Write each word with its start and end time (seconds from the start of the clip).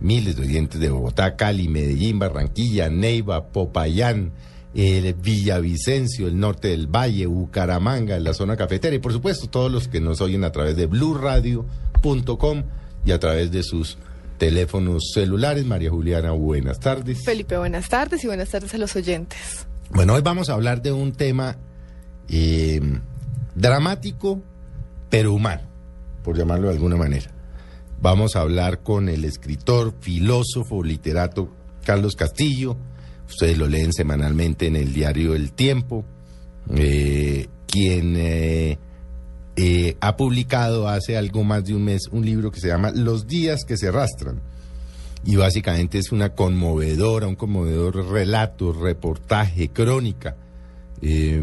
miles 0.00 0.36
de 0.36 0.42
oyentes 0.42 0.80
de 0.80 0.90
Bogotá, 0.90 1.36
Cali, 1.36 1.68
Medellín, 1.68 2.18
Barranquilla, 2.18 2.88
Neiva, 2.88 3.48
Popayán, 3.48 4.32
el 4.74 5.12
Villavicencio, 5.14 6.26
el 6.26 6.38
norte 6.38 6.68
del 6.68 6.86
Valle, 6.86 7.26
Bucaramanga, 7.26 8.16
en 8.16 8.24
la 8.24 8.34
zona 8.34 8.56
cafetera 8.56 8.94
y 8.94 8.98
por 8.98 9.12
supuesto 9.12 9.48
todos 9.48 9.70
los 9.70 9.88
que 9.88 10.00
nos 10.00 10.20
oyen 10.20 10.44
a 10.44 10.52
través 10.52 10.76
de 10.76 10.86
bluradio.com 10.86 12.62
y 13.04 13.12
a 13.12 13.18
través 13.18 13.50
de 13.50 13.62
sus 13.62 13.98
teléfonos 14.38 15.10
celulares. 15.12 15.64
María 15.64 15.90
Juliana, 15.90 16.30
buenas 16.32 16.80
tardes. 16.80 17.22
Felipe, 17.24 17.56
buenas 17.58 17.88
tardes 17.88 18.22
y 18.24 18.26
buenas 18.26 18.48
tardes 18.48 18.72
a 18.74 18.78
los 18.78 18.94
oyentes. 18.96 19.66
Bueno, 19.90 20.14
hoy 20.14 20.22
vamos 20.22 20.48
a 20.48 20.54
hablar 20.54 20.82
de 20.82 20.92
un 20.92 21.12
tema 21.12 21.56
eh, 22.28 22.80
dramático, 23.54 24.40
pero 25.08 25.34
humano, 25.34 25.62
por 26.22 26.36
llamarlo 26.36 26.68
de 26.68 26.74
alguna 26.74 26.96
manera. 26.96 27.30
Vamos 28.02 28.34
a 28.34 28.40
hablar 28.40 28.82
con 28.82 29.10
el 29.10 29.26
escritor, 29.26 29.94
filósofo, 30.00 30.82
literato 30.82 31.50
Carlos 31.84 32.14
Castillo. 32.16 32.78
Ustedes 33.28 33.58
lo 33.58 33.68
leen 33.68 33.92
semanalmente 33.92 34.66
en 34.66 34.76
el 34.76 34.94
diario 34.94 35.34
El 35.34 35.52
Tiempo, 35.52 36.06
eh, 36.74 37.48
quien 37.66 38.16
eh, 38.16 38.78
eh, 39.56 39.96
ha 40.00 40.16
publicado 40.16 40.88
hace 40.88 41.18
algo 41.18 41.44
más 41.44 41.64
de 41.64 41.74
un 41.74 41.84
mes 41.84 42.08
un 42.10 42.24
libro 42.24 42.50
que 42.50 42.60
se 42.60 42.68
llama 42.68 42.90
Los 42.90 43.26
días 43.26 43.64
que 43.66 43.76
se 43.76 43.88
arrastran. 43.88 44.40
Y 45.22 45.36
básicamente 45.36 45.98
es 45.98 46.10
una 46.10 46.30
conmovedora, 46.30 47.26
un 47.26 47.36
conmovedor 47.36 48.10
relato, 48.10 48.72
reportaje, 48.72 49.68
crónica 49.68 50.36
eh, 51.02 51.42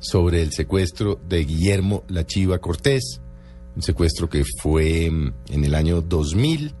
sobre 0.00 0.42
el 0.42 0.52
secuestro 0.52 1.20
de 1.28 1.44
Guillermo 1.44 2.02
La 2.08 2.26
Chiva 2.26 2.58
Cortés, 2.58 3.20
un 3.76 3.82
secuestro 3.82 4.28
que 4.28 4.44
fue 4.60 5.10
mm, 5.10 5.32
en 5.50 5.64
el 5.64 5.74
año 5.74 6.00
2000 6.00 6.74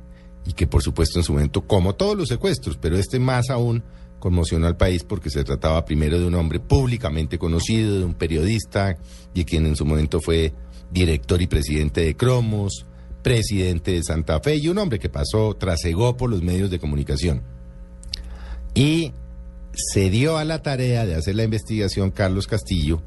y 0.46 0.52
que 0.54 0.66
por 0.66 0.82
supuesto 0.82 1.18
en 1.18 1.24
su 1.24 1.32
momento, 1.32 1.66
como 1.66 1.94
todos 1.94 2.16
los 2.16 2.28
secuestros, 2.28 2.78
pero 2.80 2.96
este 2.96 3.18
más 3.18 3.50
aún 3.50 3.82
conmocionó 4.18 4.66
al 4.66 4.76
país 4.76 5.04
porque 5.04 5.30
se 5.30 5.44
trataba 5.44 5.84
primero 5.84 6.18
de 6.18 6.26
un 6.26 6.34
hombre 6.34 6.58
públicamente 6.58 7.38
conocido, 7.38 7.98
de 7.98 8.04
un 8.04 8.14
periodista 8.14 8.96
y 9.34 9.44
quien 9.44 9.66
en 9.66 9.76
su 9.76 9.84
momento 9.84 10.20
fue 10.20 10.54
director 10.90 11.42
y 11.42 11.46
presidente 11.46 12.00
de 12.00 12.16
Cromos, 12.16 12.86
presidente 13.22 13.92
de 13.92 14.02
Santa 14.02 14.40
Fe 14.40 14.56
y 14.56 14.68
un 14.68 14.78
hombre 14.78 14.98
que 14.98 15.08
pasó, 15.08 15.54
trasegó 15.54 16.16
por 16.16 16.30
los 16.30 16.42
medios 16.42 16.70
de 16.70 16.78
comunicación. 16.78 17.42
Y 18.74 19.12
se 19.72 20.10
dio 20.10 20.38
a 20.38 20.44
la 20.44 20.62
tarea 20.62 21.04
de 21.04 21.16
hacer 21.16 21.34
la 21.34 21.44
investigación 21.44 22.10
Carlos 22.10 22.46
Castillo, 22.46 23.02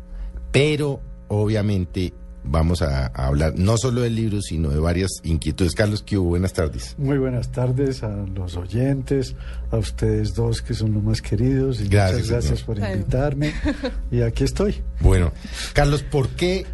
pero 0.52 1.00
obviamente 1.28 2.14
vamos 2.44 2.82
a, 2.82 3.08
a 3.08 3.28
hablar 3.28 3.54
no 3.58 3.78
solo 3.78 4.02
del 4.02 4.16
libro, 4.16 4.42
sino 4.42 4.70
de 4.70 4.80
varias 4.80 5.10
inquietudes. 5.24 5.74
Carlos, 5.76 6.04
¿qué 6.04 6.18
hubo? 6.18 6.30
Buenas 6.30 6.54
tardes. 6.54 6.96
Muy 6.98 7.18
buenas 7.18 7.52
tardes 7.52 8.02
a 8.04 8.10
los 8.10 8.56
oyentes, 8.58 9.36
a 9.72 9.78
ustedes 9.78 10.34
dos 10.36 10.62
que 10.62 10.74
son 10.74 10.94
los 10.94 11.04
más 11.04 11.22
queridos. 11.22 11.80
Y 11.82 11.88
Gracias, 11.88 12.14
muchas 12.22 12.30
gracias 12.32 12.60
señor. 12.60 12.80
por 12.80 12.90
invitarme. 12.92 13.54
Y 14.12 14.22
aquí 14.22 14.44
estoy. 14.44 14.82
Bueno, 15.02 15.32
Carlos, 15.74 16.04
¿por 16.04 16.30
qué? 16.30 16.66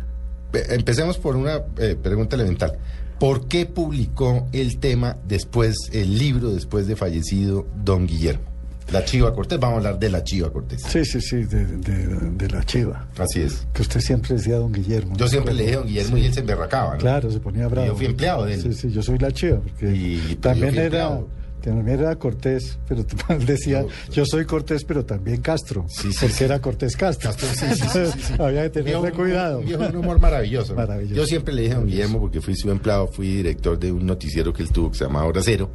eh, 0.53 0.63
Empecemos 0.69 1.17
por 1.17 1.35
una 1.35 1.61
eh, 1.77 1.95
pregunta 2.01 2.35
elemental. 2.35 2.77
¿Por 3.19 3.47
qué 3.47 3.65
publicó 3.65 4.47
el 4.51 4.79
tema 4.79 5.17
después, 5.25 5.75
el 5.93 6.17
libro 6.17 6.49
después 6.51 6.85
de 6.87 6.95
fallecido 6.97 7.65
don 7.83 8.07
Guillermo? 8.07 8.43
La 8.91 9.03
Chiva 9.03 9.33
Cortés, 9.33 9.59
vamos 9.59 9.75
a 9.75 9.77
hablar 9.77 9.99
de 9.99 10.09
la 10.09 10.23
Chiva 10.23 10.51
Cortés. 10.51 10.81
Sí, 10.83 11.03
sí, 11.05 11.19
sí, 11.19 11.37
de, 11.43 11.65
de- 11.65 12.31
de 12.31 12.47
la 12.49 12.63
chiva. 12.63 13.07
Así 13.17 13.41
es. 13.41 13.65
Que 13.73 13.81
usted 13.81 13.99
siempre 13.99 14.35
decía 14.35 14.57
don 14.57 14.71
Guillermo. 14.71 15.15
Yo 15.17 15.27
siempre 15.27 15.53
le 15.53 15.63
dije 15.63 15.75
a 15.75 15.77
don 15.79 15.87
Guillermo 15.87 16.17
y 16.17 16.25
él 16.25 16.33
se 16.33 16.39
emberracaba, 16.41 16.93
¿no? 16.93 16.99
Claro, 16.99 17.31
se 17.31 17.39
ponía 17.39 17.67
bravo. 17.67 17.87
yo 17.87 17.95
fui 17.95 18.05
empleado 18.05 18.45
de 18.45 18.53
él. 18.53 18.61
Sí, 18.61 18.73
sí, 18.73 18.91
yo 18.91 19.01
soy 19.01 19.17
la 19.17 19.31
chiva, 19.31 19.59
porque 19.59 19.91
Y- 19.95 20.35
también 20.35 20.77
era... 20.77 21.19
También 21.61 21.99
era 21.99 22.15
Cortés, 22.17 22.77
pero 22.87 23.03
decía, 23.47 23.81
Yo- 23.81 23.87
yo, 24.13 24.25
soy 24.27 24.45
Cortés, 24.45 24.83
pero 24.83 25.03
también 25.03 25.41
Castro, 25.41 25.85
Sí, 25.89 26.11
sí, 26.13 26.17
porque 26.21 26.35
sí. 26.35 26.43
era 26.43 26.61
Cortés 26.61 26.95
Castro. 26.95 27.31
Castro. 27.31 28.45
Había 28.45 28.63
que 28.65 28.69
tenerle 28.69 29.11
cuidado. 29.11 29.61
Un, 29.61 29.73
un 29.73 29.95
humor 29.95 30.19
maravilloso. 30.19 30.75
Maravilloso. 30.75 31.15
Yo 31.15 31.25
siempre 31.25 31.55
le 31.55 31.63
dije 31.63 31.73
a 31.73 31.77
don 31.77 31.87
Guillermo, 31.87 32.19
porque 32.19 32.39
fui 32.39 32.55
su 32.55 32.69
empleado, 32.69 33.07
fui 33.07 33.37
director 33.37 33.79
de 33.79 33.91
un 33.91 34.05
noticiero 34.05 34.53
que 34.53 34.61
él 34.61 34.69
tuvo 34.69 34.91
que 34.91 34.97
se 34.99 35.05
llamaba 35.05 35.25
Hora 35.25 35.41
Cero, 35.43 35.71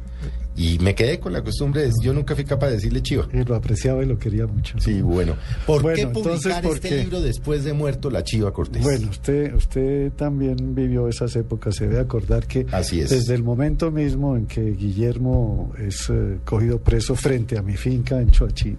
y 0.55 0.77
me 0.79 0.93
quedé 0.95 1.19
con 1.19 1.31
la 1.33 1.41
costumbre 1.43 1.83
de, 1.83 1.91
yo 2.03 2.13
nunca 2.13 2.35
fui 2.35 2.43
capaz 2.43 2.67
de 2.67 2.73
decirle 2.73 3.01
chiva. 3.01 3.27
Y 3.33 3.43
lo 3.43 3.55
apreciaba 3.55 4.03
y 4.03 4.05
lo 4.05 4.17
quería 4.19 4.45
mucho. 4.47 4.77
Sí, 4.79 5.01
bueno. 5.01 5.35
¿Por 5.65 5.81
Bueno, 5.81 5.95
qué 5.95 6.01
entonces, 6.01 6.41
publicar 6.43 6.63
¿por 6.63 6.75
este 6.75 6.89
qué? 6.89 6.97
libro 6.97 7.21
después 7.21 7.63
de 7.63 7.73
muerto 7.73 8.09
la 8.09 8.23
Chiva 8.23 8.51
Cortés? 8.51 8.83
Bueno, 8.83 9.09
usted, 9.09 9.53
usted 9.55 10.11
también 10.13 10.75
vivió 10.75 11.07
esas 11.07 11.35
épocas. 11.37 11.75
Se 11.75 11.87
debe 11.87 11.99
acordar 12.01 12.45
que 12.47 12.65
Así 12.71 12.99
es. 13.01 13.09
desde 13.11 13.33
el 13.33 13.43
momento 13.43 13.91
mismo 13.91 14.35
en 14.35 14.45
que 14.45 14.61
Guillermo 14.71 15.71
es 15.79 16.09
eh, 16.09 16.39
cogido 16.43 16.79
preso 16.79 17.15
frente 17.15 17.57
a 17.57 17.61
mi 17.61 17.77
finca 17.77 18.19
en 18.19 18.29
Choachí, 18.31 18.75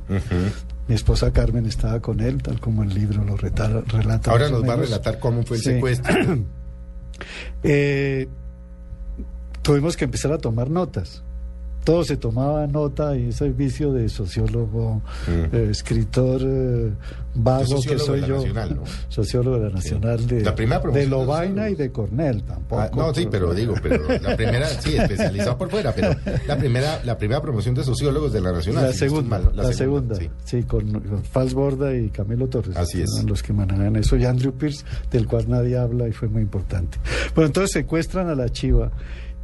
mi 0.88 0.94
esposa 0.94 1.32
Carmen 1.32 1.64
estaba 1.66 2.00
con 2.00 2.20
él, 2.20 2.42
tal 2.42 2.60
como 2.60 2.82
el 2.82 2.92
libro 2.92 3.24
lo 3.24 3.36
relata. 3.36 4.30
Ahora 4.30 4.50
nos 4.50 4.62
va 4.68 4.74
a 4.74 4.76
relatar 4.76 5.18
cómo 5.18 5.42
fue 5.42 5.56
el 5.56 5.62
Sí. 5.62 5.70
secuestro. 5.70 6.14
Eh, 7.62 8.26
tuvimos 9.62 9.96
que 9.96 10.04
empezar 10.04 10.32
a 10.32 10.38
tomar 10.38 10.70
notas. 10.70 11.22
Todo 11.84 12.04
se 12.04 12.16
tomaba 12.16 12.66
nota 12.66 13.16
y 13.16 13.28
ese 13.30 13.50
vicio 13.50 13.92
de 13.92 14.08
sociólogo, 14.08 15.02
Mm. 15.26 15.54
eh, 15.56 15.68
escritor 15.70 16.40
eh, 16.44 16.92
vago 17.34 17.64
Yo 17.64 17.76
que 17.76 17.98
sociólogo 17.98 18.04
soy 18.06 18.14
de 18.16 18.20
la 18.22 18.28
yo, 18.28 18.36
Nacional, 18.36 18.74
¿no? 18.76 18.82
sociólogo 19.08 19.58
de 19.58 19.64
la 19.68 19.74
Nacional 19.74 20.26
de, 20.26 20.40
La 20.42 20.54
primera 20.54 20.80
de 20.80 21.06
Lovaina 21.06 21.70
y 21.70 21.74
de 21.74 21.90
Cornell 21.90 22.42
tampoco. 22.44 22.80
Ah, 22.82 22.90
no, 22.94 23.14
sí, 23.14 23.26
pero 23.30 23.52
digo, 23.54 23.74
pero 23.82 24.04
la 24.20 24.36
primera, 24.36 24.68
sí, 24.68 24.96
especializado 24.96 25.58
por 25.58 25.70
fuera, 25.70 25.92
pero 25.94 26.14
la 26.46 26.56
primera, 26.56 27.00
la 27.04 27.18
primera 27.18 27.40
promoción 27.40 27.74
de 27.74 27.84
sociólogos 27.84 28.32
de 28.32 28.40
la 28.40 28.52
Nacional. 28.52 28.84
La 28.84 28.92
segunda, 28.92 29.38
mal, 29.38 29.50
la, 29.54 29.72
segunda, 29.72 30.14
sí. 30.16 30.30
sí, 30.44 30.62
con, 30.64 30.90
con 30.92 31.24
Fals 31.24 31.54
Borda 31.54 31.96
y 31.96 32.10
Camilo 32.10 32.48
Torres. 32.48 32.76
Así 32.76 33.02
es. 33.02 33.10
los 33.24 33.42
que 33.42 33.52
manejan 33.52 33.96
eso. 33.96 34.16
Y 34.16 34.24
Andrew 34.24 34.52
Pierce, 34.52 34.84
del 35.10 35.26
cual 35.26 35.48
nadie 35.48 35.76
habla 35.78 36.08
y 36.08 36.12
fue 36.12 36.28
muy 36.28 36.42
importante. 36.42 36.98
Bueno, 37.34 37.46
entonces 37.46 37.72
secuestran 37.72 38.28
a 38.28 38.34
la 38.34 38.48
chiva 38.50 38.90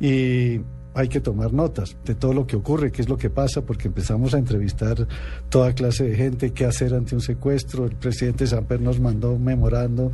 y 0.00 0.60
hay 0.98 1.06
que 1.08 1.20
tomar 1.20 1.52
notas 1.52 1.96
de 2.04 2.16
todo 2.16 2.32
lo 2.32 2.44
que 2.48 2.56
ocurre, 2.56 2.90
qué 2.90 3.02
es 3.02 3.08
lo 3.08 3.16
que 3.16 3.30
pasa, 3.30 3.62
porque 3.62 3.86
empezamos 3.86 4.34
a 4.34 4.38
entrevistar 4.38 5.06
toda 5.48 5.72
clase 5.72 6.02
de 6.02 6.16
gente, 6.16 6.50
qué 6.52 6.64
hacer 6.64 6.92
ante 6.92 7.14
un 7.14 7.20
secuestro. 7.20 7.84
El 7.84 7.94
presidente 7.94 8.48
Samper 8.48 8.80
nos 8.80 8.98
mandó 8.98 9.34
un 9.34 9.44
memorando 9.44 10.10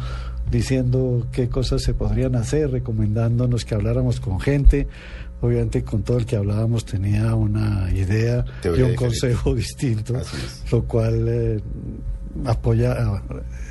diciendo 0.50 1.26
qué 1.32 1.49
cosas 1.49 1.81
se 1.82 1.94
podrían 1.94 2.37
hacer, 2.37 2.70
recomendándonos 2.70 3.64
que 3.64 3.75
habláramos 3.75 4.20
con 4.20 4.41
gente. 4.41 4.87
Obviamente 5.41 5.85
con 5.85 6.03
todo 6.03 6.19
el 6.19 6.26
que 6.26 6.37
hablábamos 6.37 6.85
tenía 6.85 7.35
una 7.35 7.91
idea 7.91 8.44
Teoría 8.61 8.81
y 8.81 8.85
un 8.85 8.91
diferente. 8.91 8.97
consejo 8.97 9.55
distinto, 9.55 10.14
lo 10.70 10.85
cual 10.85 11.26
eh, 11.29 11.61
apoya, 12.45 13.21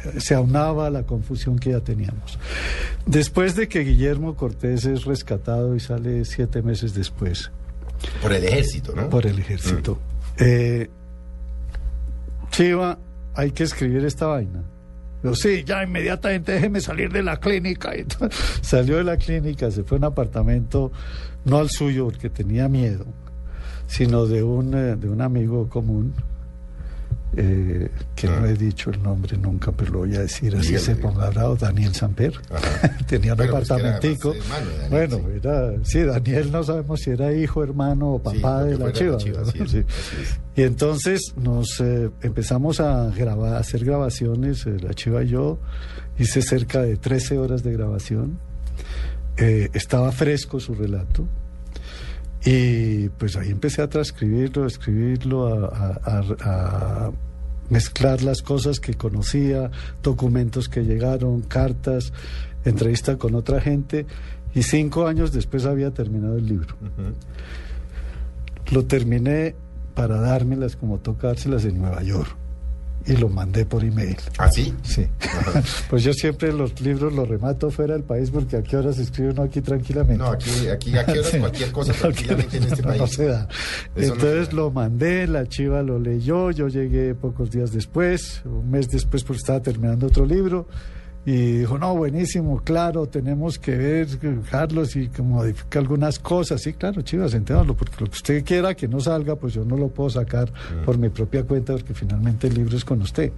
eh, 0.06 0.19
se 0.19 0.36
aunaba 0.36 0.88
a 0.88 0.89
la 0.89 1.04
confusión 1.04 1.60
que 1.60 1.71
ya 1.71 1.80
teníamos. 1.81 2.39
Después 3.06 3.56
de 3.56 3.68
que 3.68 3.81
Guillermo 3.81 4.36
Cortés 4.36 4.86
es 4.86 5.06
rescatado 5.06 5.75
y 5.75 5.80
sale 5.80 6.25
siete 6.25 6.62
meses 6.62 6.94
después 6.94 7.51
Por 8.21 8.33
el 8.33 8.44
ejército, 8.44 8.94
¿no? 8.95 9.10
por 9.10 9.25
el 9.25 9.39
ejército, 9.39 10.00
eh, 10.38 10.89
Chiva, 12.51 13.00
hay 13.33 13.51
que 13.51 13.63
escribir 13.63 14.06
esta 14.06 14.27
vaina. 14.27 14.63
Yo, 15.24 15.33
sí, 15.36 15.63
ya 15.65 15.83
inmediatamente 15.83 16.51
déjeme 16.51 16.81
salir 16.81 17.12
de 17.12 17.24
la 17.24 17.38
clínica. 17.38 17.94
Entonces, 17.95 18.39
salió 18.62 18.98
de 18.98 19.06
la 19.06 19.18
clínica, 19.18 19.71
se 19.71 19.83
fue 19.83 19.98
a 19.98 20.00
un 20.00 20.04
apartamento, 20.06 20.92
no 21.45 21.57
al 21.57 21.69
suyo 21.69 22.06
porque 22.06 22.30
tenía 22.30 22.68
miedo, 22.68 23.06
sino 23.88 24.25
de 24.25 24.44
un, 24.44 24.74
eh, 24.74 24.95
de 24.95 25.10
un 25.10 25.21
amigo 25.21 25.69
común. 25.69 26.13
Eh, 27.35 27.89
que 28.15 28.27
no 28.27 28.45
he 28.45 28.53
dicho 28.53 28.89
el 28.89 29.01
nombre 29.01 29.38
nunca, 29.38 29.71
pero 29.71 29.91
lo 29.91 30.00
voy 30.00 30.15
a 30.15 30.21
decir 30.21 30.56
así 30.56 30.77
se 30.77 30.95
ponga 30.95 31.30
bravo, 31.30 31.56
Daniel 31.56 31.94
Samper. 31.94 32.33
Tenía 33.07 33.33
un 33.33 33.38
Bueno, 33.38 33.53
pues 33.53 33.69
era 33.69 33.80
apartamentico. 33.80 34.33
hermano 34.33 34.65
Daniel, 34.71 34.89
bueno, 34.89 35.18
sí. 35.18 35.38
era, 35.38 35.85
sí, 35.85 36.00
Daniel 36.03 36.51
no 36.51 36.63
sabemos 36.63 37.00
si 37.00 37.09
era 37.12 37.33
hijo, 37.33 37.63
hermano 37.63 38.13
o 38.13 38.19
papá 38.21 38.63
de 38.63 38.77
la 38.77 38.91
chiva. 38.91 39.18
Y 40.56 40.62
entonces 40.62 41.33
nos 41.35 41.80
eh, 41.80 42.12
empezamos 42.21 42.80
a 42.80 43.09
grabar, 43.09 43.56
a 43.56 43.57
hacer 43.57 43.83
grabaciones, 43.83 44.68
eh, 44.68 44.77
la 44.79 44.94
chiva 44.94 45.24
y 45.24 45.29
yo. 45.29 45.59
Hice 46.19 46.44
cerca 46.44 46.83
de 46.83 46.95
13 46.95 47.39
horas 47.39 47.63
de 47.63 47.74
grabación. 47.74 48.38
Eh, 49.38 49.69
estaba 49.74 50.12
fresco 50.12 50.59
su 50.59 50.75
relato. 50.75 51.27
Y 52.45 53.09
pues 53.09 53.35
ahí 53.37 53.49
empecé 53.51 53.81
a 53.81 53.89
transcribirlo, 53.89 54.65
a 54.65 54.67
escribirlo, 54.67 55.47
a, 55.47 55.67
a- 56.03 56.19
a- 56.43 57.05
a 57.07 57.11
mezclar 57.69 58.21
las 58.21 58.41
cosas 58.41 58.79
que 58.81 58.95
conocía, 58.95 59.71
documentos 60.03 60.67
que 60.67 60.83
llegaron, 60.83 61.41
cartas, 61.41 62.11
entrevista 62.65 63.17
con 63.17 63.35
otra 63.35 63.61
gente. 63.61 64.05
Y 64.53 64.63
cinco 64.63 65.07
años 65.07 65.31
después 65.31 65.65
había 65.65 65.91
terminado 65.91 66.37
el 66.37 66.45
libro. 66.45 66.75
Lo 68.71 68.85
terminé 68.85 69.55
para 69.95 70.17
dármelas 70.19 70.75
como 70.75 70.99
tocárselas 70.99 71.65
en 71.65 71.77
Nueva 71.79 72.03
York. 72.03 72.35
Y 73.05 73.17
lo 73.17 73.27
mandé 73.27 73.65
por 73.65 73.83
email. 73.83 74.15
¿Ah, 74.38 74.50
sí? 74.50 74.73
Sí. 74.83 75.05
pues 75.89 76.03
yo 76.03 76.13
siempre 76.13 76.53
los 76.53 76.79
libros 76.79 77.11
los 77.13 77.27
remato 77.27 77.69
fuera 77.69 77.94
del 77.95 78.03
país 78.03 78.31
porque 78.31 78.55
a 78.57 78.63
qué 78.63 78.77
horas 78.77 78.97
escribe 78.97 79.31
uno 79.31 79.44
aquí 79.44 79.59
tranquilamente. 79.61 80.23
No, 80.23 80.29
aquí, 80.31 80.50
aquí, 80.71 80.97
aquí 80.97 81.11
horas 81.19 81.35
cualquier 81.39 81.71
cosa 81.71 81.91
tranquilamente 81.94 82.57
en 82.57 82.63
este 82.63 82.81
No, 82.81 82.88
país. 82.88 83.01
no 83.01 83.07
se 83.07 83.25
da. 83.25 83.47
Eso 83.95 84.07
no 84.07 84.13
Entonces 84.15 84.45
se 84.45 84.51
da. 84.51 84.55
lo 84.55 84.71
mandé, 84.71 85.27
la 85.27 85.45
chiva 85.47 85.81
lo 85.81 86.00
leyó, 86.00 86.51
yo 86.51 86.69
llegué 86.69 87.13
pocos 87.13 87.51
días 87.51 87.71
después, 87.73 88.41
un 88.45 88.71
mes 88.71 88.88
después 88.89 89.23
porque 89.23 89.39
estaba 89.39 89.61
terminando 89.61 90.07
otro 90.07 90.25
libro. 90.25 90.67
Y 91.25 91.59
dijo, 91.59 91.77
no, 91.77 91.95
buenísimo, 91.95 92.59
claro, 92.65 93.07
tenemos 93.07 93.57
que 93.57 93.77
ver, 93.77 94.07
Carlos, 94.51 94.93
y 94.97 95.07
que 95.07 95.21
modifica 95.21 95.79
algunas 95.79 96.19
cosas. 96.19 96.61
Sí, 96.61 96.73
claro, 96.73 97.01
chivas, 97.01 97.33
entiéndalo, 97.33 97.75
porque 97.75 97.93
lo 97.99 98.07
que 98.07 98.13
usted 98.17 98.43
quiera 98.43 98.75
que 98.75 98.89
no 98.89 98.99
salga, 98.99 99.37
pues 99.37 99.53
yo 99.53 99.63
no 99.63 99.77
lo 99.77 99.87
puedo 99.87 100.09
sacar 100.09 100.49
Mm. 100.51 100.83
por 100.85 100.97
mi 100.97 101.07
propia 101.09 101.43
cuenta, 101.43 101.73
porque 101.73 101.93
finalmente 101.93 102.47
el 102.47 102.55
libro 102.55 102.75
es 102.75 102.83
con 102.83 103.01
usted. 103.01 103.31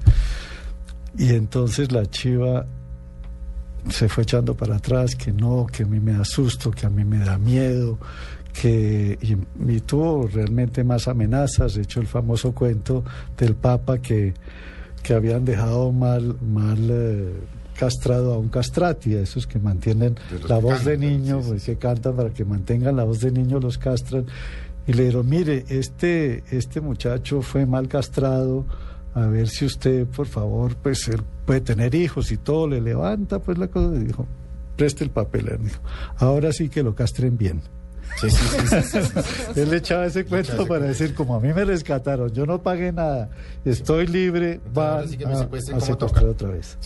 Y 1.18 1.30
entonces 1.30 1.92
la 1.92 2.06
chiva 2.08 2.66
se 3.90 4.10
fue 4.10 4.24
echando 4.24 4.56
para 4.56 4.78
atrás, 4.78 5.16
que 5.16 5.32
no, 5.32 5.68
que 5.72 5.84
a 5.84 5.86
mí 5.86 6.00
me 6.00 6.14
da 6.14 6.26
susto, 6.26 6.72
que 6.72 6.88
a 6.88 6.90
mí 6.90 7.06
me 7.06 7.20
da 7.20 7.38
miedo, 7.38 8.00
que 8.60 9.18
y, 9.22 9.38
y 9.72 9.80
tuvo 9.82 10.28
realmente 10.28 10.84
más 10.84 11.08
amenazas. 11.08 11.76
De 11.76 11.84
hecho, 11.84 12.00
el 12.02 12.08
famoso 12.08 12.52
cuento 12.54 13.04
del 13.38 13.54
Papa 13.54 14.00
que, 14.00 14.34
que 15.04 15.14
habían 15.14 15.46
dejado 15.46 15.92
mal, 15.92 16.36
mal 16.42 16.80
eh, 16.90 17.34
castrado 17.78 18.34
a 18.34 18.38
un 18.38 18.50
castrati, 18.50 19.16
a 19.16 19.22
esos 19.22 19.46
que 19.46 19.60
mantienen 19.60 20.16
la 20.48 20.58
que 20.58 20.62
voz 20.62 20.86
de 20.86 20.98
niño, 20.98 21.42
sí, 21.42 21.50
pues, 21.50 21.64
sí. 21.64 21.72
que 21.72 21.78
cantan 21.78 22.16
para 22.16 22.30
que 22.32 22.46
mantengan 22.46 22.96
la 22.96 23.04
voz 23.04 23.20
de 23.20 23.32
niño, 23.32 23.60
los 23.60 23.78
castran. 23.78 24.26
Y 24.88 24.94
le 24.94 25.04
dijeron, 25.04 25.28
mire, 25.28 25.66
este, 25.70 26.44
este 26.52 26.80
muchacho 26.82 27.42
fue 27.42 27.66
mal 27.66 27.88
castrado, 27.88 28.66
a 29.14 29.28
ver 29.28 29.48
si 29.48 29.66
usted, 29.66 30.06
por 30.08 30.28
favor, 30.28 30.76
pues 30.76 31.08
él 31.08 31.22
puede 31.46 31.62
tener 31.62 31.96
hijos 31.96 32.32
y 32.32 32.38
todo, 32.38 32.68
le 32.68 32.82
levanta, 32.82 33.40
pues 33.40 33.58
la 33.58 33.68
cosa, 33.68 33.96
y 33.96 34.06
dijo, 34.06 34.28
preste 34.76 35.04
el 35.04 35.10
papel, 35.10 35.58
dijo, 35.62 35.82
ahora 36.18 36.52
sí 36.52 36.70
que 36.70 36.84
lo 36.84 36.96
castren 36.96 37.38
bien. 37.38 37.62
Sí, 38.20 38.30
sí, 38.30 38.46
sí. 39.54 39.60
Él 39.60 39.74
echaba 39.74 40.06
ese 40.06 40.26
cuento 40.26 40.54
ese 40.54 40.66
para 40.66 40.86
decir, 40.86 41.14
como 41.14 41.36
a 41.36 41.40
mí 41.40 41.54
me 41.54 41.66
rescataron, 41.66 42.32
yo 42.32 42.46
no 42.46 42.62
pagué 42.62 42.92
nada, 42.92 43.30
estoy 43.66 44.08
libre, 44.08 44.62
va 44.76 45.00
a, 45.00 45.08
secuestrar 45.08 46.26
otra 46.26 46.50
vez. 46.50 46.78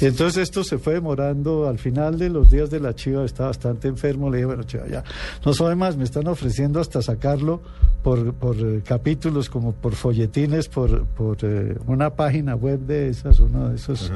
Y 0.00 0.04
entonces 0.04 0.42
esto 0.42 0.62
se 0.62 0.78
fue 0.78 0.94
demorando, 0.94 1.68
al 1.68 1.78
final 1.78 2.18
de 2.18 2.28
los 2.28 2.50
días 2.50 2.70
de 2.70 2.80
la 2.80 2.94
chiva 2.94 3.24
estaba 3.24 3.48
bastante 3.48 3.88
enfermo, 3.88 4.30
le 4.30 4.38
dije, 4.38 4.46
bueno, 4.46 4.62
chiva, 4.64 4.86
ya, 4.86 5.04
no 5.44 5.54
soy 5.54 5.74
más, 5.74 5.96
me 5.96 6.04
están 6.04 6.26
ofreciendo 6.28 6.80
hasta 6.80 7.00
sacarlo 7.00 7.62
por, 8.02 8.34
por 8.34 8.56
eh, 8.56 8.82
capítulos, 8.84 9.48
como 9.48 9.72
por 9.72 9.94
folletines, 9.94 10.68
por, 10.68 11.06
por 11.06 11.38
eh, 11.42 11.76
una 11.86 12.10
página 12.10 12.54
web 12.54 12.80
de 12.80 13.08
esas, 13.08 13.40
uno 13.40 13.70
de 13.70 13.76
esos, 13.76 14.12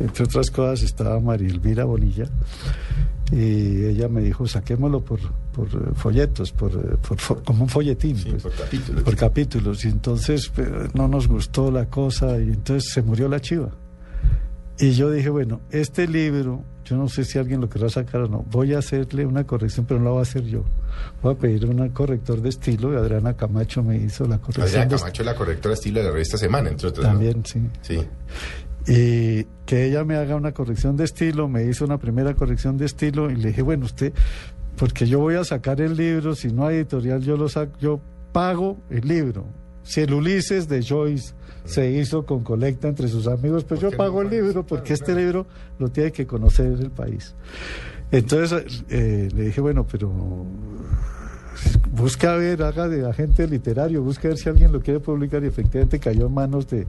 entre 0.00 0.24
otras 0.24 0.50
cosas 0.50 0.82
estaba 0.82 1.20
María 1.20 1.48
Elvira 1.48 1.84
Bonilla, 1.84 2.26
y 3.32 3.84
ella 3.84 4.08
me 4.08 4.22
dijo, 4.22 4.46
saquémoslo 4.46 5.04
por, 5.04 5.20
por 5.52 5.68
eh, 5.68 5.92
folletos, 5.94 6.52
por, 6.52 6.72
eh, 6.72 6.96
por 7.06 7.42
como 7.44 7.64
un 7.64 7.68
folletín. 7.68 8.16
Sí, 8.16 8.30
pues 8.30 8.42
por 8.42 8.52
capítulos. 8.54 9.02
por 9.02 9.16
capítulos 9.16 9.84
y 9.84 9.88
entonces 9.88 10.52
no 10.94 11.08
nos 11.08 11.28
gustó 11.28 11.70
la 11.70 11.86
cosa 11.86 12.38
y 12.38 12.48
entonces 12.48 12.92
se 12.92 13.02
murió 13.02 13.28
la 13.28 13.40
chiva 13.40 13.70
y 14.78 14.92
yo 14.92 15.10
dije 15.10 15.28
bueno 15.28 15.60
este 15.70 16.08
libro 16.08 16.64
yo 16.90 16.96
no 16.96 17.08
sé 17.08 17.24
si 17.24 17.38
alguien 17.38 17.60
lo 17.60 17.68
querrá 17.68 17.88
sacar 17.88 18.22
o 18.22 18.28
no 18.28 18.44
voy 18.50 18.74
a 18.74 18.78
hacerle 18.78 19.24
una 19.24 19.44
corrección 19.44 19.86
pero 19.86 20.00
no 20.00 20.06
la 20.06 20.10
voy 20.10 20.18
a 20.18 20.22
hacer 20.22 20.42
yo 20.42 20.64
voy 21.22 21.34
a 21.34 21.38
pedir 21.38 21.64
un 21.66 21.88
corrector 21.90 22.42
de 22.42 22.48
estilo 22.48 22.92
y 22.92 22.96
Adriana 22.96 23.34
Camacho 23.34 23.82
me 23.82 23.96
hizo 23.96 24.26
la 24.26 24.38
corrección 24.38 24.66
Adriana 24.66 24.90
de 24.90 24.96
Camacho, 24.96 25.22
la 25.22 25.34
correctora 25.36 25.74
estilo 25.74 26.00
de 26.00 26.06
la 26.06 26.12
revista 26.12 26.36
Semana, 26.36 26.68
entre 26.68 26.88
otras. 26.88 27.06
¿no? 27.06 27.12
también 27.12 27.44
sí 27.46 27.60
Sí. 27.82 28.00
y 28.88 29.44
que 29.66 29.86
ella 29.86 30.04
me 30.04 30.16
haga 30.16 30.34
una 30.34 30.52
corrección 30.52 30.96
de 30.96 31.04
estilo, 31.04 31.48
me 31.48 31.64
hizo 31.64 31.84
una 31.84 31.98
primera 31.98 32.34
corrección 32.34 32.76
de 32.76 32.86
estilo 32.86 33.30
y 33.30 33.36
le 33.36 33.48
dije, 33.48 33.62
bueno, 33.62 33.84
usted, 33.84 34.12
porque 34.76 35.06
yo 35.06 35.20
voy 35.20 35.36
a 35.36 35.44
sacar 35.44 35.80
el 35.80 35.96
libro, 35.96 36.34
si 36.34 36.48
no 36.52 36.66
hay 36.66 36.76
editorial, 36.76 37.20
yo 37.22 37.36
lo 37.36 37.48
saco, 37.48 37.72
yo 37.78 38.00
pago 38.32 38.78
el 38.90 39.06
libro. 39.06 39.44
Si 39.90 40.00
el 40.02 40.14
Ulises 40.14 40.68
de 40.68 40.84
Joyce 40.84 41.34
se 41.64 41.90
hizo 41.90 42.24
con 42.24 42.44
colecta 42.44 42.86
entre 42.86 43.08
sus 43.08 43.26
amigos, 43.26 43.64
pues 43.64 43.80
¿Por 43.80 43.90
yo 43.90 43.96
pago 43.96 44.22
no 44.22 44.28
el 44.28 44.30
libro, 44.30 44.52
Claro, 44.52 44.66
porque 44.66 44.92
este 44.92 45.06
claro. 45.06 45.20
libro 45.20 45.46
lo 45.80 45.88
tiene 45.88 46.12
que 46.12 46.28
conocer 46.28 46.66
el 46.66 46.92
país. 46.92 47.34
Entonces 48.12 48.84
eh, 48.88 49.28
le 49.34 49.46
dije, 49.46 49.60
bueno, 49.60 49.84
pero 49.90 50.12
busca 51.90 52.34
a 52.34 52.36
ver, 52.36 52.62
haga 52.62 52.86
de 52.86 53.04
agente 53.04 53.48
literario, 53.48 54.00
busca 54.00 54.28
a 54.28 54.30
ver 54.30 54.38
si 54.38 54.48
alguien 54.48 54.70
lo 54.70 54.80
quiere 54.80 55.00
publicar 55.00 55.42
y 55.42 55.48
efectivamente 55.48 55.98
cayó 55.98 56.26
en 56.26 56.34
manos 56.34 56.68
de, 56.68 56.86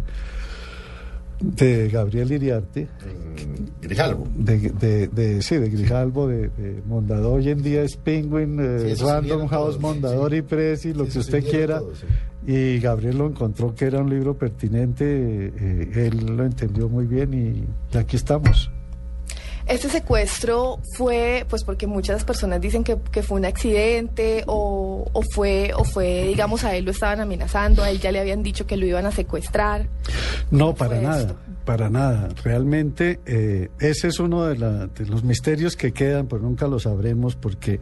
de 1.41 1.89
Gabriel 1.89 2.31
Iriarte, 2.31 2.87
En 3.01 3.71
Grijalvo. 3.81 4.27
de, 4.35 4.57
de, 4.69 5.07
de- 5.07 5.41
sí, 5.41 5.55
de 5.57 5.69
Grijalvo, 5.69 6.27
de, 6.27 6.49
de 6.49 6.81
Mondador, 6.85 7.39
hoy 7.39 7.49
en 7.49 7.61
día 7.63 7.83
es 7.83 7.97
Penguin, 7.97 8.57
eh, 8.59 8.95
Sí, 8.95 9.03
Random 9.03 9.47
House, 9.47 9.77
todos, 9.77 9.81
Mondador 9.81 10.31
sí. 10.31 10.37
y 10.37 10.41
Presi, 10.41 10.93
lo 10.93 11.05
que 11.07 11.19
usted 11.19 11.43
quiera. 11.43 11.79
todos, 11.79 11.99
sí. 11.99 12.05
Y 12.51 12.79
Gabriel 12.79 13.17
lo 13.19 13.27
encontró 13.27 13.73
que 13.75 13.85
era 13.85 14.01
un 14.01 14.09
libro 14.09 14.35
pertinente, 14.37 15.05
eh, 15.05 15.91
él 16.07 16.35
lo 16.35 16.43
entendió 16.45 16.89
muy 16.89 17.05
bien 17.05 17.33
y, 17.33 17.65
y 17.93 17.97
aquí 17.97 18.15
estamos. 18.15 18.71
Este 19.71 19.89
secuestro 19.89 20.79
fue, 20.97 21.45
pues 21.49 21.63
porque 21.63 21.87
muchas 21.87 22.23
personas 22.25 22.59
dicen 22.59 22.83
que, 22.83 22.97
que 23.11 23.23
fue 23.23 23.37
un 23.39 23.45
accidente 23.45 24.43
o, 24.45 25.05
o 25.13 25.21
fue, 25.33 25.71
o 25.75 25.85
fue, 25.85 26.25
digamos, 26.27 26.63
a 26.65 26.75
él 26.75 26.83
lo 26.85 26.91
estaban 26.91 27.21
amenazando, 27.21 27.81
a 27.81 27.89
él 27.89 27.99
ya 27.99 28.11
le 28.11 28.19
habían 28.19 28.43
dicho 28.43 28.67
que 28.67 28.75
lo 28.75 28.85
iban 28.85 29.05
a 29.05 29.11
secuestrar. 29.11 29.87
No, 30.51 30.65
¿Cómo 30.65 30.75
para 30.75 30.99
nada, 31.01 31.21
esto? 31.21 31.35
para 31.63 31.89
nada. 31.89 32.27
Realmente 32.43 33.21
eh, 33.25 33.69
ese 33.79 34.09
es 34.09 34.19
uno 34.19 34.43
de, 34.45 34.57
la- 34.57 34.87
de 34.87 35.05
los 35.05 35.23
misterios 35.23 35.77
que 35.77 35.93
quedan, 35.93 36.27
pero 36.27 36.41
nunca 36.41 36.67
lo 36.67 36.77
sabremos 36.77 37.35
porque 37.37 37.79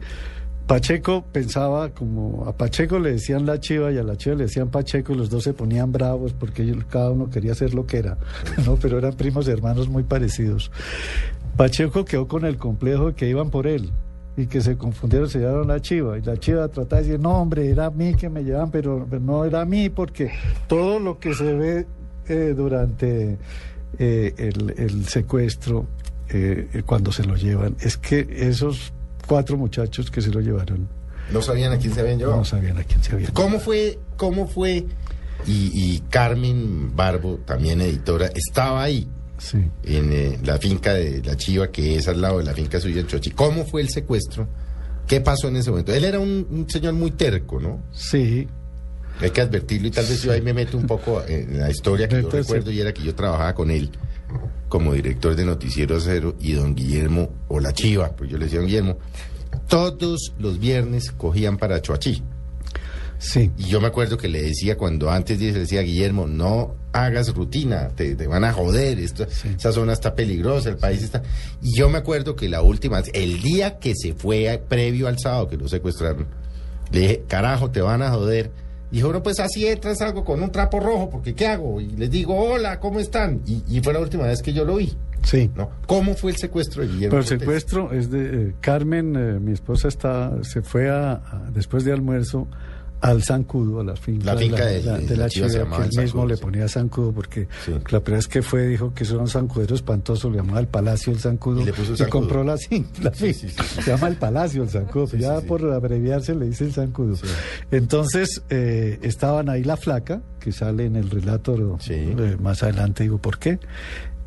Pacheco 0.68 1.24
pensaba 1.32 1.88
como 1.88 2.44
a 2.46 2.56
Pacheco 2.56 3.00
le 3.00 3.10
decían 3.10 3.44
la 3.44 3.58
chiva 3.58 3.90
y 3.90 3.98
a 3.98 4.04
la 4.04 4.16
chiva 4.16 4.36
le 4.36 4.44
decían 4.44 4.68
Pacheco 4.70 5.12
y 5.12 5.16
los 5.16 5.28
dos 5.28 5.42
se 5.42 5.52
ponían 5.52 5.90
bravos 5.90 6.32
porque 6.32 6.62
ellos- 6.62 6.84
cada 6.88 7.10
uno 7.10 7.28
quería 7.28 7.54
ser 7.56 7.74
lo 7.74 7.86
que 7.86 7.96
era, 7.98 8.18
¿no? 8.64 8.76
pero 8.76 8.98
eran 8.98 9.14
primos 9.14 9.48
hermanos 9.48 9.88
muy 9.88 10.04
parecidos. 10.04 10.70
Pacheco 11.60 12.06
quedó 12.06 12.26
con 12.26 12.46
el 12.46 12.56
complejo 12.56 13.08
de 13.08 13.12
que 13.12 13.28
iban 13.28 13.50
por 13.50 13.66
él 13.66 13.90
y 14.34 14.46
que 14.46 14.62
se 14.62 14.78
confundieron, 14.78 15.28
se 15.28 15.40
llevaron 15.40 15.68
la 15.68 15.78
chiva 15.82 16.16
y 16.16 16.22
la 16.22 16.38
chiva 16.38 16.66
trataba 16.68 17.02
de 17.02 17.08
decir, 17.08 17.20
no 17.20 17.32
hombre, 17.32 17.68
era 17.68 17.84
a 17.84 17.90
mí 17.90 18.14
que 18.14 18.30
me 18.30 18.42
llevan, 18.42 18.70
pero, 18.70 19.06
pero 19.10 19.20
no 19.20 19.44
era 19.44 19.60
a 19.60 19.64
mí 19.66 19.90
porque 19.90 20.32
todo 20.68 20.98
lo 20.98 21.18
que 21.18 21.34
se 21.34 21.52
ve 21.52 21.86
eh, 22.28 22.54
durante 22.56 23.36
eh, 23.98 24.34
el, 24.38 24.74
el 24.78 25.04
secuestro, 25.04 25.84
eh, 26.30 26.66
eh, 26.72 26.82
cuando 26.86 27.12
se 27.12 27.24
lo 27.24 27.36
llevan, 27.36 27.76
es 27.80 27.98
que 27.98 28.26
esos 28.38 28.94
cuatro 29.26 29.58
muchachos 29.58 30.10
que 30.10 30.22
se 30.22 30.30
lo 30.30 30.40
llevaron 30.40 30.88
No 31.30 31.42
sabían 31.42 31.72
a 31.74 31.76
quién 31.76 31.92
se 31.92 32.00
habían 32.00 32.20
llevado. 32.20 32.38
no 32.38 32.44
sabían 32.46 32.78
a 32.78 32.84
quién 32.84 33.02
se 33.02 33.12
habían 33.12 33.32
¿Cómo 33.32 33.60
fue? 33.60 33.98
¿Cómo 34.16 34.48
fue? 34.48 34.86
Y, 35.46 35.70
y 35.74 36.02
Carmen 36.08 36.96
Barbo, 36.96 37.38
también 37.44 37.82
editora, 37.82 38.30
estaba 38.34 38.82
ahí 38.82 39.06
Sí. 39.40 39.58
en 39.84 40.12
eh, 40.12 40.38
la 40.44 40.58
finca 40.58 40.92
de 40.92 41.22
la 41.22 41.36
Chiva, 41.36 41.70
que 41.70 41.96
es 41.96 42.06
al 42.08 42.20
lado 42.20 42.38
de 42.38 42.44
la 42.44 42.52
finca 42.52 42.78
suya 42.78 43.00
en 43.00 43.06
Chochi. 43.06 43.30
¿Cómo 43.30 43.64
fue 43.64 43.80
el 43.80 43.88
secuestro? 43.88 44.46
¿Qué 45.06 45.20
pasó 45.20 45.48
en 45.48 45.56
ese 45.56 45.70
momento? 45.70 45.92
Él 45.92 46.04
era 46.04 46.20
un, 46.20 46.46
un 46.50 46.68
señor 46.68 46.92
muy 46.92 47.10
terco, 47.12 47.58
¿no? 47.58 47.82
Sí, 47.90 48.46
Hay 49.20 49.30
que 49.30 49.40
advertirlo 49.40 49.88
y 49.88 49.90
tal 49.90 50.06
vez 50.06 50.22
yo 50.22 50.30
ahí 50.30 50.40
me 50.42 50.52
meto 50.52 50.76
un 50.76 50.86
poco 50.86 51.22
en 51.26 51.58
la 51.58 51.70
historia 51.70 52.06
que 52.06 52.22
yo 52.22 52.30
recuerdo 52.30 52.70
y 52.70 52.80
era 52.80 52.92
que 52.92 53.02
yo 53.02 53.14
trabajaba 53.14 53.54
con 53.54 53.70
él 53.70 53.90
como 54.68 54.92
director 54.94 55.34
de 55.34 55.44
Noticiero 55.44 55.98
Cero 56.00 56.36
y 56.38 56.52
don 56.52 56.74
Guillermo, 56.74 57.28
o 57.48 57.58
la 57.58 57.72
Chiva, 57.72 58.14
pues 58.16 58.30
yo 58.30 58.38
le 58.38 58.44
decía 58.44 58.60
a 58.60 58.62
don 58.62 58.68
Guillermo, 58.68 58.98
todos 59.68 60.32
los 60.38 60.58
viernes 60.60 61.10
cogían 61.10 61.58
para 61.58 61.82
Choachí. 61.82 62.22
Sí. 63.22 63.50
Y 63.58 63.64
yo 63.64 63.80
me 63.82 63.86
acuerdo 63.88 64.16
que 64.16 64.28
le 64.28 64.40
decía 64.42 64.76
cuando 64.78 65.10
antes 65.10 65.38
le 65.40 65.52
decía 65.52 65.82
Guillermo, 65.82 66.26
no 66.26 66.74
hagas 66.92 67.34
rutina, 67.34 67.88
te, 67.88 68.16
te 68.16 68.26
van 68.26 68.44
a 68.44 68.52
joder, 68.54 68.98
esto, 68.98 69.24
esa 69.24 69.72
zona 69.72 69.92
está 69.92 70.14
peligrosa, 70.14 70.70
el 70.70 70.76
país 70.78 71.02
está... 71.02 71.22
Y 71.62 71.76
yo 71.76 71.88
me 71.90 71.98
acuerdo 71.98 72.34
que 72.34 72.48
la 72.48 72.62
última, 72.62 73.02
el 73.12 73.42
día 73.42 73.78
que 73.78 73.94
se 73.94 74.14
fue 74.14 74.50
a- 74.50 74.60
previo 74.60 75.06
al 75.06 75.18
sábado 75.18 75.48
que 75.48 75.56
lo 75.58 75.68
secuestraron, 75.68 76.26
le 76.90 76.98
dije, 77.00 77.24
carajo, 77.28 77.70
te 77.70 77.80
van 77.82 78.00
a 78.02 78.10
joder. 78.10 78.50
Dijo, 78.90 79.12
no, 79.12 79.22
pues 79.22 79.38
así 79.38 79.66
entras 79.68 80.00
algo 80.00 80.24
con 80.24 80.42
un 80.42 80.50
trapo 80.50 80.80
rojo, 80.80 81.10
porque 81.10 81.34
¿qué 81.34 81.46
hago? 81.46 81.80
Y 81.80 81.90
les 81.90 82.10
digo, 82.10 82.34
hola, 82.34 82.80
¿cómo 82.80 82.98
están? 82.98 83.40
Y, 83.46 83.62
y 83.68 83.80
fue 83.82 83.92
la 83.92 84.00
última 84.00 84.24
vez 84.24 84.42
que 84.42 84.52
yo 84.54 84.64
lo 84.64 84.76
vi, 84.76 84.96
Sí. 85.22 85.48
¿no? 85.54 85.70
¿Cómo 85.86 86.14
fue 86.14 86.32
el 86.32 86.38
secuestro 86.38 86.82
de 86.82 86.88
Guillermo? 86.88 87.10
Pero 87.10 87.20
el 87.22 87.28
secuestro 87.28 87.92
es 87.92 88.10
de 88.10 88.24
eh, 88.48 88.54
Carmen, 88.62 89.14
eh, 89.14 89.38
mi 89.38 89.52
esposa 89.52 89.86
está, 89.88 90.32
se 90.42 90.62
fue 90.62 90.88
a, 90.90 91.12
a- 91.12 91.50
después 91.52 91.84
de 91.84 91.92
almuerzo 91.92 92.48
al 93.02 93.22
Zancudo, 93.22 93.80
a 93.80 93.84
la 93.84 93.96
finca, 93.96 94.34
La 94.34 94.36
finca 94.38 94.66
de 94.66 94.74
de- 94.78 94.82
la, 94.84 94.98
de 94.98 95.06
de 95.06 95.16
la 95.16 95.28
chiva 95.28 95.48
que 95.48 95.54
él 95.56 95.60
el 95.96 96.02
mismo 96.02 96.26
le 96.26 96.36
ponía 96.36 96.68
Zancudo 96.68 97.12
porque 97.12 97.48
Sí. 97.64 97.72
la 97.72 98.00
primera 98.00 98.18
vez 98.18 98.28
que 98.28 98.42
fue 98.42 98.66
dijo 98.66 98.92
que 98.92 99.04
eso 99.04 99.14
era 99.14 99.22
un 99.22 99.28
zancudero 99.28 99.74
espantoso, 99.74 100.28
le 100.30 100.36
llamaba 100.36 100.60
el 100.60 100.68
Palacio 100.68 101.12
el 101.12 101.18
Zancudo 101.18 101.62
Y 101.62 101.64
le 101.64 101.72
puso 101.72 101.94
y 101.94 101.96
Zancudo. 101.96 102.20
compró 102.20 102.44
la, 102.44 102.56
fin- 102.58 102.86
la 103.02 103.12
Sí, 103.14 103.32
fin- 103.32 103.34
sí, 103.34 103.48
sí, 103.48 103.64
sí. 103.64 103.82
se 103.82 103.90
llama 103.90 104.08
el 104.08 104.16
Palacio 104.16 104.62
el 104.62 104.68
Zancudo, 104.68 105.06
ya 105.16 105.40
por 105.40 105.64
abreviarse 105.72 106.34
le 106.34 106.46
dice 106.46 106.64
el 106.64 106.72
Zancudo. 106.72 107.16
Entonces 107.70 108.42
eh, 108.50 108.98
estaban 109.02 109.48
ahí 109.48 109.64
la 109.64 109.76
flaca, 109.76 110.20
que 110.38 110.52
sale 110.52 110.84
en 110.86 110.96
el 110.96 111.08
relato 111.10 111.56
eh, 111.88 112.36
más 112.40 112.62
adelante 112.62 113.02
digo 113.04 113.18
por 113.18 113.38
qué. 113.38 113.58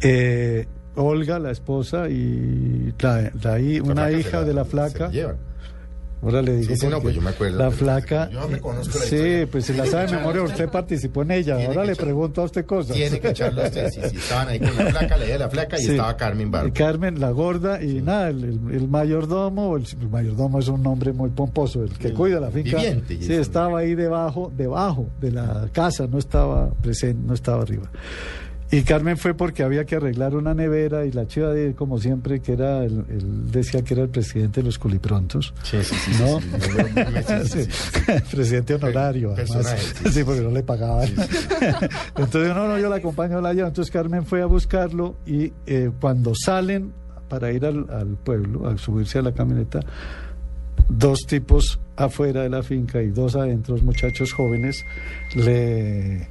Eh, 0.01 0.67
Olga, 0.95 1.39
la 1.39 1.49
esposa, 1.51 2.07
y 2.09 2.93
la, 2.99 3.31
una 3.81 4.11
hija 4.11 4.43
de 4.43 4.53
la 4.53 4.63
flaca. 4.65 5.09
Ahora 6.23 6.41
le 6.41 6.55
digo. 6.57 6.73
Sí, 6.73 6.79
sí, 6.79 6.87
no, 6.87 7.01
pues 7.01 7.13
yo 7.15 7.21
me 7.21 7.31
acuerdo, 7.31 7.57
La 7.57 7.69
flaca. 7.69 8.29
yo 8.31 8.47
me 8.47 8.59
conozco 8.61 8.97
la 8.97 9.05
sí, 9.05 9.15
historia. 9.15 9.47
pues 9.51 9.65
se 9.65 9.73
la 9.73 9.85
sabe 9.85 10.07
de 10.07 10.17
memoria, 10.17 10.41
usted 10.43 10.69
participó 10.69 11.21
en 11.23 11.31
ella. 11.31 11.55
Ahora 11.67 11.81
que 11.81 11.87
le 11.89 11.95
pregunto 11.97 12.41
a 12.41 12.45
usted 12.45 12.65
cosas. 12.65 12.95
Tiene 12.95 13.19
que 13.19 13.29
echarlo 13.29 13.61
a 13.61 13.65
usted. 13.65 13.89
Sí, 13.89 13.99
estaban 14.17 14.47
ahí 14.47 14.59
con 14.59 14.75
la 14.77 14.85
flaca, 14.85 15.17
la 15.17 15.25
de 15.25 15.37
la 15.37 15.49
flaca 15.49 15.77
y 15.77 15.83
Sí. 15.83 15.91
estaba 15.91 16.15
Carmen 16.15 16.49
Barba. 16.49 16.73
Carmen, 16.73 17.19
la 17.19 17.31
gorda, 17.31 17.83
y 17.83 18.01
nada, 18.01 18.29
el, 18.29 18.43
el- 18.43 18.75
el 18.75 18.87
mayordomo, 18.87 19.75
el, 19.75 19.85
el 20.01 20.09
mayordomo 20.09 20.59
es 20.59 20.67
un 20.69 20.81
nombre 20.81 21.11
muy 21.11 21.29
pomposo, 21.29 21.83
el 21.83 21.91
que 21.97 22.13
cuida 22.13 22.39
la 22.39 22.49
finca. 22.51 22.77
viviente, 22.77 23.17
sí, 23.21 23.33
estaba 23.33 23.79
ahí 23.79 23.93
debajo, 23.95 24.51
debajo 24.55 25.09
de 25.19 25.31
la 25.31 25.67
casa, 25.73 26.07
no 26.07 26.17
estaba 26.19 26.69
presente, 26.75 27.21
no 27.27 27.33
estaba 27.33 27.61
arriba. 27.63 27.89
Y 28.73 28.81
Carmen 28.81 29.17
fue 29.17 29.35
porque 29.35 29.61
había 29.61 29.85
que 29.85 29.97
arreglar 29.97 30.35
una 30.35 30.55
nevera 30.55 31.05
y 31.05 31.11
la 31.11 31.27
chiva 31.27 31.51
de 31.51 31.75
como 31.75 31.99
siempre, 31.99 32.39
que 32.39 32.53
era, 32.53 32.83
el, 32.83 33.05
él 33.07 33.51
decía 33.51 33.83
que 33.83 33.93
era 33.93 34.01
el 34.01 34.09
presidente 34.09 34.61
de 34.61 34.65
los 34.65 34.79
culiprontos. 34.79 35.53
Sí, 35.61 35.77
sí, 35.83 35.93
sí. 35.93 36.11
¿No? 36.19 36.39
sí, 37.45 37.65
sí, 37.65 37.71
sí, 37.71 38.35
presidente 38.35 38.73
honorario, 38.73 39.33
además. 39.33 39.93
Sí, 40.11 40.23
porque 40.23 40.41
no 40.41 40.49
le 40.49 40.63
pagaban. 40.63 41.07
Entonces, 42.17 42.55
no, 42.55 42.67
no, 42.67 42.79
yo 42.79 42.89
la 42.89 42.95
acompaño, 42.95 43.39
la 43.41 43.53
llevo. 43.53 43.67
Entonces 43.67 43.91
Carmen 43.91 44.25
fue 44.25 44.41
a 44.41 44.47
buscarlo 44.47 45.17
y 45.27 45.53
eh, 45.67 45.91
cuando 46.01 46.33
salen 46.33 46.93
para 47.29 47.51
ir 47.51 47.67
al, 47.67 47.85
al 47.91 48.17
pueblo, 48.17 48.67
a 48.67 48.75
subirse 48.79 49.19
a 49.19 49.21
la 49.21 49.33
camioneta, 49.33 49.81
dos 50.89 51.19
tipos 51.27 51.79
afuera 51.95 52.41
de 52.41 52.49
la 52.49 52.63
finca 52.63 53.03
y 53.03 53.11
dos 53.11 53.35
adentro, 53.35 53.77
muchachos 53.83 54.33
jóvenes, 54.33 54.83
le, 55.35 56.27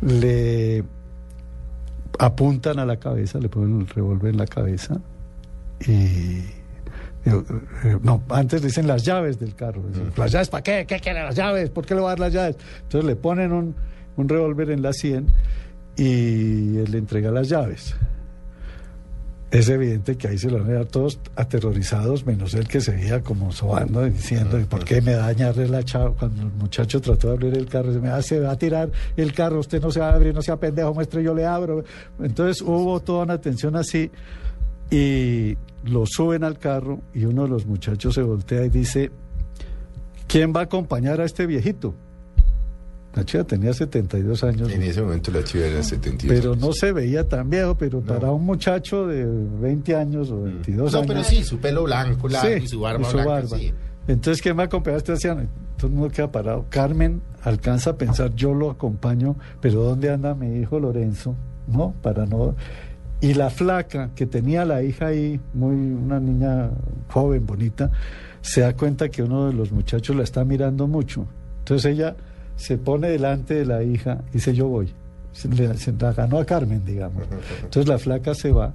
le 0.00 0.84
apuntan 2.18 2.78
a 2.78 2.86
la 2.86 2.96
cabeza, 2.98 3.38
le 3.38 3.48
ponen 3.48 3.82
el 3.82 3.88
revólver 3.88 4.32
en 4.32 4.38
la 4.38 4.46
cabeza 4.46 5.00
y... 5.80 6.42
digo, 7.24 7.44
eh, 7.84 7.98
No, 8.02 8.22
antes 8.30 8.62
dicen 8.62 8.86
las 8.86 9.04
llaves 9.04 9.38
del 9.38 9.54
carro. 9.54 9.82
Dicen, 9.88 10.12
¿Las 10.16 10.32
llaves 10.32 10.48
para 10.48 10.62
qué? 10.62 10.86
¿Qué 10.86 11.00
quiere 11.00 11.22
las 11.22 11.34
llaves? 11.36 11.70
¿Por 11.70 11.84
qué 11.86 11.94
le 11.94 12.00
va 12.00 12.08
a 12.08 12.10
dar 12.10 12.20
las 12.20 12.32
llaves? 12.32 12.56
Entonces 12.82 13.04
le 13.06 13.16
ponen 13.16 13.52
un, 13.52 13.74
un 14.16 14.28
revólver 14.28 14.70
en 14.70 14.82
la 14.82 14.92
100 14.92 15.26
y 15.96 16.78
él 16.78 16.90
le 16.90 16.98
entrega 16.98 17.30
las 17.30 17.48
llaves. 17.48 17.94
Es 19.54 19.68
evidente 19.68 20.16
que 20.16 20.26
ahí 20.26 20.36
se 20.36 20.50
lo 20.50 20.58
van 20.58 20.70
a 20.70 20.74
dar 20.74 20.86
todos 20.86 21.20
aterrorizados, 21.36 22.26
menos 22.26 22.54
él 22.54 22.66
que 22.66 22.80
seguía 22.80 23.20
como 23.20 23.52
sobando, 23.52 24.02
diciendo, 24.04 24.58
¿y 24.58 24.64
por 24.64 24.84
qué 24.84 25.00
me 25.00 25.12
da 25.12 25.26
dañarle 25.26 25.68
la 25.68 25.84
chava? 25.84 26.10
Cuando 26.10 26.42
el 26.42 26.50
muchacho 26.54 27.00
trató 27.00 27.28
de 27.28 27.34
abrir 27.34 27.56
el 27.56 27.66
carro, 27.66 27.92
se 27.92 28.00
me 28.00 28.08
"Ah, 28.08 28.20
se 28.20 28.40
va 28.40 28.50
a 28.50 28.58
tirar 28.58 28.90
el 29.16 29.32
carro, 29.32 29.60
usted 29.60 29.80
no 29.80 29.92
se 29.92 30.00
va 30.00 30.08
a 30.10 30.14
abrir, 30.16 30.34
no 30.34 30.42
sea 30.42 30.56
pendejo, 30.56 30.92
muestre, 30.92 31.22
yo 31.22 31.32
le 31.36 31.46
abro. 31.46 31.84
Entonces 32.20 32.62
hubo 32.62 32.98
toda 32.98 33.22
una 33.22 33.40
tensión 33.40 33.76
así 33.76 34.10
y 34.90 35.56
lo 35.84 36.04
suben 36.04 36.42
al 36.42 36.58
carro 36.58 37.00
y 37.14 37.24
uno 37.24 37.44
de 37.44 37.50
los 37.50 37.64
muchachos 37.64 38.12
se 38.12 38.22
voltea 38.22 38.64
y 38.64 38.70
dice, 38.70 39.12
¿quién 40.26 40.52
va 40.52 40.62
a 40.62 40.64
acompañar 40.64 41.20
a 41.20 41.24
este 41.26 41.46
viejito? 41.46 41.94
La 43.14 43.24
chica 43.24 43.44
tenía 43.44 43.72
72 43.72 44.42
años. 44.44 44.70
En 44.72 44.82
ese 44.82 45.00
momento 45.02 45.30
la 45.30 45.44
chiva 45.44 45.66
era 45.66 45.82
72. 45.82 46.36
Pero 46.40 46.56
no 46.56 46.72
se 46.72 46.90
veía 46.92 47.28
tan 47.28 47.48
viejo, 47.48 47.76
pero 47.76 48.00
para 48.00 48.30
un 48.32 48.44
muchacho 48.44 49.06
de 49.06 49.24
20 49.24 49.94
años 49.94 50.30
o 50.30 50.42
22 50.42 50.92
No, 50.92 50.98
años. 50.98 51.08
pero 51.08 51.24
sí, 51.24 51.44
su 51.44 51.58
pelo 51.58 51.84
blanco, 51.84 52.28
Sí, 52.28 52.36
y 52.64 52.66
su 52.66 52.80
barba 52.80 53.02
y 53.02 53.04
su 53.04 53.12
blanca. 53.12 53.30
barba. 53.30 53.56
sí. 53.58 53.72
Entonces, 54.08 54.42
¿quién 54.42 54.58
va 54.58 54.62
a 54.62 54.66
acompañar 54.66 54.96
a 54.96 54.98
este 54.98 55.12
anciano? 55.12 55.42
Todo 55.78 55.86
el 55.86 55.92
mundo 55.94 56.10
queda 56.12 56.30
parado. 56.30 56.66
Carmen 56.68 57.22
alcanza 57.42 57.90
a 57.90 57.96
pensar, 57.96 58.34
yo 58.34 58.52
lo 58.52 58.70
acompaño, 58.70 59.36
pero 59.60 59.82
¿dónde 59.82 60.10
anda 60.10 60.34
mi 60.34 60.58
hijo 60.60 60.78
Lorenzo? 60.80 61.34
¿No? 61.68 61.94
Para 62.02 62.26
no... 62.26 62.54
Y 63.20 63.32
la 63.32 63.48
flaca, 63.48 64.10
que 64.14 64.26
tenía 64.26 64.66
la 64.66 64.82
hija 64.82 65.06
ahí, 65.06 65.40
muy 65.54 65.74
una 65.74 66.20
niña 66.20 66.70
joven, 67.08 67.46
bonita, 67.46 67.90
se 68.42 68.60
da 68.60 68.74
cuenta 68.76 69.08
que 69.08 69.22
uno 69.22 69.46
de 69.46 69.54
los 69.54 69.72
muchachos 69.72 70.14
la 70.14 70.24
está 70.24 70.44
mirando 70.44 70.86
mucho. 70.86 71.26
Entonces 71.60 71.90
ella 71.92 72.14
se 72.56 72.78
pone 72.78 73.08
delante 73.10 73.54
de 73.54 73.64
la 73.66 73.82
hija 73.82 74.18
y 74.30 74.34
dice, 74.34 74.54
yo 74.54 74.68
voy. 74.68 74.92
Se, 75.32 75.48
le- 75.48 75.76
se 75.76 75.92
la 75.92 76.12
ganó 76.12 76.38
a 76.38 76.44
Carmen, 76.44 76.84
digamos. 76.84 77.24
Entonces 77.62 77.88
la 77.88 77.98
flaca 77.98 78.34
se 78.34 78.52
va, 78.52 78.72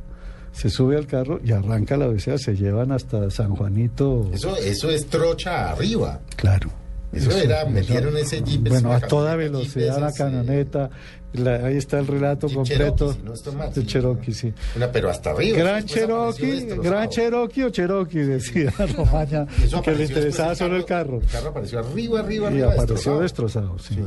se 0.51 0.69
sube 0.69 0.97
al 0.97 1.07
carro 1.07 1.39
y 1.43 1.51
arranca 1.53 1.95
la 1.95 2.07
odisea, 2.07 2.37
se 2.37 2.55
llevan 2.55 2.91
hasta 2.91 3.29
San 3.29 3.55
Juanito. 3.55 4.29
Eso, 4.33 4.55
eso 4.57 4.89
es 4.89 5.05
trocha 5.07 5.71
arriba. 5.71 6.19
Claro. 6.35 6.69
Eso 7.11 7.31
era, 7.31 7.65
metieron 7.65 8.15
ese 8.17 8.41
jeep. 8.43 8.67
Bueno, 8.67 8.91
a 8.93 8.99
toda 8.99 9.35
velocidad 9.35 9.95
jeep 9.95 10.01
la 10.01 10.11
camioneta. 10.13 10.89
La- 11.33 11.65
ahí 11.67 11.77
está 11.77 11.99
el 11.99 12.07
relato 12.07 12.47
completo. 12.49 13.13
Cherokee, 13.13 13.19
si 13.19 13.25
no 13.25 13.33
estoy 13.33 13.55
mal, 13.55 13.73
de 13.73 13.81
sí, 13.81 13.87
Cherokee, 13.87 14.33
sí. 14.33 14.53
Una, 14.75 14.91
pero 14.91 15.09
hasta 15.09 15.31
arriba. 15.31 15.57
Gran 15.57 15.85
Cherokee, 15.85 16.45
destrozado. 16.45 16.81
Gran 16.83 17.09
Cherokee 17.09 17.63
o 17.63 17.69
Cherokee, 17.69 18.19
decía 18.19 18.73
Romaña, 18.97 19.45
Y 19.65 19.81
que 19.81 19.91
le 19.95 20.05
interesaba 20.05 20.55
solo 20.55 20.75
el 20.75 20.85
carro. 20.85 21.19
El 21.21 21.27
carro 21.27 21.49
apareció 21.49 21.79
arriba, 21.79 22.19
arriba, 22.19 22.45
Y 22.45 22.61
arriba. 22.61 22.73
apareció 22.73 23.19
destrozado, 23.19 23.77
sí. 23.79 23.97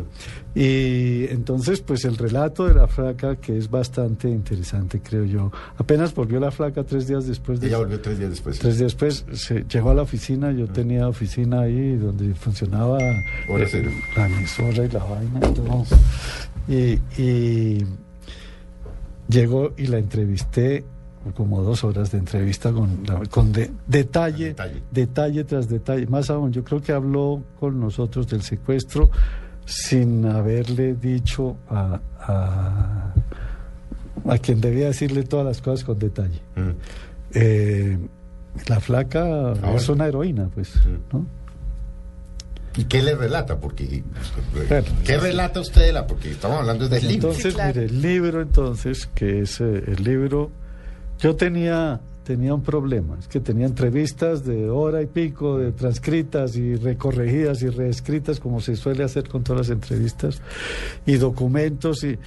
Y 0.55 1.27
entonces, 1.31 1.81
pues 1.81 2.05
el 2.05 2.17
relato 2.19 2.67
de 2.67 2.75
la 2.75 2.87
flaca, 2.89 3.37
que 3.37 3.57
es 3.57 3.71
bastante 3.71 4.29
interesante, 4.29 5.01
creo 5.01 5.25
yo. 5.25 5.51
Apenas 5.79 6.15
volvió 6.15 6.41
la 6.41 6.51
flaca 6.51 6.85
tres 6.85 7.07
días 7.07 7.27
después 7.27 7.61
de 7.61 7.69
Ella 7.69 7.79
volvió 7.79 8.01
tres 8.01 8.19
días 8.19 8.31
después. 8.31 8.59
Tres 8.59 8.79
días 8.79 8.93
después 8.93 9.25
se 9.33 9.65
llegó 9.65 9.91
a 9.91 9.95
la 9.95 10.03
oficina, 10.03 10.53
yo 10.53 10.67
tenía 10.67 11.09
oficina 11.09 11.61
ahí 11.63 11.97
donde 11.97 12.35
funcionaba 12.35 12.99
Hora 13.49 13.65
eh, 13.65 13.69
cero. 13.71 13.91
la 14.17 14.27
emisora 14.27 14.85
y 14.85 14.89
la 14.91 15.05
vaina 15.05 15.39
y 15.49 15.55
todo. 15.55 15.85
Y, 16.69 16.99
y 17.21 17.85
llegó 19.29 19.73
y 19.77 19.87
la 19.87 19.99
entrevisté, 19.99 20.85
como 21.35 21.63
dos 21.63 21.85
horas 21.85 22.11
de 22.13 22.19
entrevista 22.19 22.73
con, 22.73 23.05
con 23.31 23.53
de- 23.53 23.71
detalle, 23.87 24.49
Detalle. 24.49 24.83
detalle 24.91 25.45
tras 25.45 25.69
detalle. 25.69 26.07
Más 26.07 26.31
aún, 26.31 26.53
yo 26.53 26.65
creo 26.65 26.81
que 26.83 26.93
habló 26.93 27.43
con 27.61 27.79
nosotros 27.81 28.27
del 28.29 28.43
secuestro 28.43 29.11
sin 29.65 30.27
haberle 30.27 30.95
dicho 30.95 31.57
a, 31.69 32.01
a, 32.21 33.15
a 34.29 34.39
quien 34.39 34.61
debía 34.61 34.87
decirle 34.87 35.23
todas 35.23 35.47
las 35.47 35.63
cosas 35.63 35.85
con 35.85 35.99
detalle. 35.99 36.41
Mm. 36.57 36.71
Eh, 37.35 37.99
la 38.69 38.81
flaca 38.81 39.25
Ahora. 39.51 39.75
es 39.77 39.89
una 39.89 40.07
heroína, 40.07 40.49
pues, 40.55 40.75
¿no? 41.13 41.25
¿Y 42.77 42.85
qué 42.85 43.03
le 43.03 43.15
relata? 43.15 43.59
Porque. 43.59 44.03
Claro. 44.69 44.87
¿Qué 45.05 45.17
relata 45.19 45.61
usted 45.61 45.83
de 45.83 45.93
la? 45.93 46.07
Porque 46.07 46.31
estamos 46.31 46.59
hablando 46.61 46.89
del 46.89 47.03
libro. 47.07 47.29
Entonces, 47.31 47.53
Sí, 47.53 47.55
claro. 47.55 47.81
mire, 47.81 47.87
el 47.87 48.03
libro 48.03 48.41
entonces, 48.43 49.09
que 49.15 49.41
es 49.41 49.61
eh, 49.61 49.85
el 49.87 50.03
libro, 50.03 50.51
yo 51.19 51.37
tenía, 51.37 52.01
tenía 52.25 52.55
un 52.55 52.63
problema, 52.63 53.17
es 53.19 53.29
que 53.29 53.41
tenía 53.41 53.67
entrevistas 53.67 54.45
de 54.45 54.71
hora 54.71 55.03
y 55.03 55.07
pico, 55.07 55.59
de 55.59 55.73
transcritas 55.73 56.57
y 56.57 56.77
recorregidas 56.77 57.63
y 57.63 57.69
reescritas, 57.69 58.41
como 58.41 58.61
se 58.61 58.77
suele 58.77 59.05
hacer 59.05 59.29
con 59.29 59.43
todas 59.45 59.69
las 59.69 59.71
entrevistas, 59.77 60.41
y 61.05 61.15
documentos, 61.17 62.03
y, 62.05 62.19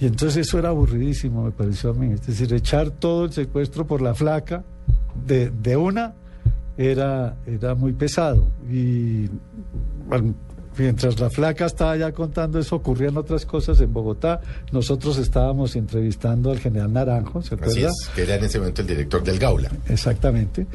y 0.00 0.06
entonces 0.06 0.46
eso 0.48 0.58
era 0.58 0.70
aburridísimo, 0.70 1.44
me 1.44 1.50
pareció 1.50 1.90
a 1.90 1.94
mí, 1.94 2.12
es 2.14 2.26
decir, 2.26 2.52
echar 2.54 2.90
todo 2.90 3.26
el 3.26 3.32
secuestro 3.32 3.86
por 3.86 4.00
la 4.00 4.14
flaca 4.14 4.64
de, 5.26 5.50
de 5.50 5.76
una 5.76 6.14
era, 6.76 7.36
era 7.46 7.74
muy 7.74 7.92
pesado, 7.92 8.48
y 8.70 9.28
mientras 10.78 11.20
la 11.20 11.28
flaca 11.30 11.66
estaba 11.66 11.96
ya 11.96 12.12
contando 12.12 12.58
eso, 12.58 12.76
ocurrían 12.76 13.16
otras 13.16 13.44
cosas 13.44 13.80
en 13.80 13.92
Bogotá. 13.92 14.40
Nosotros 14.72 15.18
estábamos 15.18 15.76
entrevistando 15.76 16.50
al 16.50 16.58
general 16.58 16.92
Naranjo, 16.92 17.42
¿se 17.42 17.54
Así 17.54 17.64
acuerda? 17.64 17.88
es, 17.88 18.10
que 18.14 18.22
era 18.22 18.36
en 18.36 18.44
ese 18.44 18.58
momento 18.58 18.80
el 18.82 18.88
director 18.88 19.22
del 19.22 19.38
Gaula. 19.38 19.70
Exactamente. 19.88 20.66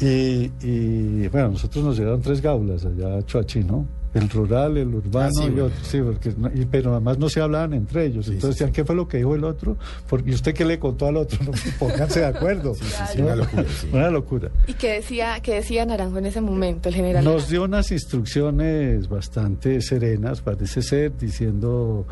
Y, 0.00 0.50
y, 0.62 1.28
bueno, 1.28 1.50
nosotros 1.50 1.84
nos 1.84 1.98
llegaron 1.98 2.22
tres 2.22 2.40
gaulas 2.40 2.86
allá 2.86 3.18
a 3.18 3.22
Choachí, 3.26 3.62
¿no? 3.62 3.86
El 4.12 4.28
rural, 4.28 4.76
el 4.76 4.92
urbano 4.92 5.28
Ah, 5.28 5.30
sí, 5.32 5.44
y 5.44 5.50
bueno. 5.50 5.64
otro, 5.66 5.76
sí, 5.82 6.00
porque 6.02 6.32
no- 6.36 6.50
y- 6.52 6.64
pero 6.64 6.90
además 6.92 7.18
no 7.18 7.28
se 7.28 7.40
hablaban 7.40 7.74
entre 7.74 8.06
ellos. 8.06 8.26
Sí, 8.26 8.32
Entonces 8.32 8.56
sí, 8.58 8.64
decían, 8.64 8.72
¿qué 8.72 8.84
fue 8.84 8.96
lo 8.96 9.06
que 9.06 9.18
dijo 9.18 9.36
el 9.36 9.44
otro? 9.44 9.76
Porque, 10.08 10.30
¿Y 10.30 10.34
usted 10.34 10.52
qué 10.52 10.64
le 10.64 10.80
contó 10.80 11.06
al 11.06 11.16
otro? 11.16 11.38
No, 11.44 11.52
pónganse 11.78 12.18
de 12.20 12.26
acuerdo. 12.26 12.74
sí, 12.74 12.84
sí, 13.12 13.22
una 13.22 13.36
locura, 13.36 13.64
sí. 13.80 13.88
Una 13.92 14.10
locura. 14.10 14.50
¿Y 14.66 14.72
qué 14.74 14.94
decía, 14.94 15.38
qué 15.40 15.54
decía 15.54 15.86
Naranjo 15.86 16.18
en 16.18 16.26
ese 16.26 16.40
momento, 16.40 16.88
el 16.88 16.96
general? 16.96 17.22
Nos 17.22 17.32
Naranjo? 17.34 17.50
dio 17.50 17.62
unas 17.64 17.92
instrucciones 17.92 19.08
bastante 19.08 19.80
serenas, 19.80 20.40
parece 20.40 20.82
ser, 20.82 21.16
diciendo 21.16 22.04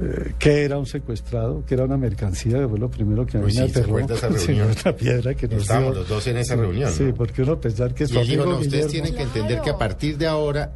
eh, 0.00 0.34
que 0.38 0.62
era 0.64 0.78
un 0.78 0.86
secuestrado, 0.86 1.64
que 1.66 1.74
era 1.74 1.84
una 1.84 1.96
mercancía, 1.96 2.58
que 2.60 2.68
fue 2.68 2.78
lo 2.78 2.88
primero 2.88 3.26
que 3.26 3.38
a 3.38 3.40
mí 3.40 3.46
me 3.46 3.50
sí, 3.52 3.56
¿se 3.58 3.64
aterró. 3.64 3.86
acuerda 3.96 4.14
esa 4.14 4.28
Sí, 4.38 4.46
reunión? 4.52 4.68
una 4.84 4.92
piedra 4.96 5.34
que 5.34 5.48
nos 5.48 5.62
Estábamos 5.62 5.90
dio. 5.94 6.00
los 6.00 6.08
dos 6.08 6.26
en 6.28 6.36
esa 6.36 6.54
Sí, 6.54 6.60
reunión, 6.60 6.92
Sí, 6.92 7.02
¿no? 7.04 7.14
porque 7.14 7.42
uno 7.42 7.60
pensar 7.60 7.92
que 7.94 8.04
Y 8.04 8.06
su 8.06 8.12
dijo, 8.20 8.24
amigo 8.24 8.44
no, 8.46 8.58
ustedes 8.60 8.86
Guillermo- 8.86 8.90
tienen 8.92 9.14
que 9.16 9.22
entender 9.22 9.48
Claro. 9.56 9.64
que 9.64 9.70
a 9.70 9.78
partir 9.78 10.16
de 10.16 10.26
ahora 10.28 10.72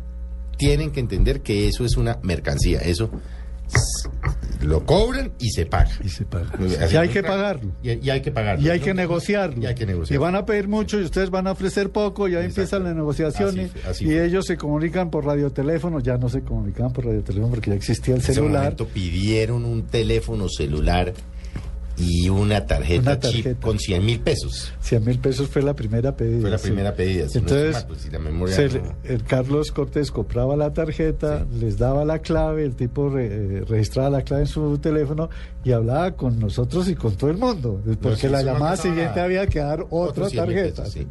tienen 0.56 0.90
que 0.90 1.00
entender 1.00 1.40
que 1.42 1.68
eso 1.68 1.84
es 1.84 1.96
una 1.96 2.18
mercancía. 2.22 2.80
Eso 2.80 3.10
lo 4.60 4.84
cobran 4.84 5.32
y 5.40 5.50
se 5.50 5.66
paga. 5.66 5.90
Y 6.04 6.08
se 6.08 6.24
paga. 6.24 6.50
Y 6.90 6.96
hay 6.96 7.08
que 7.08 7.22
pagarlo. 7.22 7.72
Y, 7.82 8.06
y 8.06 8.10
hay 8.10 8.20
que 8.20 8.30
pagarlo. 8.30 8.64
Y 8.64 8.70
hay 8.70 8.78
¿no? 8.78 8.84
que 8.84 8.94
negociarlo. 8.94 9.60
Y 9.62 9.66
hay 9.66 9.74
que 9.74 9.84
Y 9.84 9.86
negociarlo. 9.86 10.22
van 10.22 10.36
a 10.36 10.44
pedir 10.46 10.68
mucho 10.68 11.00
y 11.00 11.04
ustedes 11.04 11.30
van 11.30 11.46
a 11.46 11.52
ofrecer 11.52 11.90
poco 11.90 12.28
y 12.28 12.34
ahí 12.34 12.44
Exacto. 12.44 12.60
empiezan 12.60 12.84
las 12.84 12.94
negociaciones. 12.94 13.70
Así- 13.70 13.88
así 13.88 14.04
y 14.04 14.08
fue. 14.08 14.24
ellos 14.26 14.46
se 14.46 14.56
comunican 14.56 15.10
por 15.10 15.24
radioteléfono. 15.24 15.98
Ya 16.00 16.16
no 16.16 16.28
se 16.28 16.42
comunicaban 16.42 16.92
por 16.92 17.06
radioteléfono 17.06 17.48
porque 17.50 17.70
ya 17.70 17.76
existía 17.76 18.14
el 18.14 18.20
En 18.20 18.24
ese 18.24 18.34
celular. 18.34 18.62
momento 18.62 18.86
pidieron 18.88 19.64
un 19.64 19.82
teléfono 19.86 20.48
celular 20.48 21.12
y 22.02 22.28
una 22.28 22.66
tarjeta, 22.66 23.12
Una 23.12 23.20
chip 23.20 23.60
con 23.60 23.78
100 23.78 24.04
mil 24.04 24.20
pesos. 24.20 24.72
100 24.80 25.04
mil 25.04 25.18
pesos 25.18 25.48
fue 25.48 25.62
la 25.62 25.74
primera 25.74 26.16
pedida. 26.16 26.40
Fue 26.40 26.50
la 26.50 26.58
sí. 26.58 26.64
primera 26.68 26.94
pedida. 26.94 27.28
si 27.28 27.38
no 27.38 27.40
Entonces, 27.42 27.72
mal, 27.74 27.86
pues, 27.86 28.00
si 28.00 28.10
la 28.10 28.18
memoria 28.18 28.54
se 28.56 28.68
no- 28.68 28.74
le- 29.04 29.14
el 29.14 29.22
Carlos 29.24 29.72
Cortés 29.72 30.10
compraba 30.10 30.56
la 30.56 30.72
tarjeta, 30.72 31.46
les 31.58 31.78
daba 31.78 32.04
la 32.04 32.18
clave, 32.20 32.64
el 32.64 32.74
tipo 32.74 33.08
re- 33.10 33.28
eh, 33.58 33.64
registraba 33.68 34.10
la 34.10 34.22
clave 34.22 34.42
en 34.42 34.48
su 34.48 34.78
teléfono 34.78 35.30
y 35.64 35.72
hablaba 35.72 36.12
con 36.12 36.38
nosotros 36.40 36.88
y 36.88 36.94
con 36.94 37.14
todo 37.16 37.30
el 37.30 37.36
mundo. 37.38 37.80
Porque 38.00 38.16
sí, 38.22 38.28
la 38.28 38.42
llamada 38.42 38.76
siguiente 38.76 39.20
había 39.20 39.46
que 39.46 39.60
dar 39.60 39.82
otra 39.90 40.24
Otros 40.24 40.30
100 40.30 40.46
mil 40.48 40.56
tarjeta. 40.56 40.82
pesos, 40.84 41.06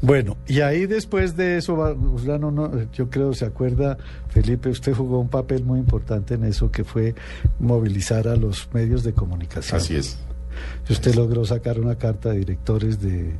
Bueno, 0.00 0.36
y 0.46 0.60
ahí 0.60 0.86
después 0.86 1.36
de 1.36 1.58
eso, 1.58 1.74
Urbano, 1.74 2.50
no, 2.50 2.90
yo 2.92 3.10
creo, 3.10 3.34
se 3.34 3.44
acuerda, 3.44 3.98
Felipe, 4.28 4.68
usted 4.68 4.94
jugó 4.94 5.18
un 5.18 5.28
papel 5.28 5.64
muy 5.64 5.80
importante 5.80 6.34
en 6.34 6.44
eso, 6.44 6.70
que 6.70 6.84
fue 6.84 7.14
movilizar 7.58 8.28
a 8.28 8.36
los 8.36 8.68
medios 8.72 9.02
de 9.02 9.12
comunicación. 9.12 9.80
Así 9.80 9.96
es. 9.96 10.18
Y 10.88 10.92
usted 10.92 11.14
logró 11.14 11.44
sacar 11.44 11.78
una 11.80 11.96
carta 11.96 12.30
de 12.30 12.38
directores 12.38 13.00
de... 13.00 13.34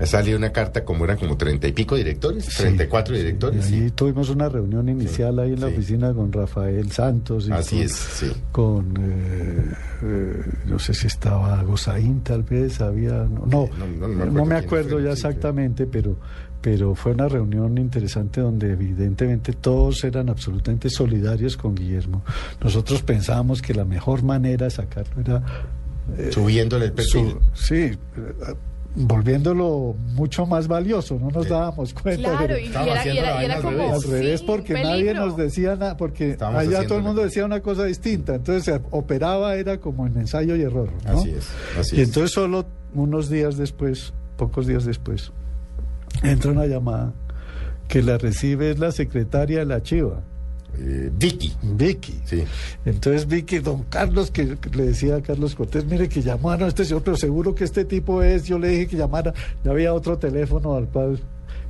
Ha 0.00 0.06
salido 0.06 0.38
una 0.38 0.52
carta 0.52 0.84
como 0.84 1.04
eran 1.04 1.16
como 1.18 1.36
treinta 1.36 1.66
y 1.66 1.72
pico 1.72 1.96
directores, 1.96 2.44
Sí, 2.44 2.62
34 2.62 3.14
sí, 3.16 3.20
directores. 3.20 3.70
y 3.70 3.74
ahí 3.74 3.80
sí. 3.86 3.90
tuvimos 3.90 4.30
una 4.30 4.48
reunión 4.48 4.88
inicial 4.88 5.38
ahí 5.40 5.52
en 5.54 5.60
la 5.60 5.68
sí. 5.68 5.74
oficina 5.74 6.12
con 6.14 6.32
Rafael 6.32 6.90
Santos. 6.92 7.48
Y 7.48 7.52
Así 7.52 7.76
con, 7.76 7.84
es, 7.84 7.92
sí. 7.92 8.32
Con, 8.52 8.94
eh, 9.00 9.72
eh, 10.04 10.42
no 10.66 10.78
sé 10.78 10.94
si 10.94 11.08
estaba 11.08 11.60
Gozaín, 11.64 12.20
tal 12.20 12.44
vez, 12.44 12.80
había... 12.80 13.24
No, 13.24 13.46
no, 13.46 13.68
no, 13.76 14.06
no 14.06 14.08
me 14.08 14.16
no 14.16 14.22
acuerdo 14.24 14.44
me 14.46 14.54
acuerdo 14.56 14.90
fue, 14.90 15.02
ya 15.02 15.16
sí, 15.16 15.20
sí. 15.22 15.26
exactamente, 15.26 15.86
pero, 15.86 16.16
pero 16.62 16.94
fue 16.94 17.12
una 17.12 17.28
reunión 17.28 17.76
interesante 17.78 18.40
donde 18.40 18.72
evidentemente 18.72 19.52
todos 19.52 20.04
eran 20.04 20.28
absolutamente 20.28 20.90
solidarios 20.90 21.56
con 21.56 21.74
Guillermo. 21.74 22.22
Nosotros 22.62 23.02
pensábamos 23.02 23.60
que 23.62 23.74
la 23.74 23.84
mejor 23.84 24.22
manera 24.22 24.66
de 24.66 24.70
sacarlo 24.70 25.20
era... 25.20 25.42
eh, 26.16 26.30
Subiéndole 26.32 26.84
el 26.86 26.92
perfil. 26.92 27.34
su- 27.52 27.64
sí, 27.64 27.74
eh, 27.74 27.96
volviéndolo 29.06 29.94
mucho 30.14 30.44
más 30.46 30.66
valioso, 30.68 31.18
no 31.18 31.30
nos 31.30 31.44
Sí. 31.44 31.50
dábamos 31.50 31.94
cuenta. 31.94 32.22
Claro, 32.30 32.38
pero- 32.40 32.58
y, 32.58 32.66
era, 32.66 32.86
y 32.86 32.90
haciendo 32.90 33.20
era- 33.22 33.42
y 33.42 33.44
era 33.44 33.54
al 33.56 33.62
como... 33.62 33.94
al 33.94 34.02
revés 34.02 34.40
sí, 34.40 34.46
porque 34.46 34.72
nadie 34.74 35.14
nos 35.14 35.36
decía 35.36 35.76
nada 35.76 35.96
porque 35.96 36.30
Estábamos 36.32 36.60
allá 36.62 36.86
todo 36.86 36.98
el 36.98 37.04
mundo 37.04 37.22
decía 37.22 37.44
una 37.44 37.60
cosa 37.60 37.84
distinta 37.84 38.34
entonces 38.34 38.64
se 38.64 38.80
operaba 38.90 39.54
era 39.54 39.78
como 39.78 40.06
en 40.06 40.16
ensayo 40.16 40.56
y 40.56 40.62
error 40.62 40.90
¿no? 41.06 41.18
Así 41.20 41.30
es, 41.30 41.48
así 41.78 41.96
y 41.96 42.00
es. 42.00 42.08
entonces 42.08 42.32
solo 42.32 42.66
unos 42.94 43.28
días 43.30 43.56
después 43.56 44.12
pocos 44.36 44.66
días 44.66 44.84
después 44.84 45.32
entra 46.22 46.50
una 46.50 46.66
llamada 46.66 47.12
que 47.86 48.02
la 48.02 48.18
recibe 48.18 48.70
es 48.70 48.78
la 48.78 48.90
secretaria 48.92 49.60
de 49.60 49.64
la 49.66 49.82
Chiva 49.82 50.22
Eh, 50.80 51.10
Vicky. 51.18 51.52
Vicky 51.62 52.20
Sí. 52.24 52.44
entonces 52.84 53.26
Vicky, 53.26 53.58
don 53.58 53.82
Carlos, 53.84 54.30
que 54.30 54.56
que 54.56 54.70
le 54.70 54.86
decía 54.86 55.16
a 55.16 55.20
Carlos 55.22 55.54
Cortés, 55.56 55.84
mire 55.84 56.08
que 56.08 56.22
llamaron 56.22 56.66
a 56.66 56.68
este 56.68 56.84
señor, 56.84 57.02
pero 57.02 57.16
seguro 57.16 57.54
que 57.54 57.64
este 57.64 57.84
tipo 57.84 58.22
es, 58.22 58.44
yo 58.44 58.58
le 58.58 58.68
dije 58.68 58.86
que 58.86 58.96
llamara, 58.96 59.34
ya 59.64 59.70
había 59.72 59.92
otro 59.92 60.18
teléfono 60.18 60.74
al 60.76 60.86
cual 60.86 61.18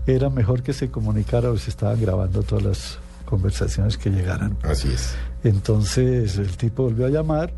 era 0.06 0.28
mejor 0.30 0.62
que 0.62 0.72
se 0.72 0.90
comunicara 0.90 1.50
o 1.50 1.56
se 1.56 1.70
estaban 1.70 2.00
grabando 2.00 2.42
todas 2.42 2.64
las 2.64 2.98
conversaciones 3.24 3.96
que 3.96 4.10
llegaran. 4.10 4.56
Así 4.62 4.88
es. 4.88 5.14
Entonces 5.44 6.36
el 6.38 6.56
tipo 6.56 6.82
volvió 6.84 7.06
a 7.06 7.10
llamar, 7.10 7.52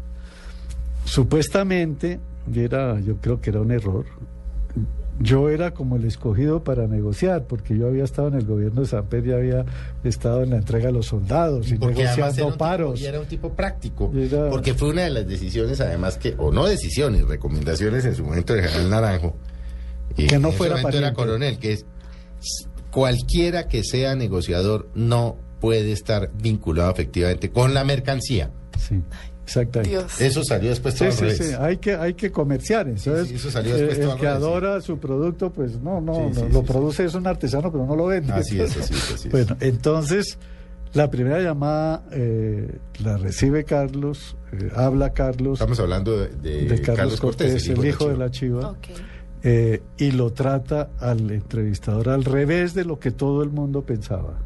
supuestamente, 1.04 2.20
y 2.52 2.60
era, 2.60 2.98
yo 3.00 3.16
creo 3.16 3.40
que 3.40 3.50
era 3.50 3.60
un 3.60 3.70
error, 3.70 4.04
yo 5.22 5.50
era 5.50 5.72
como 5.74 5.96
el 5.96 6.04
escogido 6.06 6.64
para 6.64 6.86
negociar, 6.88 7.44
porque 7.44 7.76
yo 7.76 7.86
había 7.86 8.04
estado 8.04 8.28
en 8.28 8.34
el 8.34 8.46
gobierno 8.46 8.80
de 8.80 8.86
San 8.86 9.04
Pedro 9.06 9.30
y 9.30 9.32
había 9.34 9.64
estado 10.02 10.42
en 10.42 10.50
la 10.50 10.56
entrega 10.56 10.86
de 10.86 10.92
los 10.92 11.06
soldados 11.06 11.70
y 11.70 11.76
Porque 11.76 12.06
además 12.06 12.16
era 12.16 12.26
negociando 12.26 12.46
un 12.46 12.52
tipo- 12.54 12.58
paros. 12.58 13.00
y 13.00 13.04
era 13.06 13.20
un 13.20 13.26
tipo 13.26 13.52
práctico. 13.52 14.10
Era- 14.16 14.48
Porque 14.50 14.72
fue 14.74 14.88
una 14.88 15.02
de 15.02 15.10
las 15.10 15.28
decisiones, 15.28 15.80
además, 15.80 16.16
que, 16.16 16.34
o 16.38 16.50
no 16.50 16.66
decisiones, 16.66 17.26
recomendaciones 17.28 18.04
en 18.06 18.14
su 18.14 18.24
momento 18.24 18.54
del 18.54 18.64
general 18.64 18.90
Naranjo. 18.90 19.36
y 20.16 20.26
Que 20.26 20.38
no 20.38 20.48
en 20.48 20.54
ese 20.54 20.56
fuera 20.58 20.74
era 20.74 20.82
pariente. 20.82 21.12
coronel, 21.14 21.58
que 21.58 21.72
es 21.74 21.84
cualquiera 22.90 23.68
que 23.68 23.84
sea 23.84 24.14
negociador 24.16 24.88
no 24.94 25.36
puede 25.60 25.92
estar 25.92 26.30
vinculado 26.34 26.90
efectivamente 26.90 27.50
con 27.50 27.74
la 27.74 27.84
mercancía. 27.84 28.50
Sí, 28.78 29.02
exactamente. 29.44 29.90
Dios. 29.90 30.20
Eso 30.20 30.44
salió 30.44 30.70
después 30.70 30.94
todo 30.94 31.10
Sí, 31.10 31.24
al 31.24 31.30
sí, 31.32 31.38
revés. 31.38 31.48
sí, 31.50 31.54
hay 31.58 31.76
que, 31.78 31.94
hay 31.94 32.14
que 32.14 32.30
comerciar. 32.30 32.88
Entonces, 32.88 33.28
sí, 33.28 33.34
eso 33.34 33.50
salió 33.50 33.74
después 33.76 33.98
eh, 33.98 34.02
todo 34.02 34.12
el 34.14 34.18
que 34.20 34.26
revés, 34.26 34.36
adora 34.38 34.80
su 34.80 34.98
producto, 34.98 35.50
pues 35.52 35.80
no, 35.80 36.00
no, 36.00 36.14
Sí, 36.14 36.20
no, 36.20 36.34
sí, 36.34 36.52
lo 36.52 36.60
sí, 36.60 36.66
produce, 36.66 37.04
es 37.04 37.14
un 37.14 37.26
artesano, 37.26 37.70
pero 37.72 37.86
no 37.86 37.96
lo 37.96 38.06
vende. 38.06 38.32
Así 38.32 38.60
es, 38.60 38.76
así 38.76 38.94
es, 38.94 39.12
así 39.12 39.28
es. 39.28 39.32
Bueno, 39.32 39.56
entonces, 39.60 40.38
la 40.92 41.10
primera 41.10 41.40
llamada 41.40 42.02
eh, 42.12 42.78
la 43.02 43.16
recibe 43.16 43.64
Carlos, 43.64 44.36
eh, 44.52 44.70
habla 44.74 45.10
Carlos, 45.12 45.54
Estamos 45.60 45.78
hablando 45.80 46.18
de, 46.18 46.28
de 46.28 46.66
de 46.66 46.80
Carlos, 46.82 47.20
Cortés, 47.20 47.68
el 47.68 47.84
hijo 47.84 48.08
de 48.08 48.16
la 48.16 48.30
Chiva, 48.30 48.74
eh, 49.42 49.82
y 49.96 50.10
lo 50.10 50.32
trata 50.32 50.90
al 50.98 51.30
entrevistador 51.30 52.08
al 52.10 52.24
revés 52.24 52.74
de 52.74 52.84
lo 52.84 52.98
que 52.98 53.10
todo 53.10 53.42
el 53.42 53.50
mundo 53.50 53.82
pensaba. 53.82 54.38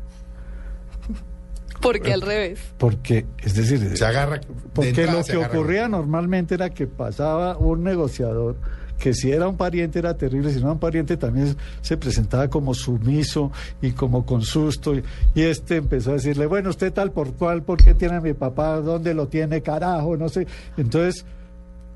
Porque 1.85 2.13
al 2.13 2.21
revés. 2.23 2.59
Porque, 2.79 3.27
es 3.43 3.55
decir, 3.55 3.97
Se 3.97 4.05
agarra. 4.05 4.41
Porque 4.73 4.89
entrada 4.89 5.13
lo 5.19 5.25
que 5.25 5.33
agarra- 5.35 5.49
ocurría 5.59 5.89
normalmente 5.89 6.55
era 6.57 6.71
que 6.71 6.87
pasaba 6.89 7.57
un 7.57 7.85
negociador 7.85 8.57
que 8.99 9.13
si 9.13 9.33
era 9.33 9.49
un 9.49 9.57
pariente 9.57 9.99
era 9.99 10.17
terrible, 10.17 10.51
si 10.51 10.57
no 10.61 10.67
era 10.67 10.73
un 10.73 10.79
pariente 10.79 11.17
también 11.17 11.57
se 11.83 11.97
presentaba 11.97 12.49
como 12.49 12.73
sumiso 12.75 13.51
y 13.83 13.91
como 13.91 14.25
con 14.25 14.43
susto. 14.43 14.95
Y, 14.95 15.03
y 15.35 15.43
este 15.43 15.77
empezó 15.77 16.11
a 16.11 16.15
decirle, 16.15 16.47
bueno, 16.47 16.71
usted 16.71 16.93
tal 16.93 17.11
por 17.11 17.35
cual, 17.35 17.63
¿por 17.65 17.83
qué 17.83 17.93
tiene 17.95 18.15
a 18.17 18.21
mi 18.21 18.33
papá? 18.35 18.77
¿Dónde 18.81 19.13
lo 19.13 19.27
tiene, 19.27 19.63
carajo? 19.63 20.17
No 20.17 20.29
sé. 20.29 20.47
Entonces, 20.77 21.25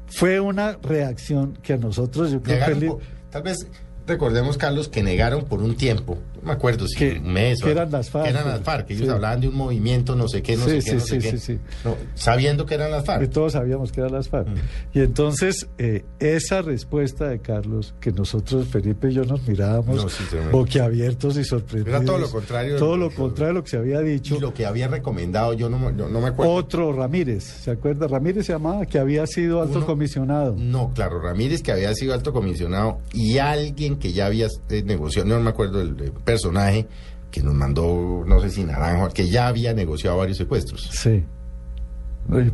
fue 0.09 0.41
una 0.41 0.77
reacción 0.83 1.57
que 1.63 1.75
a 1.75 1.77
nosotros, 1.77 2.31
yo 2.33 2.43
creo 2.43 2.95
por- 2.95 3.01
tal 3.31 3.43
vez 3.43 3.67
recordemos, 4.07 4.57
Carlos, 4.59 4.89
que 4.89 5.03
negaron 5.03 5.45
por 5.45 5.63
un 5.63 5.77
tiempo, 5.77 6.19
me 6.49 6.55
acuerdo 6.55 6.87
si 6.89 6.97
Que- 6.97 7.19
un 7.19 7.33
mes 7.33 7.63
o 7.63 7.67
que 7.67 7.73
eran 7.73 7.91
las 7.93 8.11
FARC, 8.11 8.25
que 8.25 8.31
eran 8.31 8.49
las 8.49 8.61
FARC, 8.63 8.87
que 8.87 8.95
ellos 8.95 9.07
sí. 9.07 9.13
hablaban 9.13 9.41
de 9.41 9.49
un 9.49 9.55
movimiento, 9.55 10.17
no 10.17 10.27
sé 10.29 10.43
qué, 10.43 10.57
no 10.57 10.65
Sí, 10.65 10.81
sé 10.83 10.91
qué, 10.91 10.95
no 10.97 11.01
sí, 11.01 11.21
sé 11.39 11.55
qué. 11.55 11.61
No, 11.85 11.97
sabiendo 12.15 12.67
que 12.67 12.75
eran 12.75 12.91
las 12.91 13.03
que 13.03 13.07
FARC. 13.07 13.31
todos 13.31 13.53
sabíamos 13.53 13.93
que 13.93 14.01
eran 14.01 14.13
las 14.13 14.29
FARC. 14.29 14.49
Mm. 14.49 14.55
Y 14.95 15.01
entonces, 15.01 15.69
eh, 15.79 16.05
esa 16.19 16.63
respuesta 16.63 17.29
de 17.29 17.39
Carlos, 17.41 17.95
que 18.01 18.11
nosotros, 18.13 18.67
Felipe 18.69 19.11
y 19.11 19.15
yo, 19.15 19.25
nos 19.25 19.47
mirábamos 19.47 19.97
No, 19.97 20.51
boquiabiertos 20.51 21.37
y 21.37 21.45
sorprendidos. 21.45 22.01
Era 22.01 22.05
todo 22.05 22.19
lo 22.19 22.31
contrario 22.31 22.77
Todo 22.77 22.97
lo 22.97 23.11
contrario 23.11 23.49
de 23.49 23.55
lo 23.55 23.65
que 23.65 23.71
se 23.71 23.77
había 23.77 24.01
dicho. 24.01 24.37
Y 24.37 24.41
lo 24.41 24.53
que 24.55 24.67
había 24.67 24.89
recomendado, 24.89 25.53
yo 25.53 25.69
no, 25.69 25.79
me- 25.79 25.97
yo 25.97 26.09
no 26.09 26.21
me 26.21 26.29
acuerdo. 26.29 26.53
Otro 26.53 26.93
Ramírez, 26.93 27.45
¿se 27.45 27.71
acuerda? 27.71 28.07
Ramírez 28.09 28.47
se 28.47 28.53
llamaba, 28.53 28.87
que 28.87 28.99
había 28.99 29.27
sido 29.27 29.63
alto 29.63 29.79
Uno- 29.79 29.87
comisionado. 29.87 30.55
No, 30.59 30.91
claro, 30.95 31.21
Ramírez, 31.21 31.63
que 31.63 31.73
había 31.73 31.95
sido 31.95 32.15
alto 32.15 32.33
comisionado, 32.33 32.99
y 33.13 33.39
alguien 33.39 33.97
que 33.99 34.13
ya 34.13 34.27
había 34.27 34.49
eh, 34.71 34.83
negociado, 34.83 35.29
no 35.29 35.41
me 35.41 35.51
acuerdo 35.51 35.81
el, 35.81 35.91
eh, 36.01 36.13
personaje, 36.43 36.87
que 37.31 37.43
nos 37.43 37.55
mandó, 37.55 38.25
no 38.27 38.41
sé 38.41 38.51
si 38.51 38.65
Naranjo, 38.65 39.09
que 39.11 39.29
ya 39.29 39.49
había 39.49 39.75
negociado 39.75 40.17
varios 40.17 40.39
secuestros. 40.39 40.89
Sí. 40.93 41.25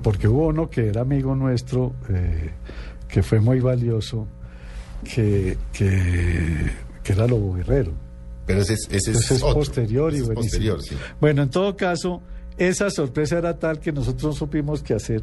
Porque 0.03 0.29
hubo 0.29 0.49
uno 0.49 0.71
que 0.71 0.89
era 0.89 1.01
amigo 1.03 1.35
nuestro, 1.35 1.95
eh, 2.09 2.51
que 3.09 3.23
fue 3.23 3.41
muy 3.41 3.61
valioso, 3.61 4.27
que, 5.03 5.57
que, 5.73 6.71
que 7.03 7.13
era 7.13 7.27
Lobo 7.27 7.55
Guerrero. 7.55 7.93
Pero 8.47 8.61
ese 8.61 8.75
es, 8.75 8.87
ese 8.91 9.11
es, 9.13 9.17
Ese 9.21 9.35
es 9.35 9.43
otro. 9.43 9.57
posterior 9.57 10.13
y 10.13 10.17
Ese 10.17 10.23
es 10.23 10.27
buenísimo. 10.35 10.75
posterior, 10.75 10.83
sí. 10.83 10.97
Bueno, 11.21 11.43
en 11.43 11.51
todo 11.51 11.77
caso, 11.77 12.21
esa 12.57 12.91
sorpresa 12.91 13.39
era 13.39 13.59
tal 13.59 13.81
que 13.81 13.91
nosotros 13.91 14.23
no 14.25 14.33
supimos 14.33 14.83
qué 14.83 14.95
hacer. 14.95 15.23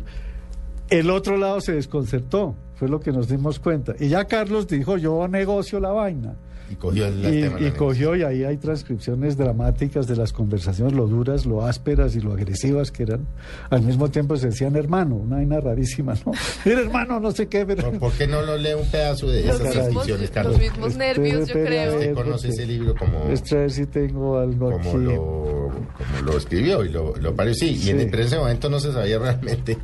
El 0.90 1.10
otro 1.10 1.38
lado 1.38 1.62
se 1.62 1.74
desconcertó, 1.74 2.56
fue 2.76 2.90
lo 2.90 3.00
que 3.00 3.12
nos 3.12 3.30
dimos 3.30 3.60
cuenta. 3.60 3.94
Y 4.00 4.10
ya 4.10 4.26
Carlos 4.26 4.68
dijo, 4.68 4.98
yo 4.98 5.28
negocio 5.28 5.80
la 5.80 5.92
vaina. 5.92 6.36
Y 6.72 6.76
cogió 6.76 7.08
el 7.08 7.20
Y, 7.20 7.42
tema. 7.42 7.60
y 7.60 7.72
cogió, 7.72 8.16
y 8.16 8.24
ahí 8.24 8.44
hay 8.46 8.58
transcripciones 8.58 9.36
dramáticas 9.36 10.08
de 10.08 10.16
las 10.16 10.32
conversaciones, 10.32 10.94
lo 10.94 11.08
duras, 11.08 11.46
lo 11.46 11.66
ásperas 11.66 12.16
y 12.16 12.22
lo 12.22 12.34
agresivas 12.34 12.92
que 12.92 13.04
eran. 13.04 13.28
Al 13.70 13.82
mismo 13.82 14.10
tiempo 14.10 14.38
se 14.38 14.48
decían 14.48 14.76
hermano, 14.76 15.16
una 15.16 15.38
vaina 15.38 15.60
rarísima, 15.60 16.14
¿no? 16.26 16.32
Mira, 16.66 16.80
hermano, 16.82 17.20
no 17.20 17.32
sé 17.32 17.48
qué, 17.48 17.66
pero... 17.66 17.92
¿Por, 17.94 18.12
qué 18.14 18.28
no 18.28 18.42
lo 18.42 18.58
lee 18.58 18.74
un 18.80 18.88
pedazo 18.88 19.28
de 19.28 19.46
Los 19.46 19.56
esas 19.60 19.74
transcripciones, 19.74 20.22
los 20.22 20.32
Carlos? 20.32 20.60
mismos 20.60 20.96
nervios, 20.96 21.48
yo 21.48 21.54
creo. 21.56 21.94
Usted 21.96 22.14
conoce 22.14 22.48
ese 22.50 22.66
libro 22.66 22.96
como, 22.96 23.26
Espera 23.30 23.58
a 23.58 23.62
ver 23.64 23.72
si 23.72 23.86
tengo 23.88 24.38
algo 24.40 24.72
como, 24.72 24.98
lo, 24.98 25.16
como 25.18 26.22
lo 26.26 26.38
escribió 26.38 26.86
y 26.86 26.90
lo, 26.90 27.16
lo 27.18 27.36
pareció. 27.36 27.68
Sí, 27.68 27.74
y 27.74 27.78
Sí. 27.80 27.90
en 27.92 28.14
ese 28.14 28.38
momento 28.38 28.70
no 28.70 28.80
se 28.80 28.94
sabía 28.94 29.20
realmente 29.20 29.78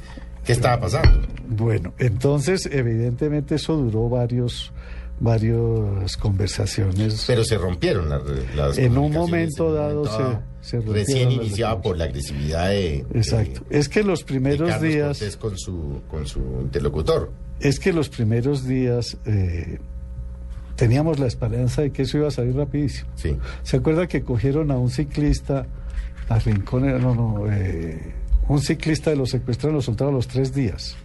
qué 0.46 0.54
estaba 0.54 0.80
pasando. 0.80 1.28
Bueno, 1.50 1.94
entonces, 1.98 2.68
evidentemente 2.72 3.56
eso 3.56 3.76
duró 3.76 4.08
varios, 4.10 4.72
varias 5.20 6.16
conversaciones. 6.18 7.24
Pero 7.28 7.44
se 7.44 7.58
rompieron 7.58 8.10
las, 8.10 8.22
las 8.56 8.78
En 8.78 8.98
un 8.98 9.12
momento 9.12 9.74
dado 9.74 10.06
se- 10.62 10.80
Recién 10.82 11.30
relaciones. 11.30 11.82
por 11.82 11.98
la 11.98 12.04
agresividad 12.06 12.70
de... 12.70 13.06
Exacto. 13.14 13.62
de- 13.70 13.80
Es 13.80 13.88
que 13.90 14.04
los 14.04 14.24
primeros 14.24 14.82
días... 14.82 15.18
Cortés 15.20 15.38
con 15.38 15.58
su, 15.58 16.02
con 16.10 16.28
su 16.28 16.40
interlocutor. 16.62 17.32
Es 17.60 17.80
que 17.80 17.94
los 17.94 18.10
primeros 18.10 18.68
días 18.68 19.18
eh, 19.26 19.80
teníamos 20.76 21.20
la 21.20 21.28
esperanza 21.28 21.82
de 21.82 21.92
que 21.92 22.04
eso 22.04 22.18
iba 22.18 22.28
a 22.28 22.32
salir 22.32 22.56
rapidísimo. 22.56 23.10
Sí. 23.16 23.36
¿Se 23.64 23.78
acuerda 23.78 24.08
que 24.08 24.22
cogieron 24.24 24.70
a 24.72 24.78
un 24.78 24.90
ciclista 24.92 25.66
a 26.30 26.40
Rincón? 26.40 26.86
No, 27.02 27.16
no, 27.16 27.46
eh, 27.52 28.14
un 28.48 28.62
ciclista 28.62 29.10
de 29.10 29.16
los 29.16 29.30
secuestraron, 29.32 29.76
lo 29.78 29.82
soltaron 29.82 30.14
a 30.14 30.18
los 30.18 30.28
tres 30.28 30.54
días. 30.54 30.96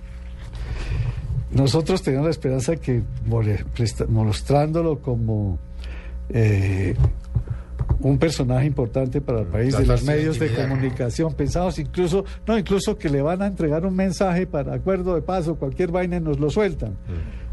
Nosotros 1.53 2.03
teníamos 2.03 2.27
la 2.27 2.31
esperanza 2.31 2.77
que 2.77 3.03
mostrándolo 4.09 5.01
como 5.01 5.59
eh, 6.31 6.95
un 8.01 8.19
personaje 8.19 8.67
importante 8.67 9.21
para 9.21 9.41
el 9.41 9.47
país, 9.47 9.77
de 9.77 9.87
los 9.87 10.03
medios 10.03 10.39
de 10.39 10.53
comunicación, 10.55 11.35
pensamos 11.35 11.79
incluso, 11.79 12.25
no, 12.47 12.59
incluso 12.59 12.99
que 12.99 13.09
le 13.09 13.23
van 13.23 13.43
a 13.43 13.47
entregar 13.47 13.87
un 13.87 13.95
mensaje 13.95 14.47
para 14.47 14.75
acuerdo 14.75 15.15
de 15.15 15.23
paso, 15.23 15.57
cualquier 15.57 15.91
vaina 15.91 16.17
y 16.17 16.21
nos 16.21 16.41
lo 16.41 16.51
sueltan. 16.51 16.97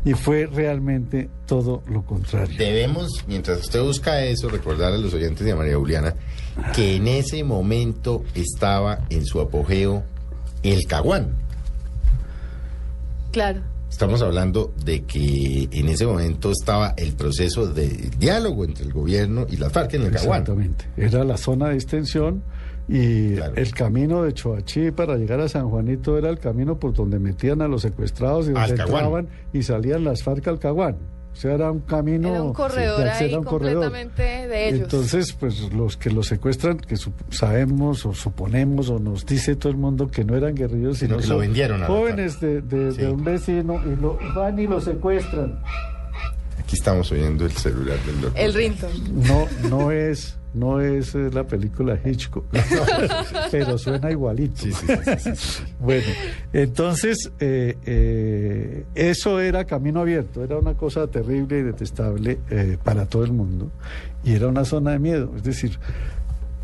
Y 0.06 0.14
fue 0.14 0.46
realmente 0.46 1.30
todo 1.46 1.84
lo 1.88 2.04
contrario. 2.04 2.58
Debemos, 2.58 3.26
mientras 3.28 3.60
usted 3.60 3.82
busca 3.82 4.24
eso, 4.24 4.48
recordar 4.50 4.94
a 4.94 4.98
los 4.98 5.14
oyentes 5.14 5.46
de 5.46 5.54
María 5.54 5.76
Juliana 5.76 6.16
que 6.74 6.96
en 6.96 7.08
ese 7.08 7.44
momento 7.44 8.24
estaba 8.34 9.06
en 9.10 9.26
su 9.26 9.42
apogeo 9.42 10.04
el 10.64 10.86
Caguán. 10.88 11.36
Claro. 13.32 13.62
Estamos 13.89 14.21
hablando 14.21 14.73
de 14.86 15.04
que 15.04 15.67
en 15.71 15.89
ese 15.89 16.06
momento 16.06 16.52
estaba 16.52 16.93
el 16.95 17.13
proceso 17.13 17.67
de 17.67 17.88
diálogo 18.17 18.63
entre 18.63 18.86
el 18.86 18.93
gobierno 18.93 19.45
y 19.49 19.58
las 19.58 19.73
FARC 19.73 19.95
en 19.95 20.04
el 20.04 20.12
Caguán. 20.12 20.41
Exactamente. 20.41 20.86
Era 20.95 21.23
la 21.23 21.38
zona 21.38 21.69
de 21.69 21.75
extensión 21.75 22.43
y 22.88 23.36
Claro. 23.36 23.54
el 23.56 23.71
camino 23.71 24.23
de 24.23 24.34
Choachí 24.34 24.91
para 24.91 25.15
llegar 25.17 25.39
a 25.41 25.49
San 25.49 25.69
Juanito 25.69 26.17
era 26.17 26.30
el 26.30 26.39
camino 26.39 26.80
por 26.80 26.93
donde 26.93 27.19
metían 27.19 27.62
a 27.62 27.67
los 27.67 27.82
secuestrados 27.82 28.47
y 28.47 28.52
donde 28.52 28.69
entraban 28.71 29.28
y 29.54 29.63
salían 29.63 30.04
las 30.04 30.23
FARC 30.23 30.47
al 30.47 30.60
Caguán. 30.60 30.97
O 31.32 31.36
sea, 31.42 31.54
era 31.54 31.72
un 31.72 31.80
camino... 31.82 32.28
Era 32.30 32.44
un 32.44 32.54
corredor 32.54 33.04
de 33.04 33.10
ahí 33.12 33.30
era 33.30 33.39
un 33.39 33.46
corredor. 33.46 33.84
completamente 33.86 34.24
de 34.48 34.68
ellos. 34.70 34.82
Entonces, 34.82 35.32
pues 35.34 35.72
los 35.72 35.96
que 35.96 36.10
los 36.10 36.28
secuestran, 36.28 36.78
que 36.80 36.96
sabemos 37.30 38.06
o 38.06 38.13
suponemos 38.13 38.89
o 38.89 39.00
nos 39.00 39.26
dice 39.26 39.56
todo 39.56 39.72
el 39.72 39.78
mundo 39.78 40.08
que 40.10 40.26
no 40.26 40.36
eran 40.36 40.54
guerrilleros, 40.56 40.98
Sino 40.98 41.15
sino 41.15 41.22
que 41.22 41.28
lo 41.28 41.38
vendieron 41.38 41.82
jóvenes 41.84 42.42
de, 42.42 42.62
de- 42.62 42.92
Sí. 42.92 42.98
de 43.02 43.12
un 43.12 43.24
vecino 43.24 43.80
y 43.86 43.96
lo 44.02 44.18
van 44.36 44.60
y 44.60 44.68
lo 44.68 44.82
secuestran. 44.82 45.60
Aquí 46.60 46.76
estamos 46.76 47.12
oyendo 47.12 47.46
el 47.46 47.52
celular 47.52 47.98
del 48.06 48.22
doctor. 48.22 48.42
El 48.42 48.54
Rinton. 48.54 48.92
No, 49.15 49.48
no 49.70 49.92
es, 49.92 50.36
no 50.54 50.82
es 50.82 51.14
la 51.14 51.44
película 51.44 52.00
Hitchcock, 52.04 52.46
pero 53.52 53.78
suena 53.78 54.12
igualito. 54.12 54.62
Sí, 54.64 54.72
sí, 54.72 55.36
sí. 55.36 55.64
Bueno, 55.80 56.08
entonces 56.52 57.32
eh, 57.40 57.78
eh, 57.86 58.86
eso 58.96 59.40
era 59.40 59.66
camino 59.66 60.02
abierto, 60.02 60.44
era 60.44 60.58
una 60.58 60.74
cosa 60.74 61.08
terrible 61.08 61.60
y 61.60 61.64
detestable 61.64 62.40
eh, 62.50 62.78
para 62.84 63.06
todo 63.06 63.24
el 63.24 63.32
mundo 63.32 63.72
y 64.24 64.34
era 64.34 64.48
una 64.48 64.66
zona 64.66 64.92
de 64.92 65.00
miedo. 65.00 65.32
Es 65.36 65.44
decir, 65.44 65.80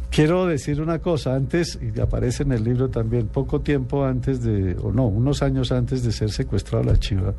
quiero 0.09 0.45
decir 0.45 0.81
una 0.81 0.99
cosa, 0.99 1.35
antes, 1.35 1.79
y 1.81 1.99
aparece 1.99 2.43
en 2.43 2.51
el 2.51 2.63
libro 2.63 2.89
también, 2.89 3.27
poco 3.27 3.61
tiempo 3.61 4.05
antes 4.05 4.43
de, 4.43 4.75
o 4.81 4.91
no, 4.91 5.05
unos 5.05 5.41
años 5.41 5.71
antes 5.71 6.03
de 6.03 6.11
ser 6.11 6.31
secuestrado 6.31 6.83
la 6.83 6.97
chiva, 6.97 7.33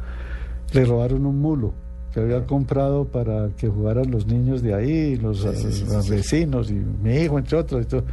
le 0.73 0.85
robaron 0.85 1.27
un 1.27 1.41
mulo 1.41 1.86
que 2.17 2.23
había 2.23 2.47
comprado 2.47 3.05
para 3.05 3.51
que 3.59 3.69
jugaran 3.69 4.11
los 4.11 4.27
niños 4.27 4.63
de 4.63 4.73
ahí, 4.73 5.17
los, 5.17 5.43
Sí, 5.43 5.49
sí, 5.55 5.71
sí, 5.71 5.85
los 5.85 6.07
sí, 6.07 6.09
sí. 6.09 6.11
vecinos 6.13 6.71
y 6.71 6.73
mi 6.75 7.15
hijo, 7.15 7.39
entre 7.39 7.59
otros, 7.59 7.85
y, 7.85 7.89
todo, 7.89 8.05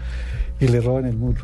y 0.60 0.68
le 0.68 0.82
roban 0.82 1.06
el 1.06 1.16
mulo. 1.16 1.40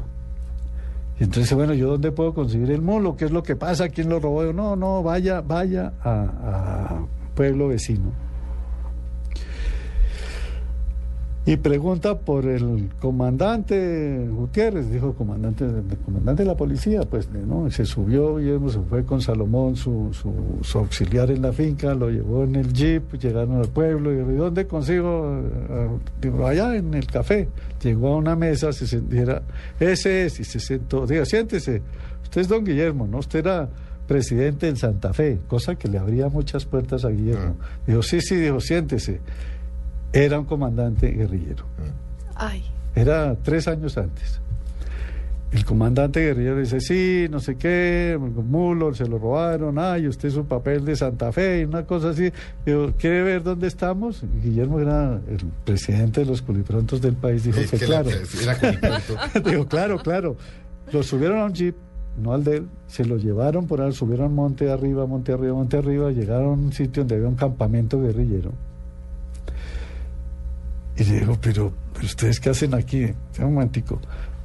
Y 1.22 1.24
entonces, 1.24 1.54
bueno, 1.54 1.74
¿yo 1.74 1.92
dónde 1.92 2.12
puedo 2.12 2.34
conseguir 2.34 2.70
el 2.72 2.82
mulo? 2.82 3.16
¿Qué 3.16 3.24
es 3.24 3.32
lo 3.32 3.44
que 3.44 3.56
pasa? 3.56 3.88
¿Quién 3.88 4.10
lo 4.10 4.20
robó? 4.20 4.44
Yo, 4.44 4.52
no, 4.52 4.76
no, 4.76 5.02
vaya, 5.02 5.40
vaya 5.40 5.94
a, 6.04 6.12
a 6.12 7.06
pueblo 7.34 7.70
vecino. 7.70 8.12
Y 11.50 11.58
pregunta 11.58 12.16
por 12.20 12.46
el 12.46 12.92
comandante 13.00 14.28
Gutiérrez, 14.30 14.92
dijo 14.92 15.16
comandante, 15.16 15.66
el 15.66 15.98
comandante 16.06 16.44
de 16.44 16.48
la 16.48 16.56
policía, 16.56 17.02
pues 17.10 17.28
no, 17.32 17.72
se 17.72 17.86
subió 17.86 18.40
y 18.40 18.70
se 18.70 18.80
fue 18.82 19.04
con 19.04 19.20
Salomón, 19.20 19.76
su, 19.76 20.10
su, 20.14 20.32
su 20.62 20.78
auxiliar 20.78 21.32
en 21.32 21.42
la 21.42 21.52
finca, 21.52 21.96
lo 21.96 22.12
llevó 22.12 22.44
en 22.44 22.56
el 22.56 22.72
jeep, 22.72 23.16
llegaron 23.16 23.56
al 23.56 23.68
pueblo 23.68 24.14
y 24.14 24.18
dijo, 24.18 24.32
¿y 24.32 24.36
dónde 24.36 24.68
consigo? 24.68 25.42
Eh, 25.42 25.88
Digo, 26.22 26.46
allá 26.46 26.76
en 26.76 26.94
el 26.94 27.08
café. 27.08 27.48
Llegó 27.82 28.10
a 28.10 28.18
una 28.18 28.36
mesa, 28.36 28.72
se 28.72 28.86
sentía, 28.86 29.42
ese 29.80 30.26
es, 30.26 30.40
y 30.40 30.44
se 30.44 30.60
sentó, 30.60 31.08
diga, 31.08 31.26
siéntese, 31.26 31.82
usted 32.22 32.42
es 32.42 32.48
don 32.48 32.64
Guillermo, 32.64 33.08
¿no? 33.08 33.18
Usted 33.18 33.40
era 33.40 33.68
presidente 34.08 34.68
en 34.68 34.76
Santa 34.76 35.14
Fe, 35.14 35.40
cosa 35.48 35.74
que 35.74 35.88
le 35.88 35.98
abría 35.98 36.30
muchas 36.30 36.66
puertas 36.66 37.06
a 37.06 37.10
Guillermo. 37.10 37.56
Dijo, 37.88 38.04
sí, 38.04 38.22
sí, 38.22 38.36
dijo, 38.36 38.60
siéntese. 38.60 39.20
Era 40.14 40.40
un 40.40 40.46
comandante 40.46 41.08
guerrillero. 41.12 41.66
Ay. 42.36 42.64
Era 42.96 43.36
tres 43.44 43.68
años 43.68 43.98
antes. 43.98 44.40
El 45.52 45.66
comandante 45.66 46.20
guerrillero 46.20 46.60
dice, 46.60 46.80
sí, 46.80 47.26
no 47.32 47.40
sé 47.40 47.56
qué, 47.56 48.20
mulo, 48.20 48.94
se 48.94 49.08
lo 49.08 49.18
robaron, 49.18 49.80
ay, 49.80 50.08
usted 50.08 50.28
es 50.30 50.36
un 50.36 50.46
papel 50.46 50.86
de 50.86 50.96
Santa 50.96 51.32
Fe, 51.32 51.62
y 51.62 51.64
una 51.64 51.86
cosa 51.86 52.10
así. 52.10 52.32
Digo, 52.64 52.92
¿quiere 53.00 53.24
ver 53.24 53.42
dónde 53.42 53.68
estamos? 53.68 54.22
Guillermo 54.44 54.80
era 54.80 55.20
el 55.28 55.38
presidente 55.66 56.20
de 56.20 56.28
los 56.28 56.44
culiprontos 56.44 57.02
del 57.02 57.16
país, 57.16 57.44
dijo 57.46 57.60
Es 57.62 57.72
que, 57.72 57.78
que 57.80 57.88
la- 57.88 58.04
claro. 58.04 58.18
era 58.44 58.60
culipronto. 58.60 59.40
Digo, 59.50 59.66
claro, 59.68 59.98
claro. 59.98 60.36
Lo 60.94 61.02
subieron 61.02 61.40
a 61.40 61.46
un 61.46 61.54
jeep, 61.54 61.76
no 62.22 62.34
al 62.34 62.44
de 62.44 62.58
él, 62.58 62.68
se 62.88 63.04
lo 63.06 63.18
llevaron 63.18 63.66
por 63.66 63.82
ahí, 63.82 63.92
subieron 63.92 64.36
monte 64.36 64.70
arriba, 64.72 65.08
monte 65.08 65.32
arriba, 65.34 65.54
monte 65.56 65.78
arriba, 65.78 66.12
llegaron 66.12 66.46
a 66.46 66.52
un 66.52 66.74
sitio 66.74 67.02
donde 67.02 67.16
había 67.16 67.28
un 67.28 67.36
campamento 67.36 68.00
guerrillero. 68.00 68.52
Y 71.00 71.04
le 71.06 71.20
digo, 71.22 71.38
pero, 71.42 71.72
pero 71.94 72.06
ustedes 72.06 72.40
qué 72.40 72.50
hacen 72.50 72.74
aquí? 72.76 73.06
Un 73.40 73.54
momentico. 73.54 74.00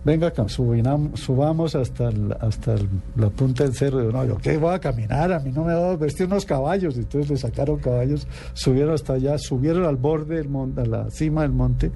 Venga, 0.04 0.32
subinam- 0.34 1.16
subamos 1.16 1.74
hasta, 1.74 2.08
el- 2.10 2.36
hasta 2.40 2.74
el- 2.74 2.88
la 3.16 3.30
punta 3.30 3.64
del 3.64 3.74
cerro. 3.74 4.00
Digo, 4.00 4.12
no, 4.12 4.24
yo 4.24 4.36
qué 4.36 4.56
voy 4.58 4.74
a 4.74 4.78
caminar, 4.78 5.32
a 5.32 5.40
mí 5.40 5.50
no 5.50 5.64
me 5.64 5.72
va 5.74 5.92
a 5.92 5.96
vestir 5.96 6.26
unos 6.26 6.44
caballos. 6.44 6.96
Entonces 6.96 7.30
le 7.30 7.36
sacaron 7.38 7.78
caballos, 7.78 8.26
subieron 8.52 8.94
hasta 8.94 9.14
allá, 9.14 9.38
subieron 9.38 9.84
al 9.84 9.96
borde 9.96 10.36
del 10.36 10.48
monte, 10.48 10.82
a 10.82 10.86
la 10.86 11.10
cima 11.10 11.42
del 11.42 11.52
monte 11.52 11.90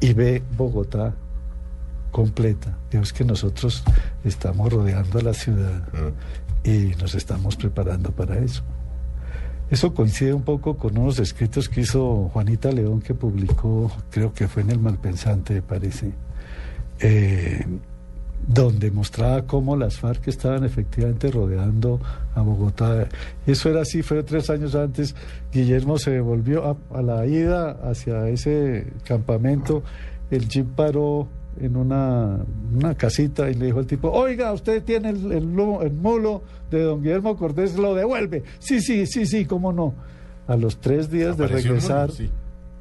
y 0.00 0.12
ve 0.14 0.42
Bogotá 0.56 1.14
completa. 2.10 2.76
Digo, 2.90 3.04
es 3.04 3.12
que 3.12 3.24
nosotros 3.24 3.82
estamos 4.24 4.72
rodeando 4.72 5.20
la 5.20 5.32
ciudad 5.32 5.82
Mm. 5.92 6.68
y 6.68 6.94
nos 7.00 7.14
estamos 7.14 7.56
preparando 7.56 8.10
para 8.10 8.38
eso. 8.38 8.62
Eso 9.72 9.94
coincide 9.94 10.34
un 10.34 10.42
poco 10.42 10.76
con 10.76 10.98
unos 10.98 11.18
escritos 11.18 11.66
que 11.66 11.80
hizo 11.80 12.28
Juanita 12.34 12.70
León, 12.70 13.00
que 13.00 13.14
publicó, 13.14 13.90
creo 14.10 14.34
que 14.34 14.46
fue 14.46 14.60
en 14.60 14.68
El 14.68 14.78
Malpensante, 14.78 15.62
parece, 15.62 16.12
eh, 17.00 17.64
donde 18.46 18.90
mostraba 18.90 19.46
cómo 19.46 19.74
las 19.74 19.96
FARC 19.96 20.28
estaban 20.28 20.64
efectivamente 20.64 21.30
rodeando 21.30 21.98
a 22.34 22.42
Bogotá. 22.42 23.08
Eso 23.46 23.70
era 23.70 23.80
así, 23.80 24.02
fue 24.02 24.22
tres 24.24 24.50
años 24.50 24.74
antes. 24.74 25.14
Guillermo 25.50 25.96
se 25.96 26.20
volvió 26.20 26.66
a, 26.66 26.76
a 26.98 27.00
la 27.00 27.24
ida 27.26 27.70
hacia 27.82 28.28
ese 28.28 28.92
campamento. 29.06 29.82
El 30.30 30.50
jeep 30.50 30.66
paró 30.76 31.28
en 31.60 31.76
una, 31.76 32.38
una 32.74 32.94
casita 32.94 33.50
y 33.50 33.54
le 33.54 33.66
dijo 33.66 33.78
al 33.78 33.86
tipo, 33.86 34.10
oiga, 34.10 34.52
usted 34.52 34.82
tiene 34.82 35.10
el, 35.10 35.32
el 35.32 35.42
el 35.82 35.92
mulo 35.92 36.42
de 36.70 36.82
don 36.82 37.02
Guillermo 37.02 37.36
Cortés, 37.36 37.76
lo 37.76 37.94
devuelve. 37.94 38.42
Sí, 38.58 38.80
sí, 38.80 39.06
sí, 39.06 39.26
sí, 39.26 39.44
cómo 39.44 39.72
no. 39.72 39.94
A 40.46 40.56
los 40.56 40.78
tres 40.78 41.10
días 41.10 41.36
de 41.36 41.46
regresar, 41.46 42.10
sí. 42.10 42.30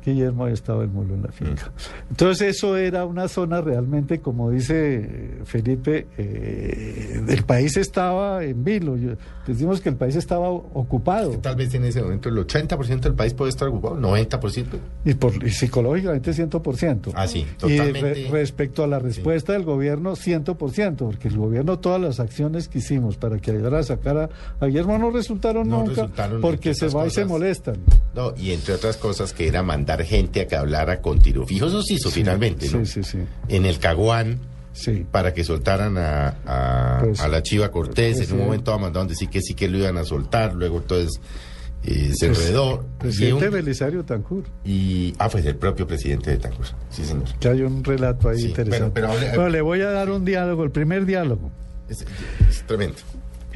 Guillermo 0.04 0.44
había 0.44 0.54
estado 0.56 0.82
el 0.82 0.90
mulo 0.90 1.14
en 1.16 1.24
la 1.24 1.32
finca. 1.32 1.72
Entonces 2.10 2.56
eso 2.58 2.78
era 2.78 3.06
una 3.06 3.28
zona 3.28 3.62
realmente, 3.62 4.20
como 4.20 4.50
dice 4.50 4.98
eh, 5.04 5.40
Felipe, 5.46 6.08
eh, 6.18 7.22
el 7.28 7.44
país 7.44 7.78
estaba 7.78 8.44
en 8.44 8.64
vilo. 8.64 8.98
Yo- 8.98 9.12
decimos 9.48 9.82
que 9.82 9.90
el 9.90 9.96
país 9.96 10.16
estaba 10.16 10.50
ocupado 10.50 11.32
Tal 11.40 11.56
vez 11.56 11.74
en 11.74 11.84
ese 11.84 12.02
momento 12.02 12.30
el 12.30 12.38
80% 12.38 13.02
del 13.02 13.16
país 13.16 13.34
puede 13.34 13.50
estar 13.50 13.68
ocupado, 13.68 13.98
90%. 14.00 14.66
y, 15.04 15.14
por, 15.16 15.44
y 15.44 15.50
psicológicamente 15.50 16.32
100%. 16.32 17.12
Ah, 17.16 17.28
sí, 17.28 17.40
Y 17.40 17.46
totalmente. 17.58 18.14
re- 18.14 18.28
respecto 18.30 18.84
a 18.84 18.88
la 18.88 19.00
respuesta 19.00 19.54
del 19.54 19.64
gobierno, 19.64 20.16
100%, 20.16 20.96
porque 21.06 21.28
el 21.28 21.38
gobierno, 21.38 21.80
todas 21.80 22.00
las 22.00 22.20
acciones 22.20 22.68
que 22.70 22.78
hicimos 22.80 23.18
para 23.18 23.40
que 23.40 23.52
ayudara 23.52 23.80
a 23.80 23.84
sacar 23.84 24.18
a, 24.18 24.30
a 24.60 24.66
Guillermo 24.68 24.98
no 24.98 25.10
resultaron 25.12 25.68
No 25.68 25.80
nunca, 25.80 25.90
resultaron, 26.04 26.40
porque 26.42 26.74
se 26.76 26.88
va 26.88 27.08
y 27.08 27.10
se 27.10 27.26
molestan. 27.26 27.78
No, 28.16 28.34
y 28.38 28.52
entre 28.52 28.76
otras 28.76 28.96
cosas 28.98 29.34
que 29.34 29.48
era 29.48 29.64
mandar 29.64 29.91
gente 30.00 30.42
a 30.42 30.48
que 30.48 30.56
hablara 30.56 31.02
con 31.02 31.20
tiro 31.20 31.46
fijo, 31.46 31.68
eso 31.68 31.82
se 31.84 31.96
hizo 31.96 32.10
finalmente, 32.12 32.70
¿no? 32.70 32.86
Sí, 32.86 33.04
sí, 33.04 33.04
sí. 33.04 33.20
En 33.48 33.66
el 33.66 33.80
Caguán, 33.80 34.40
sí. 34.74 35.06
para 35.12 35.34
que 35.34 35.44
soltaran 35.44 35.98
a, 35.98 36.36
a, 36.46 37.00
Pues, 37.04 37.20
a 37.20 37.28
la 37.28 37.44
Chiva 37.44 37.70
Cortés, 37.72 38.18
pues, 38.18 38.30
en 38.32 38.40
un 38.40 38.46
momento 38.46 38.78
mandaron 38.80 39.08
decir 39.08 39.30
que 39.30 39.42
sí 39.42 39.54
que 39.54 39.68
lo 39.68 39.78
iban 39.78 39.98
a 39.98 40.04
soltar, 40.06 40.54
luego 40.54 40.78
entonces 40.78 41.20
eh, 41.84 42.12
se 42.16 42.28
Pues, 42.28 42.40
enredó. 42.40 42.86
Y, 42.98 43.02
Presidente 43.02 43.48
un- 43.48 43.54
Belisario 43.54 44.04
Tancur. 44.06 44.44
y- 44.64 45.14
ah, 45.18 45.30
pues 45.30 45.46
el 45.46 45.56
propio 45.56 45.88
presidente 45.88 46.30
de 46.32 46.38
Tancur, 46.38 46.66
sí 46.92 47.04
señor. 47.04 47.24
Que 47.40 47.48
hay 47.50 47.62
un 47.64 47.84
relato 47.84 48.30
ahí 48.30 48.38
Sí, 48.40 48.48
interesante. 48.50 49.02
pero- 49.34 49.50
le 49.50 49.62
voy 49.62 49.82
a 49.82 49.90
dar 49.90 50.10
un 50.12 50.24
diálogo, 50.24 50.64
el 50.64 50.72
primer 50.72 51.06
diálogo. 51.06 51.52
Es, 51.90 52.06
es 52.50 52.64
tremendo. 52.68 52.96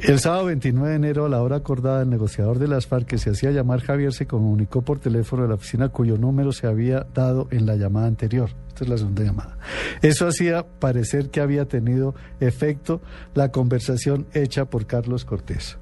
El 0.08 0.20
sábado 0.20 0.46
29 0.46 0.90
de 0.92 0.96
enero, 0.98 1.26
a 1.26 1.30
la 1.30 1.42
hora 1.42 1.56
acordada, 1.58 2.04
el 2.04 2.10
negociador 2.10 2.60
de 2.60 2.68
las 2.68 2.86
FARC, 2.86 3.08
que 3.08 3.18
se 3.18 3.32
hacía 3.32 3.50
llamar 3.52 3.82
Javier, 3.82 4.14
se 4.14 4.28
comunicó 4.28 4.84
por 4.84 5.00
teléfono 5.00 5.44
de 5.44 5.50
la 5.50 5.56
oficina 5.56 5.90
cuyo 5.90 6.18
número 6.18 6.52
se 6.52 6.68
había 6.68 7.08
dado 7.14 7.48
en 7.50 7.66
la 7.66 7.76
llamada 7.76 8.06
anterior. 8.06 8.50
Esta 8.68 8.84
es 8.84 8.90
la 8.90 8.98
segunda 8.98 9.24
llamada. 9.24 9.58
Eso 10.04 10.28
hacía 10.28 10.64
parecer 10.80 11.32
que 11.32 11.42
había 11.42 11.66
tenido 11.66 12.14
efecto 12.40 13.02
la 13.34 13.52
conversación 13.52 14.28
hecha 14.34 14.66
por 14.66 14.86
Carlos 14.86 15.26
Cortés. 15.26 15.78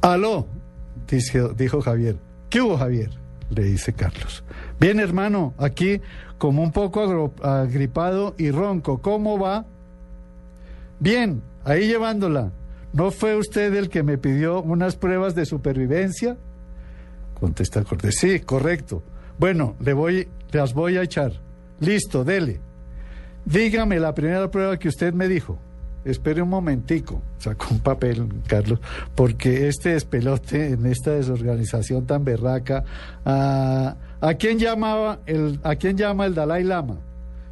Aló, 0.00 0.48
dice- 1.08 1.50
dijo 1.56 1.80
Javier. 1.80 2.16
¿Qué 2.48 2.60
hubo, 2.60 2.76
Javier? 2.76 3.10
Le 3.50 3.62
dice 3.64 3.92
Carlos. 3.92 4.42
Bien, 4.80 4.98
hermano, 4.98 5.54
aquí 5.58 6.00
como 6.38 6.62
un 6.62 6.72
poco 6.72 7.32
agripado 7.42 8.34
y 8.36 8.50
ronco. 8.50 8.98
¿Cómo 9.00 9.38
va? 9.38 9.64
Bien, 10.98 11.42
ahí 11.64 11.86
llevándola. 11.86 12.50
¿No 12.92 13.10
fue 13.10 13.36
usted 13.36 13.72
el 13.74 13.88
que 13.88 14.02
me 14.02 14.18
pidió 14.18 14.62
unas 14.62 14.96
pruebas 14.96 15.34
de 15.34 15.46
supervivencia? 15.46 16.36
Contesta 17.38 17.84
Cortés. 17.84 18.16
Sí, 18.18 18.40
correcto. 18.40 19.02
Bueno, 19.38 19.76
le 19.80 19.92
voy, 19.92 20.28
las 20.50 20.74
voy 20.74 20.96
a 20.96 21.02
echar. 21.02 21.32
Listo, 21.80 22.24
dele. 22.24 22.60
Dígame 23.44 23.98
la 23.98 24.14
primera 24.14 24.50
prueba 24.50 24.78
que 24.78 24.88
usted 24.88 25.14
me 25.14 25.28
dijo. 25.28 25.58
Espere 26.04 26.40
un 26.40 26.48
momentico, 26.48 27.20
sacó 27.38 27.66
un 27.72 27.80
papel, 27.80 28.26
Carlos, 28.46 28.80
porque 29.14 29.68
este 29.68 29.90
despelote 29.90 30.70
en 30.70 30.86
esta 30.86 31.10
desorganización 31.10 32.06
tan 32.06 32.24
berraca, 32.24 32.84
¿a, 33.24 33.96
¿a 34.20 34.34
quién 34.34 34.58
llamaba 34.58 35.20
el, 35.26 35.60
a 35.62 35.76
quién 35.76 35.98
llama 35.98 36.24
el 36.24 36.34
Dalai 36.34 36.64
Lama? 36.64 36.96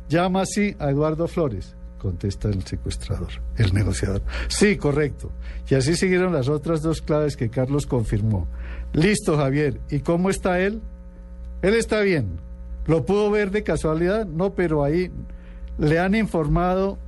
Llama 0.08 0.42
así 0.42 0.74
a 0.78 0.88
Eduardo 0.88 1.28
Flores, 1.28 1.76
contesta 1.98 2.48
el 2.48 2.64
secuestrador, 2.64 3.28
el 3.56 3.74
negociador. 3.74 4.22
Sí, 4.48 4.76
correcto. 4.76 5.30
Y 5.68 5.74
así 5.74 5.96
siguieron 5.96 6.32
las 6.32 6.48
otras 6.48 6.82
dos 6.82 7.02
claves 7.02 7.36
que 7.36 7.50
Carlos 7.50 7.86
confirmó. 7.86 8.46
Listo, 8.92 9.36
Javier. 9.36 9.80
¿Y 9.90 10.00
cómo 10.00 10.30
está 10.30 10.60
él? 10.60 10.80
Él 11.62 11.74
está 11.74 12.00
bien. 12.00 12.38
¿Lo 12.86 13.04
pudo 13.04 13.30
ver 13.30 13.50
de 13.50 13.62
casualidad? 13.62 14.26
No, 14.26 14.54
pero 14.54 14.82
ahí 14.82 15.10
le 15.78 15.98
han 15.98 16.14
informado 16.14 16.98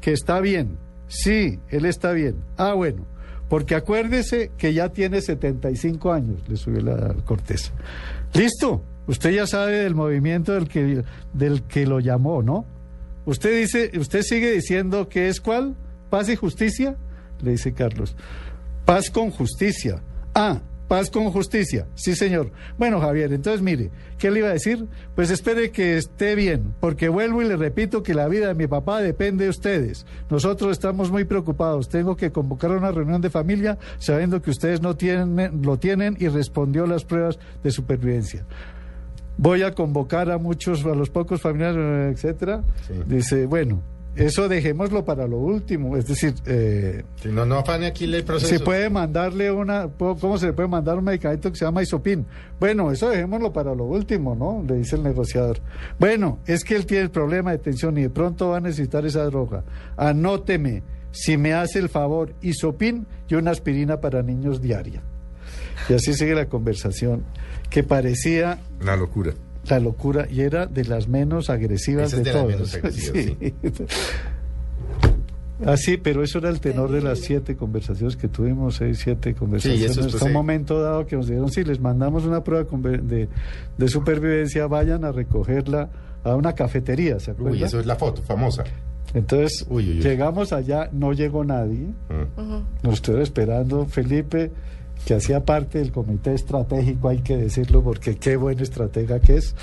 que 0.00 0.12
está 0.12 0.40
bien. 0.40 0.76
Sí, 1.06 1.60
él 1.68 1.84
está 1.84 2.12
bien. 2.12 2.36
Ah, 2.56 2.74
bueno. 2.74 3.04
Porque 3.48 3.74
acuérdese 3.74 4.50
que 4.56 4.74
ya 4.74 4.88
tiene 4.88 5.20
75 5.20 6.12
años, 6.12 6.40
le 6.48 6.56
subió 6.56 6.80
la 6.80 7.14
Cortés. 7.24 7.72
Listo. 8.32 8.82
Usted 9.06 9.32
ya 9.32 9.46
sabe 9.46 9.80
del 9.80 9.94
movimiento 9.94 10.52
del 10.52 10.66
que, 10.66 11.04
del 11.34 11.62
que 11.64 11.86
lo 11.86 12.00
llamó, 12.00 12.42
¿no? 12.42 12.64
Usted 13.26 13.58
dice, 13.60 13.90
usted 13.98 14.22
sigue 14.22 14.50
diciendo 14.52 15.08
que 15.08 15.28
es 15.28 15.40
cuál? 15.40 15.76
Paz 16.10 16.28
y 16.28 16.36
justicia, 16.36 16.96
le 17.42 17.52
dice 17.52 17.72
Carlos. 17.72 18.14
Paz 18.84 19.10
con 19.10 19.30
justicia. 19.30 20.02
Ah, 20.34 20.60
paz 20.88 21.10
con 21.10 21.30
justicia. 21.30 21.86
Sí, 21.94 22.14
señor. 22.14 22.50
Bueno, 22.76 23.00
Javier, 23.00 23.32
entonces 23.32 23.62
mire, 23.62 23.90
¿qué 24.18 24.30
le 24.30 24.40
iba 24.40 24.48
a 24.48 24.52
decir? 24.52 24.86
Pues 25.14 25.30
espere 25.30 25.70
que 25.70 25.96
esté 25.96 26.34
bien, 26.34 26.74
porque 26.80 27.08
vuelvo 27.08 27.40
y 27.40 27.48
le 27.48 27.56
repito 27.56 28.02
que 28.02 28.14
la 28.14 28.28
vida 28.28 28.48
de 28.48 28.54
mi 28.54 28.66
papá 28.66 29.00
depende 29.00 29.44
de 29.44 29.50
ustedes. 29.50 30.04
Nosotros 30.28 30.72
estamos 30.72 31.10
muy 31.10 31.24
preocupados. 31.24 31.88
Tengo 31.88 32.16
que 32.16 32.30
convocar 32.30 32.72
una 32.72 32.92
reunión 32.92 33.22
de 33.22 33.30
familia 33.30 33.78
sabiendo 33.98 34.42
que 34.42 34.50
ustedes 34.50 34.82
no 34.82 34.96
tienen, 34.96 35.62
lo 35.62 35.78
tienen 35.78 36.16
y 36.20 36.28
respondió 36.28 36.86
las 36.86 37.04
pruebas 37.04 37.38
de 37.62 37.70
supervivencia. 37.70 38.44
Voy 39.36 39.62
a 39.62 39.72
convocar 39.72 40.30
a 40.30 40.38
muchos, 40.38 40.84
a 40.84 40.94
los 40.94 41.10
pocos 41.10 41.40
familiares, 41.40 42.14
etcétera. 42.16 42.62
Sí. 42.86 42.94
Dice, 43.06 43.46
bueno, 43.46 43.82
eso 44.16 44.48
dejémoslo 44.48 45.04
para 45.04 45.26
lo 45.26 45.38
último. 45.38 45.96
Es 45.96 46.06
decir, 46.06 46.34
eh, 46.46 47.02
Si 47.16 47.28
no, 47.30 47.44
no 47.44 47.56
afane 47.58 47.86
aquí 47.86 48.04
el 48.04 48.22
proceso. 48.22 48.48
se 48.56 48.60
puede 48.60 48.88
mandarle 48.90 49.50
una, 49.50 49.88
¿cómo 49.98 50.38
se 50.38 50.46
le 50.46 50.52
puede 50.52 50.68
mandar 50.68 50.98
un 50.98 51.04
medicamento 51.04 51.50
que 51.50 51.56
se 51.58 51.64
llama 51.64 51.82
isopin? 51.82 52.24
Bueno, 52.60 52.92
eso 52.92 53.08
dejémoslo 53.10 53.52
para 53.52 53.74
lo 53.74 53.84
último, 53.84 54.36
¿no? 54.36 54.64
Le 54.66 54.76
dice 54.78 54.94
el 54.94 55.02
negociador. 55.02 55.58
Bueno, 55.98 56.38
es 56.46 56.62
que 56.62 56.76
él 56.76 56.86
tiene 56.86 57.02
el 57.02 57.10
problema 57.10 57.50
de 57.50 57.58
tensión 57.58 57.98
y 57.98 58.02
de 58.02 58.10
pronto 58.10 58.50
va 58.50 58.58
a 58.58 58.60
necesitar 58.60 59.04
esa 59.04 59.24
droga. 59.24 59.64
Anóteme, 59.96 60.84
si 61.10 61.36
me 61.36 61.54
hace 61.54 61.80
el 61.80 61.88
favor, 61.88 62.34
isopin 62.40 63.06
y 63.28 63.34
una 63.34 63.50
aspirina 63.50 64.00
para 64.00 64.22
niños 64.22 64.60
diaria. 64.60 65.02
Y 65.88 65.94
así 65.94 66.14
sigue 66.14 66.34
la 66.36 66.46
conversación, 66.46 67.24
que 67.70 67.82
parecía 67.82 68.58
Una 68.80 68.96
locura. 68.96 69.32
la 69.68 69.80
locura 69.80 70.26
y 70.30 70.40
era 70.42 70.66
de 70.66 70.84
las 70.84 71.08
menos 71.08 71.50
agresivas 71.50 72.12
Esa 72.12 72.18
es 72.18 72.24
de, 72.24 72.30
de 72.30 72.34
las 72.34 72.42
todas. 72.42 72.56
menos 72.56 72.74
agresivas, 72.74 73.64
Así, 75.64 75.96
pero 75.96 76.22
eso 76.24 76.38
era 76.38 76.50
el 76.50 76.60
tenor 76.60 76.90
de 76.90 77.00
las 77.00 77.20
siete 77.20 77.56
conversaciones 77.56 78.16
que 78.16 78.28
tuvimos, 78.28 78.76
seis, 78.76 78.98
siete 79.02 79.34
conversaciones. 79.34 79.96
pues, 79.96 80.06
Hasta 80.12 80.24
un 80.24 80.30
sí. 80.30 80.34
momento 80.34 80.82
dado 80.82 81.06
que 81.06 81.16
nos 81.16 81.28
dijeron, 81.28 81.50
sí, 81.50 81.62
les 81.64 81.80
mandamos 81.80 82.24
una 82.24 82.42
prueba 82.42 82.66
de, 82.80 83.28
de 83.78 83.88
supervivencia, 83.88 84.66
vayan 84.66 85.04
a 85.04 85.12
recogerla 85.12 85.88
a 86.24 86.34
una 86.34 86.54
cafetería, 86.54 87.20
¿se 87.20 87.30
acuerdan? 87.30 87.52
Uy, 87.54 87.62
eso 87.62 87.78
es 87.78 87.86
la 87.86 87.94
foto 87.96 88.20
famosa. 88.22 88.64
Entonces, 89.14 89.64
Uy, 89.70 89.90
uy, 89.90 89.96
uy. 89.98 90.02
llegamos 90.02 90.52
allá, 90.52 90.90
no 90.92 91.12
llegó 91.12 91.44
nadie, 91.44 91.86
Mm. 92.10 92.82
nos 92.82 92.94
estuvo 92.94 93.18
esperando 93.18 93.86
Felipe, 93.86 94.50
que 95.04 95.14
hacía 95.14 95.44
parte 95.44 95.78
del 95.78 95.92
comité 95.92 96.34
estratégico, 96.34 97.08
hay 97.08 97.18
que 97.18 97.36
decirlo, 97.36 97.82
porque 97.82 98.16
qué 98.16 98.36
buen 98.36 98.58
estratega 98.60 99.20
que 99.20 99.36
es. 99.36 99.54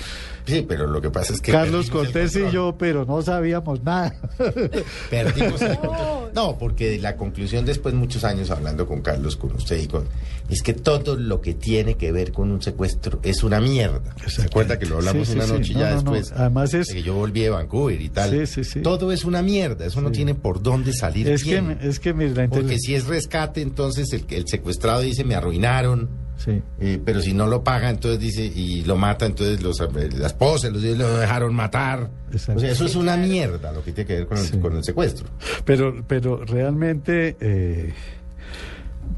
Sí, 0.46 0.64
pero 0.66 0.86
lo 0.86 1.00
que 1.00 1.10
pasa 1.10 1.32
es 1.32 1.40
que. 1.40 1.52
Carlos 1.52 1.90
Cortés 1.90 2.34
y 2.36 2.50
yo, 2.50 2.74
pero 2.78 3.04
no 3.04 3.22
sabíamos 3.22 3.82
nada. 3.82 4.14
Perdimos 5.10 5.60
el 5.62 5.76
control. 5.78 6.30
No, 6.34 6.58
porque 6.58 6.98
la 6.98 7.16
conclusión 7.16 7.64
después 7.64 7.94
muchos 7.94 8.24
años 8.24 8.50
hablando 8.50 8.86
con 8.86 9.02
Carlos, 9.02 9.36
con 9.36 9.52
usted 9.54 9.80
y 9.80 9.86
con 9.86 10.04
es 10.48 10.62
que 10.62 10.74
todo 10.74 11.16
lo 11.16 11.40
que 11.40 11.54
tiene 11.54 11.96
que 11.96 12.12
ver 12.12 12.32
con 12.32 12.50
un 12.50 12.60
secuestro 12.60 13.20
es 13.22 13.42
una 13.42 13.60
mierda. 13.60 14.14
¿Se 14.26 14.42
acuerda 14.42 14.78
que 14.78 14.86
lo 14.86 14.96
hablamos 14.98 15.26
Sí, 15.28 15.32
sí, 15.32 15.38
una 15.38 15.46
sí. 15.46 15.52
noche 15.52 15.72
y 15.72 15.74
No, 15.74 15.80
ya 15.80 15.90
no, 15.90 16.02
no. 16.02 16.12
después? 16.12 16.32
Además 16.38 16.74
es- 16.74 16.88
de 16.88 16.94
que 16.94 17.02
yo 17.02 17.14
volví 17.14 17.40
de 17.42 17.50
Vancouver 17.50 18.00
y 18.00 18.08
tal. 18.08 18.30
Sí, 18.30 18.46
sí, 18.46 18.64
sí. 18.64 18.80
Todo 18.82 19.12
es 19.12 19.24
una 19.24 19.40
mierda, 19.42 19.86
eso 19.86 20.00
no 20.02 20.08
Sí. 20.08 20.16
tiene 20.16 20.34
por 20.34 20.62
dónde 20.62 20.92
salir 20.92 21.28
Es 21.28 21.44
que, 21.44 21.76
es 21.82 22.00
que 22.00 22.12
mire, 22.12 22.34
la 22.34 22.48
Porque 22.48 22.78
si 22.78 22.94
es 22.94 23.06
rescate, 23.06 23.62
entonces 23.62 24.12
el, 24.12 24.24
el 24.30 24.46
secuestrado 24.48 25.00
dice 25.02 25.24
me 25.32 25.36
arruinaron. 25.38 26.08
Sí. 26.36 26.60
Eh, 26.80 27.00
pero 27.04 27.20
si 27.20 27.32
no 27.34 27.46
lo 27.46 27.62
paga, 27.62 27.88
entonces 27.88 28.18
dice, 28.18 28.44
y 28.44 28.82
lo 28.84 28.96
mata, 28.96 29.26
entonces 29.26 29.62
los, 29.62 29.80
eh, 29.80 30.08
la 30.18 30.26
esposa, 30.26 30.68
los 30.70 30.82
hijos 30.84 30.98
lo 30.98 31.18
dejaron 31.18 31.54
matar. 31.54 32.10
Exacto. 32.32 32.58
O 32.58 32.60
sea, 32.60 32.72
eso 32.72 32.84
es 32.84 32.96
una 32.96 33.16
mierda 33.16 33.70
lo 33.70 33.82
que 33.84 33.92
tiene 33.92 34.08
que 34.08 34.14
ver 34.16 34.26
con 34.26 34.38
el, 34.38 34.44
Sí. 34.44 34.58
con 34.58 34.76
el 34.76 34.82
secuestro. 34.82 35.28
Pero, 35.64 36.02
pero 36.06 36.44
realmente 36.44 37.36
eh, 37.40 37.92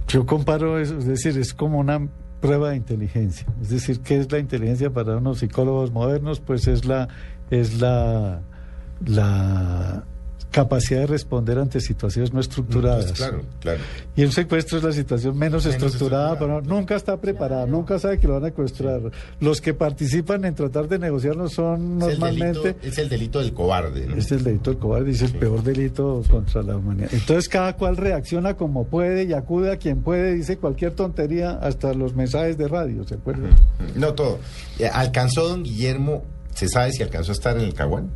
yo 0.09 0.27
comparo 0.27 0.79
eso, 0.79 0.99
es 0.99 1.07
decir, 1.07 1.39
es 1.39 1.55
como 1.55 1.79
una 1.79 2.07
prueba 2.43 2.71
de 2.71 2.77
inteligencia. 2.77 3.47
Es 3.63 3.71
decir, 3.71 4.01
¿qué 4.01 4.19
es 4.19 4.31
la 4.31 4.39
inteligencia 4.39 4.91
para 4.91 5.17
unos 5.17 5.39
psicólogos 5.39 5.93
modernos? 5.93 6.41
Pues 6.41 6.67
es 6.69 6.85
la, 6.85 7.09
es 7.51 7.81
la, 7.81 8.43
la 9.07 10.05
capacidad 10.55 11.01
de 11.01 11.07
responder 11.09 11.59
ante 11.59 11.81
situaciones 11.81 12.33
no 12.33 12.39
estructuradas. 12.39 13.07
Pues 13.07 13.19
claro, 13.19 13.43
claro. 13.59 13.81
Y 14.15 14.23
un 14.25 14.31
secuestro 14.31 14.79
es 14.79 14.85
la 14.85 14.93
situación 14.93 15.37
menos, 15.37 15.65
Menos 15.65 15.75
estructurada, 15.75 16.33
estructurada. 16.35 16.61
pero 16.63 16.77
nunca 16.77 16.95
está 16.95 17.17
preparada, 17.21 17.67
nunca 17.67 17.99
sabe 17.99 18.21
que 18.21 18.29
lo 18.29 18.35
van 18.35 18.45
a 18.45 18.47
secuestrar. 18.47 19.01
Los 19.41 19.61
que 19.61 19.75
participan 19.75 20.45
en 20.45 20.55
tratar 20.55 20.87
de 20.87 21.01
negociarlo 21.01 21.49
son 21.49 21.75
Es 21.75 21.81
el, 21.83 21.99
normalmente... 22.21 22.61
delito, 22.61 22.87
es 22.87 22.99
el 22.99 23.09
delito 23.09 23.41
del 23.41 23.53
cobarde. 23.53 24.07
¿no? 24.07 24.15
Es 24.15 24.31
el 24.31 24.45
delito 24.45 24.71
del 24.71 24.79
cobarde, 24.79 25.11
es 25.11 25.23
el 25.23 25.33
peor 25.33 25.65
delito 25.65 26.23
contra 26.31 26.63
la 26.63 26.77
humanidad. 26.77 27.09
Entonces 27.13 27.49
cada 27.49 27.77
cual 27.77 27.97
reacciona 27.97 28.55
como 28.55 28.85
puede 28.87 29.25
y 29.25 29.33
acude 29.33 29.73
a 29.73 29.77
quien 29.77 30.03
puede, 30.03 30.35
dice 30.35 30.57
cualquier 30.59 30.93
tontería, 30.93 31.51
hasta 31.51 31.93
los 31.95 32.15
mensajes 32.15 32.57
de 32.57 32.69
radio, 32.69 33.03
¿se 33.03 33.15
acuerdan? 33.17 33.57
No 33.97 34.15
todo. 34.15 34.39
Eh, 34.79 34.87
¿Alcanzó 34.87 35.49
don 35.49 35.65
Guillermo? 35.65 36.23
¿Se 36.55 36.69
sabe 36.69 36.93
si 36.93 37.03
alcanzó 37.03 37.33
a 37.33 37.35
estar 37.35 37.57
en 37.59 37.65
el 37.65 37.75
Caguán? 37.75 38.09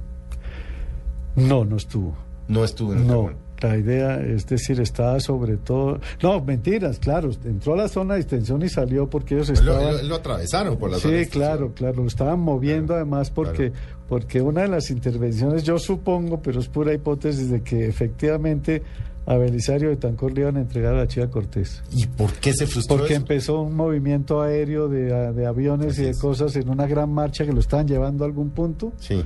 No, 1.35 1.64
no 1.64 1.77
estuvo. 1.77 2.16
No 2.49 2.65
estuvo 2.65 2.93
en 2.95 3.01
el 3.01 3.07
No, 3.07 3.31
la 3.61 3.77
idea, 3.77 4.21
es 4.21 4.47
decir, 4.47 4.81
estaba 4.81 5.19
sobre 5.21 5.57
todo... 5.57 6.01
No, 6.23 6.41
mentiras, 6.43 6.99
claro, 6.99 7.31
entró 7.45 7.75
a 7.75 7.77
la 7.77 7.89
zona 7.89 8.15
de 8.15 8.21
extensión 8.21 8.63
y 8.63 8.69
salió 8.69 9.09
porque 9.11 9.35
ellos 9.35 9.49
Pues 9.49 9.63
Lo, 9.63 9.73
estaban... 9.73 9.97
lo- 9.99 10.03
lo 10.05 10.15
atravesaron 10.15 10.77
por 10.79 10.91
la 10.91 10.99
zona 10.99 11.15
de 11.17 11.25
Sí, 11.25 11.31
claro, 11.31 11.73
claro, 11.75 12.03
lo 12.03 12.07
estaban 12.09 12.41
moviendo 12.41 12.95
además 12.95 13.31
porque, 13.31 13.73
porque 14.09 14.41
una 14.41 14.63
de 14.63 14.69
las 14.69 14.91
intervenciones, 14.91 15.65
yo 15.65 15.79
supongo, 15.79 16.41
pero 16.41 16.61
es 16.61 16.69
pura 16.69 16.95
hipótesis, 16.95 17.51
de 17.51 17.63
que 17.63 17.87
efectivamente 17.89 18.83
a 19.27 19.37
Belisario 19.37 19.91
de 19.91 19.97
Tancor 19.97 20.33
le 20.33 20.41
iban 20.43 20.57
a 20.57 20.61
entregar 20.61 20.95
a 20.95 20.99
la 20.99 21.07
Chiva 21.07 21.27
Cortés. 21.29 21.83
¿Y 21.93 22.07
por 22.07 22.33
qué 22.35 22.55
se 22.55 22.67
frustró 22.67 22.97
Porque 22.97 23.13
eso? 23.15 23.21
empezó 23.23 23.61
un 23.61 23.75
movimiento 23.75 24.41
aéreo 24.41 24.89
de, 24.89 25.33
de 25.35 25.47
aviones 25.47 25.99
y 25.99 26.05
de 26.05 26.11
es. 26.11 26.19
cosas 26.19 26.57
en 26.57 26.71
una 26.71 26.87
gran 26.87 27.13
marcha 27.13 27.45
que 27.45 27.53
lo 27.53 27.61
estaban 27.61 27.87
llevando 27.87 28.25
a 28.25 28.27
algún 28.27 28.49
punto 28.51 28.93
Sí, 28.99 29.23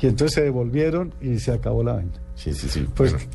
y 0.00 0.06
entonces 0.06 0.34
se 0.34 0.42
devolvieron 0.42 1.14
y 1.20 1.38
se 1.38 1.52
acabó 1.52 1.82
la 1.84 1.94
vaina. 1.94 2.12
sí, 2.34 2.52
sí. 2.54 2.68
sí. 2.68 2.86
Pues- 2.94 3.12
Bueno, 3.12 3.26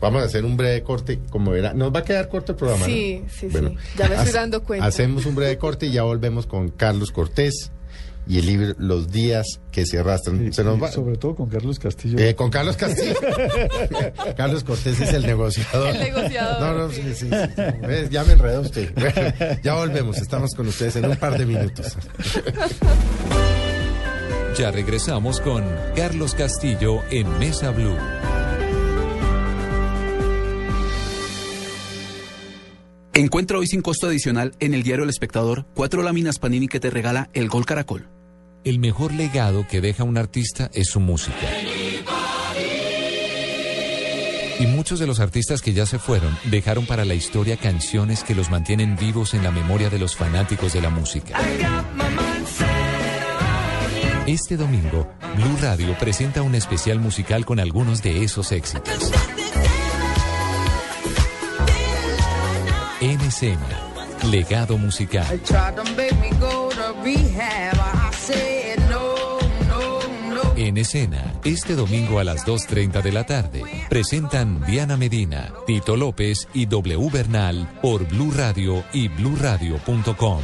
vamos 0.00 0.22
a 0.22 0.24
hacer 0.26 0.44
un 0.44 0.56
breve 0.56 0.82
corte, 0.82 1.20
como 1.30 1.50
verá. 1.52 1.74
Nos 1.74 1.94
va 1.94 2.00
a 2.00 2.04
quedar 2.04 2.28
corto 2.28 2.52
el 2.52 2.58
programa, 2.58 2.80
¿no? 2.86 2.92
Sí, 2.92 3.22
sí, 3.30 3.48
sí. 3.50 3.76
Ya 3.96 4.08
me 4.08 4.14
estoy 4.16 4.32
dando 4.32 4.62
cuenta. 4.64 4.86
Hacemos 4.86 5.26
un 5.26 5.34
breve 5.34 5.56
corte 5.58 5.86
y 5.86 5.92
ya 5.92 6.02
volvemos 6.02 6.46
con 6.46 6.70
Carlos 6.70 7.10
Cortés 7.12 7.70
y 8.26 8.38
el 8.38 8.46
libro 8.46 8.74
Los 8.78 9.10
días 9.10 9.46
que 9.72 9.84
se 9.86 9.98
arrastran. 9.98 10.46
Y- 10.46 10.52
se 10.52 10.62
nos 10.64 10.76
y 10.78 10.80
va... 10.80 10.90
Sobre 10.92 11.16
todo 11.16 11.34
con 11.36 11.48
Carlos 11.48 11.78
Castillo. 11.78 12.18
Eh, 12.18 12.34
con 12.36 12.50
Carlos 12.50 12.76
Castillo. 12.76 13.14
Carlos 14.36 14.62
Cortés 14.64 15.00
es 15.00 15.12
el 15.12 15.26
negociador. 15.26 15.88
El 15.88 15.98
negociador, 16.00 16.60
No, 16.60 16.78
no, 16.86 16.90
sí. 16.90 17.02
sí, 17.02 17.14
sí, 17.14 17.26
sí. 17.30 17.62
¿Ves? 17.86 18.10
Ya 18.10 18.22
me 18.24 18.32
enredó 18.34 18.60
usted. 18.60 18.92
Bueno, 18.94 19.58
ya 19.62 19.74
volvemos. 19.74 20.18
Estamos 20.18 20.52
con 20.54 20.66
ustedes 20.68 20.96
en 20.96 21.06
un 21.06 21.16
par 21.16 21.36
de 21.38 21.46
minutos. 21.46 21.96
Ya 24.56 24.70
regresamos 24.70 25.40
con 25.40 25.64
Carlos 25.96 26.34
Castillo 26.34 27.00
en 27.10 27.38
Mesa 27.38 27.70
Blue. 27.70 27.96
Encuentra 33.14 33.56
hoy 33.56 33.66
sin 33.66 33.80
costo 33.80 34.08
adicional 34.08 34.54
en 34.60 34.74
el 34.74 34.82
diario 34.82 35.04
El 35.04 35.10
Espectador 35.10 35.64
cuatro 35.74 36.02
láminas 36.02 36.38
Panini 36.38 36.68
que 36.68 36.80
te 36.80 36.90
regala 36.90 37.30
el 37.32 37.48
Gol 37.48 37.64
Caracol. 37.64 38.08
El 38.64 38.78
mejor 38.78 39.14
legado 39.14 39.66
que 39.66 39.80
deja 39.80 40.04
un 40.04 40.18
artista 40.18 40.70
es 40.74 40.88
su 40.88 41.00
música. 41.00 41.38
Y 44.60 44.66
muchos 44.66 44.98
de 44.98 45.06
los 45.06 45.18
artistas 45.18 45.62
que 45.62 45.72
ya 45.72 45.86
se 45.86 45.98
fueron 45.98 46.36
dejaron 46.44 46.84
para 46.84 47.06
la 47.06 47.14
historia 47.14 47.56
canciones 47.56 48.22
que 48.22 48.34
los 48.34 48.50
mantienen 48.50 48.96
vivos 48.96 49.32
en 49.32 49.44
la 49.44 49.50
memoria 49.50 49.88
de 49.88 49.98
los 49.98 50.14
fanáticos 50.14 50.74
de 50.74 50.82
la 50.82 50.90
música. 50.90 51.38
Este 54.32 54.56
domingo, 54.56 55.06
Blue 55.36 55.58
Radio 55.60 55.94
presenta 55.98 56.40
un 56.40 56.54
especial 56.54 56.98
musical 56.98 57.44
con 57.44 57.60
algunos 57.60 58.02
de 58.02 58.24
esos 58.24 58.50
éxitos. 58.50 59.12
En 63.02 63.20
escena, 63.20 63.68
legado 64.30 64.78
musical. 64.78 65.38
En 70.56 70.78
escena, 70.78 71.34
este 71.44 71.74
domingo 71.74 72.18
a 72.18 72.24
las 72.24 72.46
2.30 72.46 73.02
de 73.02 73.12
la 73.12 73.26
tarde, 73.26 73.62
presentan 73.90 74.64
Diana 74.64 74.96
Medina, 74.96 75.52
Tito 75.66 75.94
López 75.94 76.48
y 76.54 76.64
W 76.64 77.10
Bernal 77.12 77.68
por 77.82 78.08
Blue 78.08 78.32
Radio 78.34 78.82
y 78.94 79.08
bluradio.com. 79.08 80.40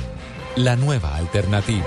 La 0.57 0.77
nueva 0.77 1.16
alternativa. 1.16 1.87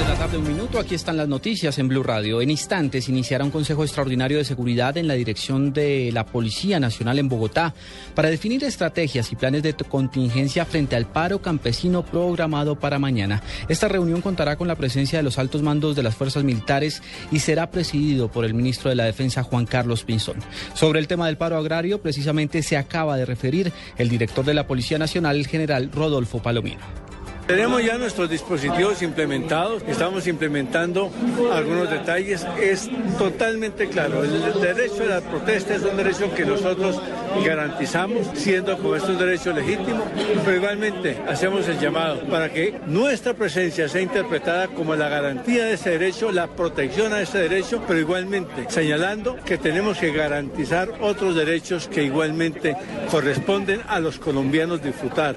De 0.00 0.06
la 0.06 0.14
tarde, 0.14 0.38
un 0.38 0.48
minuto. 0.48 0.78
Aquí 0.78 0.94
están 0.94 1.18
las 1.18 1.28
noticias 1.28 1.78
en 1.78 1.86
Blue 1.86 2.02
Radio. 2.02 2.40
En 2.40 2.50
instantes 2.50 3.10
iniciará 3.10 3.44
un 3.44 3.50
Consejo 3.50 3.84
Extraordinario 3.84 4.38
de 4.38 4.46
Seguridad 4.46 4.96
en 4.96 5.06
la 5.06 5.12
dirección 5.12 5.74
de 5.74 6.10
la 6.10 6.24
Policía 6.24 6.80
Nacional 6.80 7.18
en 7.18 7.28
Bogotá 7.28 7.74
para 8.14 8.30
definir 8.30 8.64
estrategias 8.64 9.30
y 9.30 9.36
planes 9.36 9.62
de 9.62 9.74
contingencia 9.74 10.64
frente 10.64 10.96
al 10.96 11.04
paro 11.04 11.42
campesino 11.42 12.02
programado 12.02 12.76
para 12.76 12.98
mañana. 12.98 13.42
Esta 13.68 13.88
reunión 13.88 14.22
contará 14.22 14.56
con 14.56 14.68
la 14.68 14.74
presencia 14.74 15.18
de 15.18 15.22
los 15.22 15.38
altos 15.38 15.62
mandos 15.62 15.94
de 15.96 16.02
las 16.02 16.14
fuerzas 16.14 16.44
militares 16.44 17.02
y 17.30 17.40
será 17.40 17.70
presidido 17.70 18.30
por 18.30 18.46
el 18.46 18.54
ministro 18.54 18.88
de 18.88 18.96
la 18.96 19.04
Defensa, 19.04 19.42
Juan 19.42 19.66
Carlos 19.66 20.04
Pinzón. 20.04 20.36
Sobre 20.72 20.98
el 20.98 21.08
tema 21.08 21.26
del 21.26 21.36
paro 21.36 21.58
agrario, 21.58 22.00
precisamente 22.00 22.62
se 22.62 22.78
acaba 22.78 23.18
de 23.18 23.26
referir 23.26 23.70
el 23.98 24.08
director 24.08 24.46
de 24.46 24.54
la 24.54 24.66
Policía 24.66 24.98
Nacional, 24.98 25.36
el 25.36 25.46
general 25.46 25.90
Rodolfo 25.92 26.40
Palomino. 26.40 27.10
Tenemos 27.50 27.84
ya 27.84 27.98
nuestros 27.98 28.30
dispositivos 28.30 29.02
implementados, 29.02 29.82
estamos 29.88 30.28
implementando 30.28 31.10
algunos 31.52 31.90
detalles. 31.90 32.46
Es 32.62 32.88
totalmente 33.18 33.88
claro, 33.88 34.22
el 34.22 34.60
derecho 34.60 35.02
a 35.02 35.06
la 35.06 35.20
protesta 35.20 35.74
es 35.74 35.82
un 35.82 35.96
derecho 35.96 36.32
que 36.32 36.44
nosotros 36.44 37.02
garantizamos, 37.44 38.28
siendo 38.34 38.78
como 38.78 38.94
es 38.94 39.02
un 39.02 39.18
derecho 39.18 39.52
legítimo, 39.52 40.04
pero 40.44 40.58
igualmente 40.58 41.18
hacemos 41.28 41.66
el 41.66 41.80
llamado 41.80 42.20
para 42.28 42.52
que 42.52 42.78
nuestra 42.86 43.34
presencia 43.34 43.88
sea 43.88 44.00
interpretada 44.00 44.68
como 44.68 44.94
la 44.94 45.08
garantía 45.08 45.64
de 45.64 45.72
ese 45.72 45.90
derecho, 45.90 46.30
la 46.30 46.46
protección 46.46 47.12
a 47.12 47.20
ese 47.20 47.38
derecho, 47.38 47.82
pero 47.84 47.98
igualmente 47.98 48.66
señalando 48.68 49.36
que 49.44 49.58
tenemos 49.58 49.98
que 49.98 50.12
garantizar 50.12 50.88
otros 51.00 51.34
derechos 51.34 51.88
que 51.88 52.04
igualmente 52.04 52.76
corresponden 53.10 53.80
a 53.88 53.98
los 53.98 54.20
colombianos 54.20 54.84
disfrutar. 54.84 55.34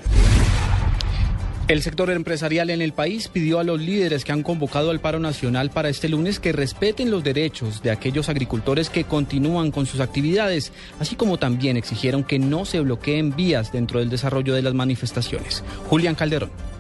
El 1.70 1.82
sector 1.82 2.12
empresarial 2.12 2.70
en 2.72 2.82
el 2.82 2.92
país 2.92 3.30
pidió 3.30 3.58
a 3.58 3.64
los 3.64 3.80
líderes 3.80 4.26
que 4.26 4.34
han 4.34 4.44
convocado 4.44 4.92
al 4.92 5.00
paro 5.00 5.20
nacional 5.20 5.70
para 5.70 5.88
este 5.88 6.10
lunes 6.10 6.42
que 6.42 6.52
respeten 6.52 7.10
los 7.10 7.24
derechos 7.24 7.82
de 7.82 7.90
aquellos 7.90 8.28
agricultores 8.28 8.90
que 8.90 9.06
continúan 9.06 9.72
con 9.72 9.86
sus 9.86 10.02
actividades, 10.02 10.74
así 11.00 11.16
como 11.16 11.38
también 11.38 11.78
exigieron 11.78 12.26
que 12.26 12.38
no 12.38 12.66
se 12.66 12.82
bloqueen 12.82 13.34
vías 13.34 13.72
dentro 13.72 14.02
del 14.02 14.10
desarrollo 14.10 14.54
de 14.54 14.62
las 14.62 14.74
manifestaciones. 14.74 15.64
Julián 15.88 16.16
Calderón. 16.16 16.73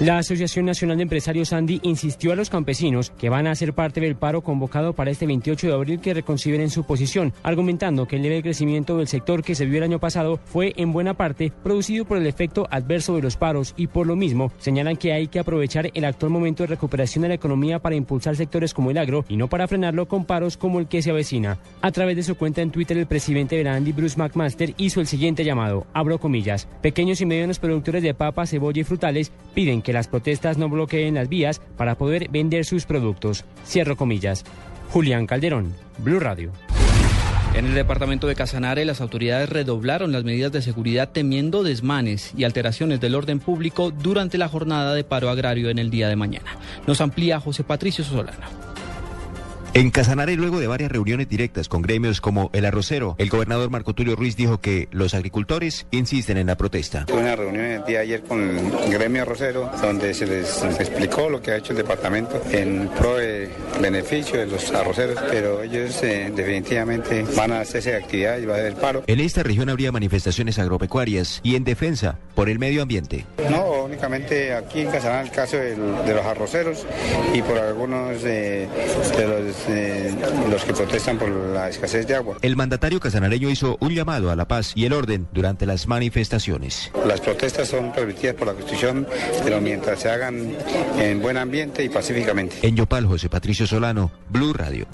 La 0.00 0.18
Asociación 0.18 0.66
Nacional 0.66 0.96
de 0.96 1.04
Empresarios 1.04 1.52
Andy 1.52 1.78
insistió 1.84 2.32
a 2.32 2.34
los 2.34 2.50
campesinos 2.50 3.10
que 3.10 3.28
van 3.28 3.46
a 3.46 3.54
ser 3.54 3.74
parte 3.74 4.00
del 4.00 4.16
paro 4.16 4.42
convocado 4.42 4.92
para 4.92 5.12
este 5.12 5.24
28 5.24 5.68
de 5.68 5.72
abril 5.72 6.00
que 6.00 6.12
reconsideren 6.12 6.68
su 6.68 6.82
posición, 6.82 7.32
argumentando 7.44 8.08
que 8.08 8.16
el 8.16 8.22
leve 8.22 8.42
crecimiento 8.42 8.98
del 8.98 9.06
sector 9.06 9.44
que 9.44 9.54
se 9.54 9.66
vio 9.66 9.78
el 9.78 9.84
año 9.84 10.00
pasado 10.00 10.40
fue 10.46 10.72
en 10.76 10.92
buena 10.92 11.14
parte 11.14 11.52
producido 11.62 12.06
por 12.06 12.18
el 12.18 12.26
efecto 12.26 12.66
adverso 12.72 13.14
de 13.14 13.22
los 13.22 13.36
paros 13.36 13.72
y 13.76 13.86
por 13.86 14.08
lo 14.08 14.16
mismo 14.16 14.50
señalan 14.58 14.96
que 14.96 15.12
hay 15.12 15.28
que 15.28 15.38
aprovechar 15.38 15.88
el 15.94 16.04
actual 16.04 16.32
momento 16.32 16.64
de 16.64 16.68
recuperación 16.68 17.22
de 17.22 17.28
la 17.28 17.34
economía 17.34 17.78
para 17.78 17.94
impulsar 17.94 18.34
sectores 18.34 18.74
como 18.74 18.90
el 18.90 18.98
agro 18.98 19.24
y 19.28 19.36
no 19.36 19.48
para 19.48 19.68
frenarlo 19.68 20.08
con 20.08 20.24
paros 20.24 20.56
como 20.56 20.80
el 20.80 20.88
que 20.88 21.02
se 21.02 21.10
avecina. 21.10 21.58
A 21.82 21.92
través 21.92 22.16
de 22.16 22.24
su 22.24 22.34
cuenta 22.34 22.62
en 22.62 22.72
Twitter 22.72 22.98
el 22.98 23.06
presidente 23.06 23.54
de 23.54 23.62
la 23.62 23.78
Bruce 23.78 24.18
McMaster, 24.18 24.74
hizo 24.76 25.00
el 25.00 25.06
siguiente 25.06 25.44
llamado, 25.44 25.86
abro 25.92 26.18
comillas, 26.18 26.66
pequeños 26.82 27.20
y 27.20 27.26
medianos 27.26 27.60
productores 27.60 28.02
de 28.02 28.12
papa, 28.12 28.44
cebolla 28.44 28.80
y 28.80 28.84
frutales 28.84 29.30
piden 29.54 29.83
que 29.84 29.92
las 29.92 30.08
protestas 30.08 30.58
no 30.58 30.68
bloqueen 30.68 31.14
las 31.14 31.28
vías 31.28 31.60
para 31.76 31.94
poder 31.94 32.28
vender 32.30 32.64
sus 32.64 32.86
productos. 32.86 33.44
Cierro 33.64 33.96
comillas. 33.96 34.44
Julián 34.90 35.26
Calderón, 35.26 35.74
Blue 35.98 36.18
Radio. 36.18 36.50
En 37.54 37.66
el 37.66 37.74
departamento 37.74 38.26
de 38.26 38.34
Casanare, 38.34 38.84
las 38.84 39.00
autoridades 39.00 39.48
redoblaron 39.48 40.10
las 40.10 40.24
medidas 40.24 40.50
de 40.50 40.60
seguridad 40.60 41.10
temiendo 41.12 41.62
desmanes 41.62 42.32
y 42.36 42.42
alteraciones 42.42 43.00
del 43.00 43.14
orden 43.14 43.38
público 43.38 43.92
durante 43.92 44.38
la 44.38 44.48
jornada 44.48 44.92
de 44.92 45.04
paro 45.04 45.30
agrario 45.30 45.70
en 45.70 45.78
el 45.78 45.88
día 45.88 46.08
de 46.08 46.16
mañana. 46.16 46.56
Nos 46.88 47.00
amplía 47.00 47.38
José 47.38 47.62
Patricio 47.62 48.02
Solano. 48.02 48.73
En 49.76 49.90
Casanare, 49.90 50.36
luego 50.36 50.60
de 50.60 50.68
varias 50.68 50.92
reuniones 50.92 51.28
directas 51.28 51.68
con 51.68 51.82
gremios 51.82 52.20
como 52.20 52.48
el 52.52 52.64
arrocero, 52.64 53.16
el 53.18 53.28
gobernador 53.28 53.70
Marco 53.70 53.92
Tulio 53.92 54.14
Ruiz 54.14 54.36
dijo 54.36 54.60
que 54.60 54.86
los 54.92 55.14
agricultores 55.14 55.88
insisten 55.90 56.36
en 56.36 56.46
la 56.46 56.56
protesta. 56.56 57.06
Tuve 57.06 57.18
una 57.18 57.34
reunión 57.34 57.64
el 57.64 57.84
día 57.84 57.98
de 57.98 58.04
ayer 58.04 58.22
con 58.22 58.56
el 58.56 58.92
gremio 58.92 59.22
arrocero, 59.22 59.68
donde 59.82 60.14
se 60.14 60.28
les 60.28 60.62
explicó 60.62 61.28
lo 61.28 61.42
que 61.42 61.50
ha 61.50 61.56
hecho 61.56 61.72
el 61.72 61.78
departamento 61.78 62.40
en 62.52 62.88
pro 62.96 63.16
de 63.16 63.50
beneficio 63.80 64.38
de 64.38 64.46
los 64.46 64.70
arroceros, 64.70 65.18
pero 65.28 65.64
ellos 65.64 66.00
eh, 66.04 66.32
definitivamente 66.32 67.24
van 67.36 67.50
a 67.50 67.62
hacerse 67.62 67.96
actividad 67.96 68.38
y 68.38 68.46
va 68.46 68.54
a 68.54 68.58
haber 68.58 68.76
paro. 68.76 69.02
En 69.08 69.18
esta 69.18 69.42
región 69.42 69.70
habría 69.70 69.90
manifestaciones 69.90 70.56
agropecuarias 70.60 71.40
y 71.42 71.56
en 71.56 71.64
defensa 71.64 72.20
por 72.36 72.48
el 72.48 72.60
medio 72.60 72.80
ambiente. 72.80 73.26
No, 73.50 73.82
únicamente 73.82 74.54
aquí 74.54 74.82
en 74.82 74.90
Casanare 74.92 75.26
el 75.26 75.32
caso 75.32 75.56
del, 75.56 75.76
de 76.06 76.14
los 76.14 76.24
arroceros 76.24 76.86
y 77.32 77.42
por 77.42 77.58
algunos 77.58 78.22
eh, 78.24 78.68
de 79.16 79.26
los, 79.26 79.63
eh, 79.68 80.14
los 80.50 80.64
que 80.64 80.72
protestan 80.72 81.18
por 81.18 81.28
la 81.28 81.68
escasez 81.68 82.06
de 82.06 82.14
agua. 82.14 82.36
El 82.42 82.56
mandatario 82.56 83.00
casanareño 83.00 83.50
hizo 83.50 83.76
un 83.80 83.94
llamado 83.94 84.30
a 84.30 84.36
la 84.36 84.46
paz 84.46 84.72
y 84.74 84.84
el 84.86 84.92
orden 84.92 85.28
durante 85.32 85.66
las 85.66 85.86
manifestaciones. 85.86 86.90
Las 87.06 87.20
protestas 87.20 87.68
son 87.68 87.92
permitidas 87.92 88.34
por 88.34 88.46
la 88.46 88.54
Constitución, 88.54 89.06
pero 89.42 89.60
mientras 89.60 90.00
se 90.00 90.10
hagan 90.10 90.54
en 90.98 91.20
buen 91.20 91.36
ambiente 91.36 91.84
y 91.84 91.88
pacíficamente. 91.88 92.56
En 92.62 92.76
Yopal, 92.76 93.06
José 93.06 93.28
Patricio 93.28 93.66
Solano, 93.66 94.10
Blue 94.30 94.52
Radio. 94.52 94.86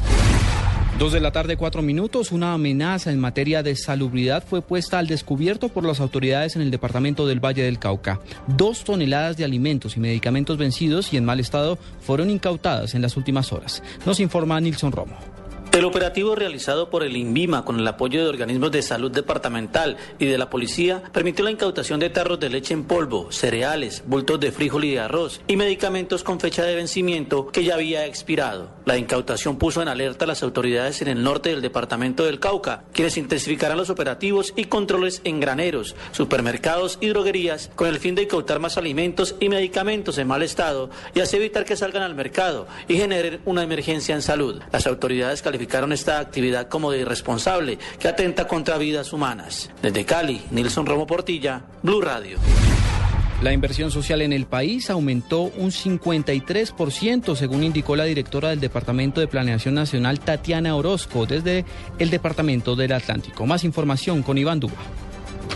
Dos 1.01 1.15
de 1.15 1.21
la 1.21 1.33
tarde, 1.33 1.57
cuatro 1.57 1.81
minutos. 1.81 2.31
Una 2.31 2.53
amenaza 2.53 3.11
en 3.11 3.19
materia 3.19 3.63
de 3.63 3.75
salubridad 3.75 4.45
fue 4.47 4.61
puesta 4.61 4.99
al 4.99 5.07
descubierto 5.07 5.71
por 5.71 5.83
las 5.83 5.99
autoridades 5.99 6.57
en 6.57 6.63
el 6.63 6.71
departamento 6.71 7.27
del 7.27 7.43
Valle 7.43 7.63
del 7.63 7.79
Cauca. 7.79 8.21
Dos 8.47 8.85
toneladas 8.85 9.39
de 9.39 9.45
alimentos 9.45 9.97
y 9.97 10.01
medicamentos 10.01 10.59
vencidos 10.59 11.11
y 11.15 11.17
en 11.17 11.25
mal 11.25 11.41
estado 11.41 11.79
fueron 12.03 12.29
incautadas 12.29 12.95
en 12.95 13.01
las 13.01 13.17
últimas 13.17 13.51
horas. 13.51 13.83
Nos 14.05 14.21
informa 14.21 14.61
Nilson 14.61 14.93
Romo. 14.93 15.17
El 15.73 15.85
operativo 15.85 16.35
realizado 16.35 16.91
por 16.91 17.05
el 17.05 17.17
INVIMA 17.17 17.65
con 17.65 17.79
el 17.79 17.87
apoyo 17.87 18.25
de 18.25 18.29
organismos 18.29 18.73
de 18.73 18.83
salud 18.83 19.13
departamental 19.13 19.99
y 20.19 20.27
de 20.27 20.37
la 20.37 20.51
policía 20.51 21.01
permitió 21.13 21.45
la 21.45 21.53
incautación 21.53 22.01
de 22.01 22.11
tarros 22.11 22.41
de 22.41 22.51
leche 22.51 22.75
en 22.75 22.83
polvo, 22.83 23.31
cereales, 23.31 24.03
bultos 24.05 24.41
de 24.41 24.51
frijol 24.51 24.85
y 24.85 24.91
de 24.91 24.99
arroz 24.99 25.41
y 25.47 25.57
medicamentos 25.57 26.25
con 26.25 26.41
fecha 26.41 26.65
de 26.65 26.75
vencimiento 26.75 27.47
que 27.53 27.63
ya 27.63 27.75
había 27.75 28.05
expirado. 28.05 28.69
La 28.85 28.99
incautación 28.99 29.59
puso 29.59 29.81
en 29.81 29.87
alerta 29.87 30.25
a 30.25 30.29
las 30.29 30.43
autoridades 30.43 31.03
en 31.03 31.09
el 31.09 31.23
norte 31.23 31.51
del 31.51 31.63
departamento 31.63 32.25
del 32.25 32.41
Cauca, 32.41 32.83
quienes 32.93 33.17
intensificarán 33.17 33.79
los 33.79 33.91
operativos 33.91 34.53
y 34.57 34.65
controles 34.65 35.21
en 35.23 35.39
graneros, 35.39 35.95
supermercados 36.11 36.99
y 37.01 37.11
droguerías 37.11 37.71
con 37.77 37.87
el 37.87 38.01
fin 38.01 38.17
de 38.17 38.25
incautar 38.25 38.59
más 38.59 38.77
alimentos 38.77 39.37
y 39.39 39.49
medicamentos 39.49 40.19
en 40.19 40.27
mal 40.27 40.43
estado 40.43 40.91
y 41.15 41.21
así 41.21 41.37
evitar 41.37 41.65
que 41.65 41.77
salgan 41.77 42.03
al 42.03 42.17
mercado 42.17 42.67
y 42.89 42.97
generen 42.97 43.41
una 43.45 43.63
emergencia 43.63 44.17
en 44.17 44.23
salud. 44.23 44.61
Las 44.73 44.89
autoridades 44.89 45.43
calificaron 45.43 45.60
esta 45.93 46.21
actividad 46.21 46.69
como 46.69 46.91
de 46.91 47.01
irresponsable 47.01 47.79
que 47.99 48.09
atenta 48.09 48.47
contra 48.47 48.79
vidas 48.79 49.13
humanas. 49.13 49.71
Desde 49.83 50.05
Cali, 50.05 50.43
Nilson 50.51 50.87
Romo 50.87 51.07
Portilla, 51.07 51.63
Blue 51.83 52.01
Radio. 52.01 52.39
La 53.43 53.55
inversión 53.55 53.91
social 53.91 54.21
en 54.21 54.35
el 54.35 54.45
país 54.45 54.91
aumentó 54.91 55.45
un 55.45 55.71
53%, 55.71 57.35
según 57.35 57.65
indicó 57.65 57.97
la 57.97 58.05
directora 58.05 58.51
del 58.51 58.61
Departamento 58.61 59.21
de 59.21 59.29
Planeación 59.29 59.75
Nacional, 59.75 60.21
Tatiana 60.21 60.77
Orozco, 60.77 61.25
desde 61.25 61.65
el 61.99 62.11
Departamento 62.11 62.77
del 62.77 62.93
Atlántico. 62.93 63.47
Más 63.47 63.65
información 63.65 64.23
con 64.23 64.37
Iván 64.37 64.61
Duba. 64.61 64.77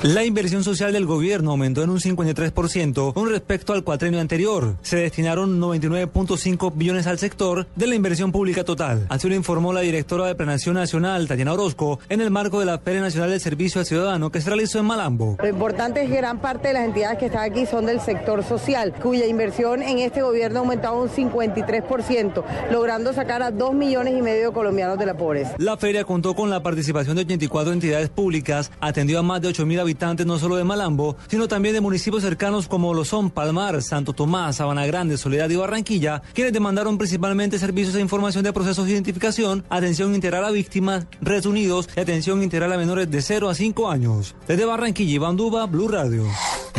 La 0.02 0.24
inversión 0.24 0.62
social 0.64 0.92
del 0.92 1.06
gobierno 1.06 1.52
aumentó 1.52 1.82
en 1.82 1.90
un 1.90 1.98
53% 1.98 3.14
con 3.14 3.30
respecto 3.30 3.72
al 3.72 3.84
cuatrenio 3.84 4.20
anterior. 4.20 4.76
Se 4.82 4.96
destinaron 4.96 5.60
99.5 5.60 6.72
billones 6.74 7.06
al 7.06 7.18
sector 7.18 7.66
de 7.74 7.86
la 7.86 7.94
inversión 7.94 8.30
pública 8.32 8.64
total. 8.64 9.06
Así 9.08 9.28
lo 9.28 9.34
informó 9.34 9.72
la 9.72 9.80
directora 9.80 10.26
de 10.26 10.34
Planación 10.34 10.74
Nacional, 10.74 11.26
Tatiana 11.26 11.54
Orozco, 11.54 12.00
en 12.08 12.20
el 12.20 12.30
marco 12.30 12.60
de 12.60 12.66
la 12.66 12.78
Feria 12.78 13.00
Nacional 13.00 13.30
del 13.30 13.40
Servicio 13.40 13.80
al 13.80 13.86
Ciudadano 13.86 14.30
que 14.30 14.40
se 14.40 14.50
realizó 14.50 14.78
en 14.78 14.86
Malambo. 14.86 15.36
Lo 15.40 15.48
importante 15.48 16.02
es 16.02 16.10
que 16.10 16.16
gran 16.16 16.38
parte 16.38 16.68
de 16.68 16.74
las 16.74 16.84
entidades 16.84 17.18
que 17.18 17.26
están 17.26 17.50
aquí 17.50 17.64
son 17.64 17.86
del 17.86 18.00
sector 18.00 18.44
social, 18.44 18.92
cuya 19.02 19.26
inversión 19.26 19.82
en 19.82 20.00
este 20.00 20.22
gobierno 20.22 20.58
ha 20.58 20.62
aumentado 20.62 21.00
un 21.00 21.08
53%, 21.08 22.44
logrando 22.70 23.12
sacar 23.12 23.42
a 23.42 23.50
2 23.50 23.74
millones 23.74 24.14
y 24.18 24.22
medio 24.22 24.48
de 24.48 24.52
colombianos 24.54 24.98
de 24.98 25.06
la 25.06 25.16
pobreza. 25.16 25.54
La 25.58 25.76
feria 25.76 26.04
contó 26.04 26.34
con 26.34 26.50
la 26.50 26.62
participación 26.62 27.16
de 27.16 27.22
84 27.22 27.72
entidades 27.72 28.10
públicas, 28.10 28.70
atendió 28.80 29.18
a 29.18 29.22
más 29.22 29.40
de 29.40 29.48
8 29.48 29.64
mil 29.66 29.80
habitantes 29.84 30.26
no 30.26 30.38
solo 30.38 30.56
de 30.56 30.64
Malambo, 30.64 31.16
sino 31.28 31.48
también 31.48 31.74
de 31.74 31.80
municipios 31.80 32.22
cercanos 32.22 32.68
como 32.68 32.92
lo 32.92 33.04
son 33.04 33.30
Palmar, 33.30 33.80
Santo 33.82 34.12
Tomás, 34.12 34.56
Sabana 34.56 34.86
Grande, 34.86 35.16
Soledad 35.16 35.48
y 35.50 35.56
Barranquilla, 35.56 36.22
quienes 36.32 36.52
demandaron 36.52 36.98
principalmente 36.98 37.58
servicios 37.58 37.94
de 37.94 38.00
información 38.00 38.44
de 38.44 38.52
procesos 38.52 38.86
de 38.86 38.92
identificación, 38.92 39.64
atención 39.70 40.14
integral 40.14 40.44
a 40.44 40.50
víctimas, 40.50 41.06
Red 41.20 41.46
Unidos 41.46 41.88
y 41.96 42.00
atención 42.00 42.42
integral 42.42 42.72
a 42.72 42.76
menores 42.76 43.10
de 43.10 43.22
0 43.22 43.48
a 43.48 43.54
5 43.54 43.90
años. 43.90 44.34
Desde 44.48 44.64
Barranquilla, 44.64 45.14
Iván 45.14 45.36
Duba, 45.36 45.66
Blue 45.66 45.88
Radio. 45.88 46.24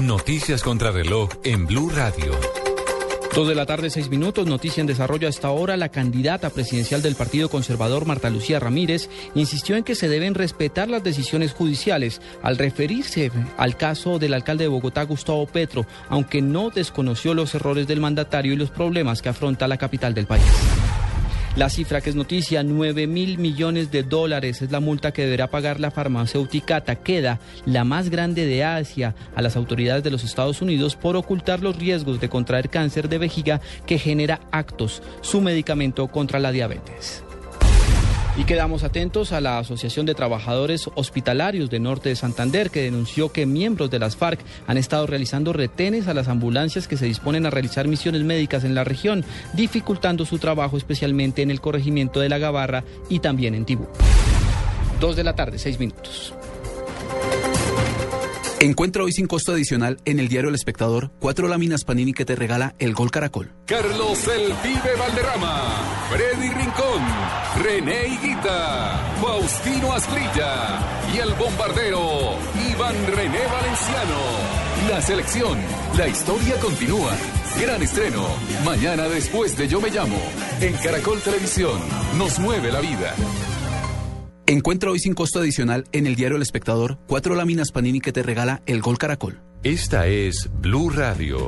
Noticias 0.01 0.61
contra 0.61 0.91
reloj 0.91 1.29
en 1.43 1.65
Blue 1.65 1.89
Radio. 1.89 2.64
Dos 3.35 3.49
de 3.49 3.55
la 3.55 3.65
tarde, 3.65 3.89
seis 3.89 4.09
minutos. 4.09 4.47
Noticia 4.47 4.79
en 4.79 4.87
desarrollo 4.87 5.27
hasta 5.27 5.49
ahora. 5.49 5.75
La 5.75 5.89
candidata 5.89 6.49
presidencial 6.49 7.01
del 7.01 7.15
Partido 7.15 7.49
Conservador, 7.49 8.05
Marta 8.05 8.29
Lucía 8.29 8.61
Ramírez, 8.61 9.09
insistió 9.35 9.75
en 9.75 9.83
que 9.83 9.93
se 9.93 10.07
deben 10.07 10.35
respetar 10.35 10.87
las 10.87 11.03
decisiones 11.03 11.51
judiciales 11.51 12.21
al 12.41 12.57
referirse 12.57 13.33
al 13.57 13.75
caso 13.75 14.19
del 14.19 14.35
alcalde 14.35 14.63
de 14.63 14.69
Bogotá, 14.69 15.03
Gustavo 15.03 15.45
Petro, 15.47 15.85
aunque 16.07 16.41
no 16.41 16.69
desconoció 16.69 17.33
los 17.33 17.53
errores 17.55 17.87
del 17.87 17.99
mandatario 17.99 18.53
y 18.53 18.55
los 18.55 18.71
problemas 18.71 19.21
que 19.21 19.27
afronta 19.27 19.67
la 19.67 19.77
capital 19.77 20.13
del 20.13 20.27
país. 20.27 20.45
La 21.55 21.69
cifra 21.69 22.01
que 22.01 22.09
es 22.09 22.17
noticia, 22.17 22.63
9 22.63 23.07
mil 23.07 23.37
millones 23.37 23.89
de 23.89 24.03
dólares 24.03 24.61
es 24.61 24.71
la 24.71 24.81
multa 24.81 25.13
que 25.13 25.21
deberá 25.21 25.47
pagar 25.47 25.79
la 25.79 25.89
farmacéutica 25.89 26.83
Takeda, 26.83 27.39
la 27.65 27.85
más 27.85 28.09
grande 28.09 28.45
de 28.45 28.65
Asia, 28.65 29.15
a 29.35 29.41
las 29.41 29.55
autoridades 29.55 30.03
de 30.03 30.11
los 30.11 30.25
Estados 30.25 30.61
Unidos 30.61 30.97
por 30.97 31.15
ocultar 31.15 31.61
los 31.61 31.77
riesgos 31.77 32.19
de 32.19 32.27
contraer 32.27 32.69
cáncer 32.69 33.07
de 33.07 33.19
vejiga 33.19 33.61
que 33.85 33.97
genera 33.97 34.41
actos, 34.51 35.01
su 35.21 35.39
medicamento 35.39 36.09
contra 36.09 36.39
la 36.39 36.51
diabetes. 36.51 37.23
Y 38.37 38.43
quedamos 38.43 38.83
atentos 38.83 39.31
a 39.31 39.39
la 39.39 39.59
Asociación 39.59 40.05
de 40.05 40.13
Trabajadores 40.13 40.89
Hospitalarios 40.95 41.69
de 41.69 41.79
Norte 41.79 42.09
de 42.09 42.17
Santander, 42.17 42.69
que 42.69 42.81
denunció 42.81 43.31
que 43.31 43.45
miembros 43.45 43.89
de 43.89 43.99
las 43.99 44.17
FARC 44.17 44.41
han 44.67 44.77
estado 44.77 45.07
realizando 45.07 45.53
retenes 45.53 46.09
a 46.09 46.13
las 46.13 46.27
ambulancias 46.27 46.89
que 46.89 46.97
se 46.97 47.05
disponen 47.05 47.45
a 47.45 47.49
realizar 47.49 47.87
misiones 47.87 48.23
médicas 48.23 48.65
en 48.65 48.75
la 48.75 48.83
región, 48.83 49.23
dificultando 49.53 50.25
su 50.25 50.37
trabajo 50.37 50.75
especialmente 50.75 51.43
en 51.43 51.51
el 51.51 51.61
corregimiento 51.61 52.19
de 52.19 52.27
La 52.27 52.37
Gabarra 52.37 52.83
y 53.07 53.19
también 53.19 53.55
en 53.55 53.63
Tibú. 53.63 53.87
Dos 54.99 55.15
de 55.15 55.23
la 55.23 55.33
tarde, 55.33 55.57
seis 55.57 55.79
minutos. 55.79 56.33
Encuentra 58.59 59.03
hoy 59.03 59.11
sin 59.11 59.27
costo 59.27 59.51
adicional 59.51 59.99
en 60.05 60.19
el 60.19 60.27
diario 60.27 60.49
El 60.49 60.55
Espectador 60.55 61.11
cuatro 61.19 61.47
láminas 61.47 61.83
Panini 61.83 62.13
que 62.13 62.25
te 62.25 62.35
regala 62.35 62.73
el 62.79 62.93
Gol 62.93 63.11
Caracol. 63.11 63.51
Carlos 63.65 64.27
El 64.27 64.53
Pibe 64.53 64.95
Valderrama, 64.97 66.07
Freddy 66.09 66.49
Rincón, 66.49 67.01
René 67.57 68.07
Higuita, 68.07 69.15
Faustino 69.21 69.93
Asprilla 69.93 70.79
y 71.13 71.19
el 71.19 71.33
bombardero 71.35 72.37
Iván 72.69 72.95
René 73.07 73.39
Valenciano. 73.47 74.19
La 74.89 75.01
selección, 75.01 75.57
la 75.97 76.07
historia 76.07 76.59
continúa. 76.59 77.13
Gran 77.59 77.81
estreno, 77.81 78.27
mañana 78.65 79.07
después 79.07 79.57
de 79.57 79.69
Yo 79.69 79.79
Me 79.79 79.89
Llamo, 79.89 80.19
en 80.59 80.73
Caracol 80.73 81.21
Televisión, 81.21 81.79
nos 82.17 82.39
mueve 82.39 82.71
la 82.71 82.81
vida. 82.81 83.15
Encuentra 84.47 84.91
hoy 84.91 84.99
sin 84.99 85.13
costo 85.13 85.39
adicional 85.39 85.85
en 85.93 86.07
el 86.07 86.15
diario 86.15 86.35
El 86.35 86.43
Espectador 86.43 86.99
cuatro 87.07 87.35
láminas 87.35 87.71
Panini 87.71 88.01
que 88.01 88.11
te 88.11 88.21
regala 88.21 88.61
el 88.65 88.81
Gol 88.81 88.97
Caracol. 88.97 89.41
Esta 89.63 90.07
es 90.07 90.49
Blue 90.59 90.89
Radio. 90.89 91.47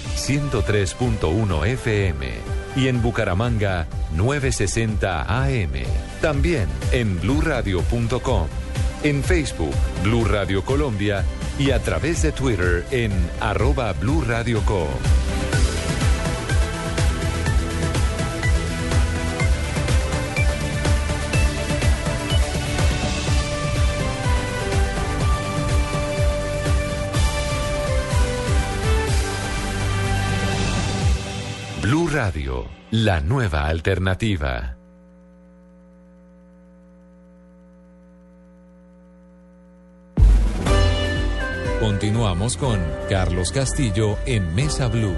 103.1 0.15 1.65
FM. 1.67 2.27
Y 2.75 2.87
en 2.87 3.01
Bucaramanga, 3.01 3.87
960 4.15 5.43
AM. 5.43 5.73
También 6.21 6.67
en 6.91 7.19
bluradio.com. 7.19 8.47
En 9.03 9.23
Facebook, 9.23 9.73
Blue 10.03 10.25
Radio 10.25 10.63
Colombia. 10.63 11.23
Y 11.59 11.71
a 11.71 11.79
través 11.79 12.21
de 12.21 12.31
Twitter 12.31 12.85
en 12.91 13.11
arroba 13.39 13.93
Co. 14.65 14.87
Radio, 32.11 32.67
la 32.91 33.21
nueva 33.21 33.67
alternativa. 33.67 34.75
Continuamos 41.79 42.57
con 42.57 42.81
Carlos 43.09 43.53
Castillo 43.53 44.17
en 44.25 44.53
Mesa 44.53 44.89
Blue. 44.89 45.15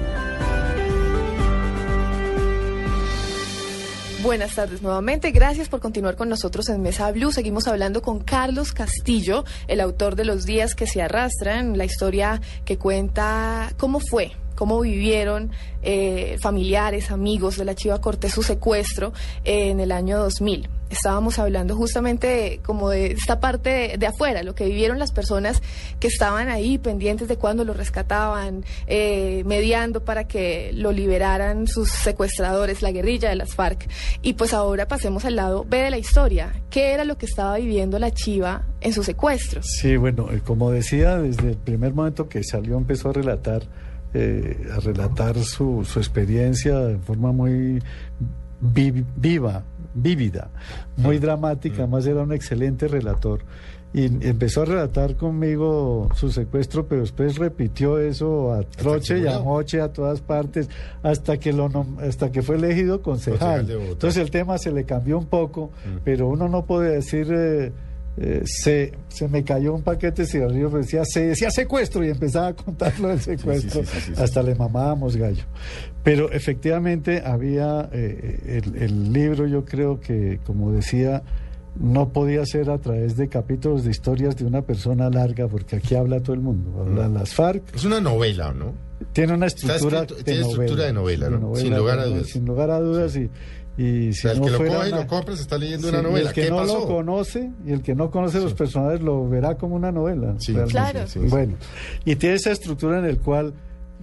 Buenas 4.21 4.53
tardes 4.53 4.83
nuevamente. 4.83 5.31
Gracias 5.31 5.69
por 5.69 5.79
continuar 5.79 6.15
con 6.15 6.29
nosotros 6.29 6.69
en 6.69 6.83
Mesa 6.83 7.11
Blue. 7.11 7.31
Seguimos 7.31 7.67
hablando 7.67 8.03
con 8.03 8.19
Carlos 8.19 8.71
Castillo, 8.71 9.45
el 9.67 9.81
autor 9.81 10.15
de 10.15 10.25
Los 10.25 10.45
días 10.45 10.75
que 10.75 10.85
se 10.85 11.01
arrastran, 11.01 11.75
la 11.75 11.85
historia 11.85 12.39
que 12.65 12.77
cuenta 12.77 13.73
cómo 13.79 13.99
fue 13.99 14.42
cómo 14.55 14.79
vivieron 14.81 15.51
eh, 15.81 16.37
familiares, 16.41 17.11
amigos 17.11 17.57
de 17.57 17.65
la 17.65 17.75
Chiva 17.75 17.99
Cortés 17.99 18.33
su 18.33 18.43
secuestro 18.43 19.13
en 19.43 19.79
el 19.79 19.91
año 19.91 20.17
2000. 20.17 20.69
Estábamos 20.89 21.39
hablando 21.39 21.75
justamente 21.75 22.59
como 22.63 22.91
de 22.91 23.13
esta 23.13 23.39
parte 23.39 23.95
de, 23.97 24.05
afuera, 24.05 24.43
lo 24.43 24.53
que 24.53 24.65
vivieron 24.65 24.99
las 24.99 25.11
personas 25.11 25.61
que 25.99 26.07
estaban 26.07 26.49
ahí 26.49 26.77
pendientes 26.77 27.27
de 27.27 27.35
cuando 27.35 27.65
lo 27.65 27.73
rescataban, 27.73 28.63
eh, 28.85 29.41
mediando 29.45 30.05
para 30.05 30.27
que 30.27 30.71
lo 30.73 30.91
liberaran 30.91 31.65
sus 31.65 31.89
secuestradores, 31.89 32.83
la 32.83 32.91
guerrilla 32.91 33.29
de 33.29 33.35
las 33.35 33.55
FARC. 33.55 33.89
Y 34.21 34.33
pues 34.33 34.53
ahora 34.53 34.87
pasemos 34.87 35.25
al 35.25 35.35
lado 35.35 35.65
B 35.67 35.77
de 35.77 35.89
la 35.89 35.97
historia. 35.97 36.53
¿Qué 36.69 36.91
era 36.91 37.05
lo 37.05 37.17
que 37.17 37.25
estaba 37.25 37.57
viviendo 37.57 37.97
la 37.97 38.11
Chiva 38.11 38.67
en 38.79 38.93
su 38.93 39.03
secuestro? 39.03 39.61
Sí, 39.63 39.97
bueno, 39.97 40.31
eh, 40.31 40.41
como 40.45 40.69
decía, 40.69 41.17
desde 41.17 41.49
el 41.49 41.57
primer 41.57 41.95
momento 41.95 42.29
que 42.29 42.43
salió 42.43 42.77
empezó 42.77 43.09
a 43.09 43.13
relatar 43.13 43.63
eh, 44.14 44.70
a 44.72 44.80
relatar 44.80 45.38
su, 45.39 45.84
su, 45.86 45.99
experiencia 45.99 46.80
de 46.80 46.97
forma 46.97 47.32
muy 47.32 47.82
viva, 48.61 49.64
vívida, 49.93 50.49
muy 50.97 51.20
dramática, 51.20 51.80
además 51.80 52.05
era 52.05 52.22
un 52.22 52.34
excelente 52.34 52.88
relator. 52.88 53.41
Y 53.95 54.05
empezó 54.28 54.64
a 54.64 54.66
relatar 54.66 55.16
conmigo 55.16 56.09
su 56.16 56.32
secuestro, 56.32 56.88
pero 56.88 57.01
después 57.01 57.38
repitió 57.38 57.99
eso 57.99 58.51
a 58.51 58.64
troche 58.64 59.20
y 59.20 59.28
a 59.28 59.38
moche 59.38 59.82
a 59.82 59.93
todas 59.93 60.20
partes, 60.20 60.68
hasta 61.03 61.38
que 61.38 61.53
lo 61.53 61.70
hasta 62.01 62.32
que 62.32 62.41
fue 62.41 62.55
elegido 62.55 63.03
concejal. 63.03 63.70
Entonces 63.70 64.18
el 64.22 64.32
tema 64.32 64.57
se 64.57 64.72
le 64.72 64.86
cambió 64.86 65.20
un 65.20 65.28
poco, 65.28 65.72
pero 66.03 66.28
uno 66.28 66.49
no 66.49 66.66
puede 66.66 66.95
decir 66.95 67.28
eh, 67.32 67.72
eh, 68.16 68.43
se, 68.45 68.93
se 69.07 69.28
me 69.28 69.43
cayó 69.43 69.74
un 69.74 69.82
paquete 69.82 70.22
de 70.22 70.28
cigarrillos, 70.28 70.72
decía, 70.72 71.03
se 71.03 71.30
decía 71.30 71.49
secuestro 71.49 72.05
y 72.05 72.09
empezaba 72.09 72.49
a 72.49 72.53
contarlo 72.53 73.07
del 73.07 73.20
secuestro, 73.20 73.82
hasta 74.18 74.43
le 74.43 74.53
mamábamos 74.53 75.16
gallo. 75.16 75.43
Pero 76.03 76.32
efectivamente 76.32 77.24
había 77.26 77.89
eh, 77.91 78.61
el, 78.76 79.11
libro, 79.11 79.47
yo 79.47 79.66
creo 79.66 79.99
que, 79.99 80.39
como 80.45 80.72
decía, 80.72 81.24
no 81.76 82.09
podía 82.09 82.45
ser 82.45 82.70
a 82.70 82.78
través 82.78 83.18
de 83.18 83.30
capítulos 83.30 83.84
de 83.84 83.89
historias 83.89 84.36
de 84.36 84.45
una 84.45 84.61
persona 84.61 85.09
larga, 85.09 85.47
porque 85.47 85.78
aquí 85.78 85.95
habla 85.95 86.20
todo 86.20 86.36
el 86.36 86.41
mundo, 86.41 86.82
habla 86.82 87.09
mm. 87.09 87.14
las 87.16 87.34
FARC. 87.34 87.76
Es 87.76 87.84
una 87.84 87.99
novela, 87.99 88.53
¿no? 88.53 88.74
Tiene 89.11 89.34
una 89.34 89.47
estructura, 89.47 90.05
tiene 90.05 90.41
estructura 90.41 90.86
de 90.86 90.93
novela, 90.93 91.30
¿no? 91.30 91.55
sin 91.55 91.76
lugar 91.76 91.99
a 91.99 92.05
dudas. 92.05 92.28
Sin 92.28 92.45
lugar 92.45 92.70
a 92.70 92.80
dudas 92.80 93.16
y 93.16 93.30
y 93.78 94.13
si 94.13 94.28
el 94.28 94.39
que 94.41 94.49
lo 94.51 94.57
coge 94.57 94.89
y 94.89 94.91
lo 94.91 95.07
compra 95.07 95.36
se 95.36 95.41
está 95.41 95.57
leyendo 95.57 95.89
una 95.89 96.01
novela. 96.01 96.30
el 96.30 96.36
que 96.36 96.49
no 96.49 96.63
lo 96.63 96.86
conoce 96.86 97.51
y 97.65 97.71
el 97.71 97.82
que 97.82 97.95
no 97.95 98.11
conoce 98.11 98.39
los 98.39 98.53
personajes 98.53 99.01
lo 99.01 99.28
verá 99.28 99.55
como 99.55 99.76
una 99.76 99.91
novela. 99.91 100.36
claro. 100.69 101.05
Bueno, 101.30 101.55
y 102.05 102.15
tiene 102.15 102.36
esa 102.36 102.51
estructura 102.51 102.99
en 102.99 103.05
el 103.05 103.19
cual 103.19 103.53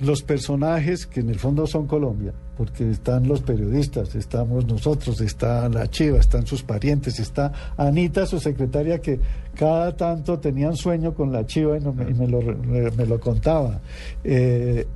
los 0.00 0.22
personajes, 0.22 1.06
que 1.06 1.20
en 1.20 1.28
el 1.28 1.38
fondo 1.38 1.66
son 1.66 1.86
Colombia, 1.86 2.32
porque 2.56 2.90
están 2.90 3.28
los 3.28 3.42
periodistas, 3.42 4.14
estamos 4.14 4.66
nosotros, 4.66 5.20
está 5.20 5.68
la 5.68 5.88
Chiva, 5.88 6.18
están 6.18 6.46
sus 6.46 6.62
parientes, 6.62 7.20
está 7.20 7.52
Anita, 7.76 8.26
su 8.26 8.40
secretaria, 8.40 9.00
que 9.00 9.20
cada 9.54 9.94
tanto 9.96 10.38
tenían 10.38 10.74
sueño 10.74 11.14
con 11.14 11.32
la 11.32 11.44
Chiva 11.44 11.76
y, 11.76 11.80
me, 12.14 12.26
lo, 12.26 12.40
me, 12.40 13.06
lo, 13.06 13.20
contaba. 13.20 13.80
Eh, 14.24 14.86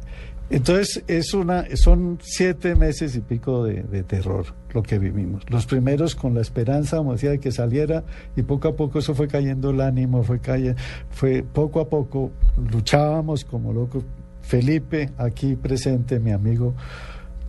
entonces 0.51 1.03
es 1.07 1.33
una, 1.35 1.65
son 1.77 2.19
siete 2.23 2.75
meses 2.75 3.17
y 3.17 3.21
pico 3.21 3.65
de, 3.65 4.03
terror 4.03 4.47
lo 4.73 4.83
que 4.83 4.99
vivimos. 4.99 5.43
Los 5.49 5.67
primeros 5.67 6.15
con 6.15 6.35
la 6.35 6.41
esperanza, 6.41 6.99
como 6.99 7.13
decía, 7.13 7.31
de 7.31 7.41
que 7.41 7.53
saliera 7.53 8.05
y 8.37 8.43
poco 8.43 8.69
a 8.69 8.77
poco 8.77 8.99
eso 8.99 9.15
fue 9.15 9.29
cayendo 9.29 9.71
el 9.71 9.81
ánimo, 9.81 10.23
fue 10.23 10.41
cayendo, 10.41 10.81
fue 11.11 11.43
poco 11.43 11.81
a 11.81 11.89
poco 11.89 12.31
luchábamos 12.71 13.45
como 13.45 13.73
locos. 13.73 14.05
Felipe, 14.43 15.11
aquí 15.17 15.57
presente, 15.57 16.21
mi 16.21 16.31
amigo, 16.31 16.75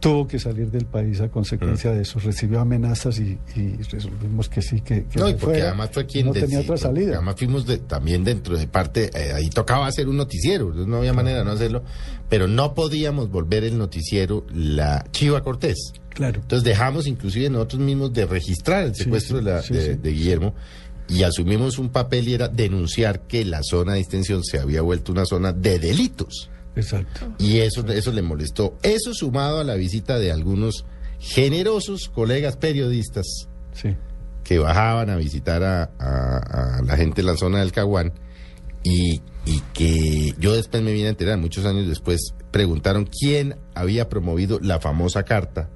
tuvo 0.06 0.28
que 0.28 0.38
salir 0.38 0.70
del 0.70 0.86
país 0.86 1.20
a 1.20 1.30
consecuencia 1.30 1.90
mm. 1.90 1.96
de 1.96 2.02
eso. 2.04 2.20
Recibió 2.20 2.60
amenazas 2.60 3.18
y, 3.18 3.40
resolvimos 3.90 4.48
que 4.50 4.62
sí, 4.62 4.82
que, 4.82 5.04
no, 5.16 5.28
y 5.28 5.34
porque 5.34 5.64
además 5.64 5.90
fue 5.92 6.06
quien 6.06 6.28
no 6.28 6.32
tenía 6.32 6.60
otra 6.60 6.78
salida. 6.78 7.14
Además 7.16 7.36
fuimos 7.40 7.66
también 7.88 8.24
dentro 8.24 8.56
de 8.56 8.68
parte, 8.68 9.10
eh, 9.16 9.34
ahí 9.34 9.50
tocaba 9.50 9.88
hacer 9.88 10.08
un 10.08 10.18
noticiero, 10.18 10.72
no 10.72 10.98
había 10.98 11.12
manera 11.12 11.40
de 11.40 11.46
no 11.46 11.52
hacerlo, 11.54 11.84
pero 12.30 12.48
no 12.48 12.76
podíamos 12.76 13.32
volver 13.32 13.64
el 13.64 13.80
noticiero 13.80 14.46
la 14.54 15.04
Chiva 15.10 15.42
Cortés. 15.42 15.94
Claro. 16.10 16.40
Entonces 16.40 16.64
dejamos 16.64 17.08
inclusive 17.08 17.50
nosotros 17.50 17.82
mismos 17.82 18.14
de 18.14 18.28
registrar 18.28 18.84
el 18.84 18.94
secuestro 18.94 19.42
de, 19.42 19.98
de 19.98 20.12
Guillermo 20.12 20.54
y 21.08 21.24
asumimos 21.24 21.80
un 21.80 21.90
papel 21.90 22.28
y 22.28 22.36
era 22.36 22.48
denunciar 22.48 23.22
que 23.22 23.44
la 23.44 23.62
zona 23.64 23.94
de 23.94 24.02
extensión 24.02 24.44
se 24.44 24.60
había 24.60 24.84
vuelto 24.84 25.12
una 25.12 25.26
zona 25.26 25.52
de 25.52 25.80
delitos. 25.80 26.52
Exacto. 26.76 27.34
Y 27.38 27.60
eso, 27.60 27.86
eso 27.88 28.12
le 28.12 28.22
molestó. 28.22 28.78
Eso 28.84 29.14
sumado 29.14 29.60
a 29.60 29.64
la 29.64 29.76
visita 29.76 30.20
de 30.20 30.32
algunos 30.32 30.86
generosos 31.20 32.10
colegas 32.10 32.58
periodistas 32.58 33.48
que 34.44 34.60
bajaban 34.60 35.10
a 35.10 35.16
visitar 35.16 35.64
a, 35.64 36.82
la 36.86 36.98
gente 36.98 37.22
en 37.22 37.28
la 37.28 37.38
zona 37.38 37.60
del 37.60 37.72
Caguán 37.72 38.14
y, 38.84 39.22
y, 39.46 39.60
que 39.74 40.34
yo 40.38 40.54
después 40.54 40.84
me 40.84 40.94
vine 40.94 41.08
a 41.08 41.10
enterar, 41.10 41.40
muchos 41.40 41.66
años 41.66 41.88
después, 41.88 42.36
preguntaron 42.52 43.06
quién 43.06 43.58
había 43.74 44.08
promovido 44.08 44.60
la 44.62 44.80
famosa 44.80 45.24
carta 45.24 45.70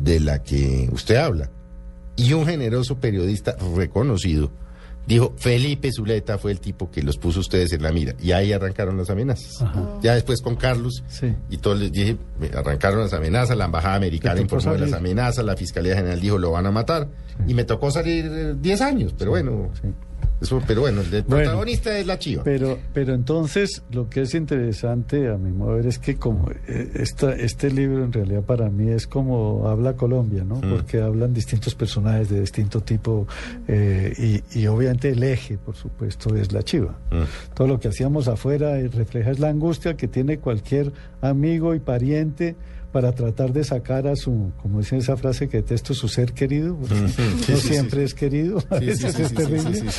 de 0.00 0.20
la 0.20 0.42
que 0.42 0.88
usted 0.92 1.16
habla. 1.16 1.50
Y 2.16 2.32
un 2.32 2.46
generoso 2.46 2.98
periodista 2.98 3.56
reconocido 3.76 4.50
dijo 5.06 5.34
Felipe 5.36 5.90
Zuleta 5.92 6.38
fue 6.38 6.52
el 6.52 6.60
tipo 6.60 6.90
que 6.90 7.02
los 7.02 7.16
puso 7.16 7.40
ustedes 7.40 7.72
en 7.72 7.82
la 7.82 7.92
mira 7.92 8.14
y 8.22 8.32
ahí 8.32 8.52
arrancaron 8.52 8.96
las 8.96 9.10
amenazas. 9.10 9.64
Ya 10.02 10.14
después 10.14 10.40
con 10.42 10.56
Carlos 10.56 11.02
y 11.50 11.58
todos 11.58 11.78
les 11.78 11.92
dije, 11.92 12.16
arrancaron 12.54 13.00
las 13.00 13.12
amenazas, 13.12 13.56
la 13.56 13.64
embajada 13.66 13.94
americana 13.96 14.40
informó 14.40 14.72
de 14.72 14.78
las 14.80 14.92
amenazas, 14.92 15.44
la 15.44 15.56
Fiscalía 15.56 15.96
General 15.96 16.20
dijo 16.20 16.38
lo 16.38 16.52
van 16.52 16.66
a 16.66 16.70
matar 16.70 17.08
y 17.46 17.54
me 17.54 17.64
tocó 17.64 17.90
salir 17.90 18.60
10 18.60 18.80
años, 18.80 19.14
pero 19.18 19.32
bueno, 19.32 19.70
pero 20.66 20.80
bueno, 20.82 21.00
el 21.00 21.24
protagonista 21.24 21.96
es 21.98 22.06
la 22.06 22.18
chiva. 22.18 22.42
Pero, 22.44 22.78
pero 22.92 23.14
entonces 23.14 23.82
lo 23.90 24.08
que 24.08 24.22
es 24.22 24.34
interesante 24.34 25.28
a 25.28 25.36
mi 25.36 25.52
modo 25.52 25.70
de 25.70 25.76
ver 25.76 25.86
es 25.86 25.98
que 25.98 26.16
como 26.16 26.50
eh, 26.50 26.90
esta, 26.94 27.34
este 27.34 27.70
libro 27.70 28.04
en 28.04 28.12
realidad 28.12 28.42
para 28.42 28.68
mí 28.70 28.90
es 28.90 29.06
como 29.06 29.68
habla 29.68 29.94
Colombia, 29.94 30.44
¿no? 30.44 30.56
Mm. 30.56 30.70
Porque 30.70 31.00
hablan 31.00 31.32
distintos 31.34 31.74
personajes 31.74 32.28
de 32.28 32.40
distinto 32.40 32.80
tipo 32.80 33.26
eh, 33.68 34.42
y, 34.52 34.66
obviamente 34.66 35.10
el 35.10 35.22
eje, 35.22 35.58
por 35.58 35.76
supuesto, 35.76 36.34
es 36.36 36.52
la 36.52 36.62
chiva. 36.62 36.98
Mm. 37.10 37.54
Todo 37.54 37.68
lo 37.68 37.80
que 37.80 37.88
hacíamos 37.88 38.28
afuera 38.28 38.76
refleja 38.88 39.30
es 39.30 39.38
la 39.38 39.48
angustia 39.48 39.96
que 39.96 40.08
tiene 40.08 40.38
cualquier 40.38 40.92
amigo 41.20 41.74
y 41.74 41.80
pariente 41.80 42.56
para 42.92 43.12
tratar 43.12 43.52
de 43.52 43.64
sacar 43.64 44.06
a 44.06 44.14
su, 44.14 44.52
como 44.60 44.80
dice 44.80 44.98
esa 44.98 45.16
frase 45.16 45.48
que 45.48 45.58
detesto, 45.58 45.94
su 45.94 46.08
ser 46.08 46.32
querido. 46.32 46.78
no 46.78 47.56
siempre 47.56 48.04
es 48.04 48.14
querido, 48.14 48.62
a 48.70 48.78
veces 48.78 49.18
es 49.18 49.34
terrible. 49.34 49.90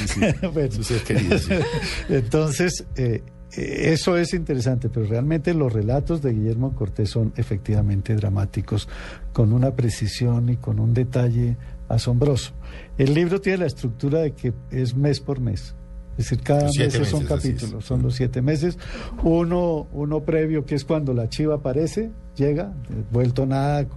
Su 0.71 0.83
ser 0.83 1.01
querido, 1.01 1.37
Entonces, 2.09 2.85
eh, 2.95 3.23
eso 3.51 4.17
es 4.17 4.33
interesante, 4.33 4.89
pero 4.89 5.05
realmente 5.05 5.53
los 5.53 5.73
relatos 5.73 6.21
de 6.21 6.33
Guillermo 6.33 6.73
Cortés 6.75 7.09
son 7.09 7.33
efectivamente 7.35 8.15
dramáticos, 8.15 8.87
con 9.31 9.53
una 9.53 9.75
precisión 9.75 10.49
y 10.49 10.57
con 10.57 10.79
un 10.79 10.93
detalle 10.93 11.57
asombroso. 11.87 12.53
El 12.97 13.13
libro 13.13 13.41
tiene 13.41 13.59
la 13.59 13.65
estructura 13.65 14.19
de 14.19 14.33
que 14.33 14.53
es 14.71 14.95
mes 14.95 15.19
por 15.19 15.39
mes. 15.39 15.75
Es 16.17 16.29
decir, 16.29 16.41
cada 16.41 16.69
mes 16.77 16.93
son 17.07 17.25
capítulos, 17.25 17.85
son 17.85 18.03
los 18.03 18.15
siete 18.15 18.41
meses. 18.41 18.77
Uno, 19.23 19.87
uno 19.91 20.19
previo, 20.21 20.65
que 20.65 20.75
es 20.75 20.85
cuando 20.85 21.13
la 21.13 21.27
chiva 21.27 21.55
aparece, 21.55 22.11
llega, 22.35 22.71
vuelto 23.11 23.45
nada, 23.45 23.87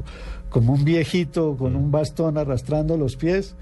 como 0.49 0.73
un 0.73 0.85
viejito 0.85 1.57
con 1.57 1.77
un 1.77 1.91
bastón 1.91 2.39
arrastrando 2.39 2.97
los 2.97 3.17
pies, 3.17 3.55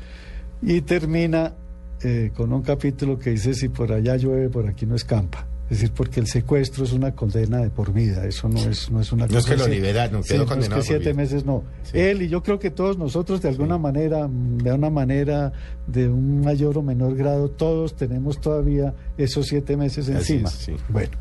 y 0.63 0.83
termina 0.83 1.55
eh, 2.03 2.31
con 2.35 2.53
un 2.53 2.63
capítulo 2.63 3.19
que 3.19 3.31
dice, 3.31 3.55
si 3.55 3.69
por 3.69 3.93
allá 3.93 4.17
llueve, 4.17 4.49
por 4.49 4.69
aquí 4.69 4.87
no 4.87 4.95
escampa. 4.95 5.47
Es 5.65 5.79
decir, 5.79 5.93
porque 5.95 6.21
el 6.21 6.27
secuestro 6.27 6.85
es 6.85 6.93
una 6.93 7.13
condena 7.13 7.59
de 7.59 7.71
por 7.71 7.93
vida, 7.93 8.27
eso 8.27 8.51
no 8.51 8.59
es, 8.59 8.91
no 8.91 9.01
es 9.01 9.11
una. 9.13 9.27
No 9.27 9.39
es 9.39 9.47
que 9.47 9.57
lo 9.57 9.67
liberan, 9.67 10.13
no 10.13 10.23
quedó 10.23 10.45
condenado. 10.45 10.81
es 10.81 10.89
que 10.89 10.95
siete 10.95 11.15
meses 11.15 11.47
no. 11.47 11.65
Él 11.95 12.21
y 12.21 12.29
yo 12.29 12.43
creo 12.43 12.59
que 12.59 12.71
todos 12.71 12.99
nosotros, 12.99 13.41
de 13.41 13.49
alguna 13.49 13.79
manera, 13.79 14.29
de 14.29 14.73
una 14.73 14.91
manera, 14.91 15.53
de 15.87 16.09
un 16.09 16.43
mayor 16.43 16.77
o 16.77 16.83
menor 16.83 17.17
grado, 17.17 17.49
todos 17.49 17.97
tenemos 17.97 18.43
todavía 18.43 18.93
esos 19.17 19.47
siete 19.47 19.77
meses 19.79 20.09
encima. 20.09 20.51
bueno, 20.91 21.13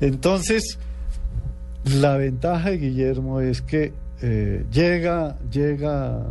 entonces, 0.00 0.78
la 1.84 2.16
ventaja 2.16 2.70
de 2.70 2.78
Guillermo 2.78 3.40
es 3.40 3.60
que 3.60 3.92
eh, 4.22 4.66
llega, 4.70 5.36
llega, 5.50 6.22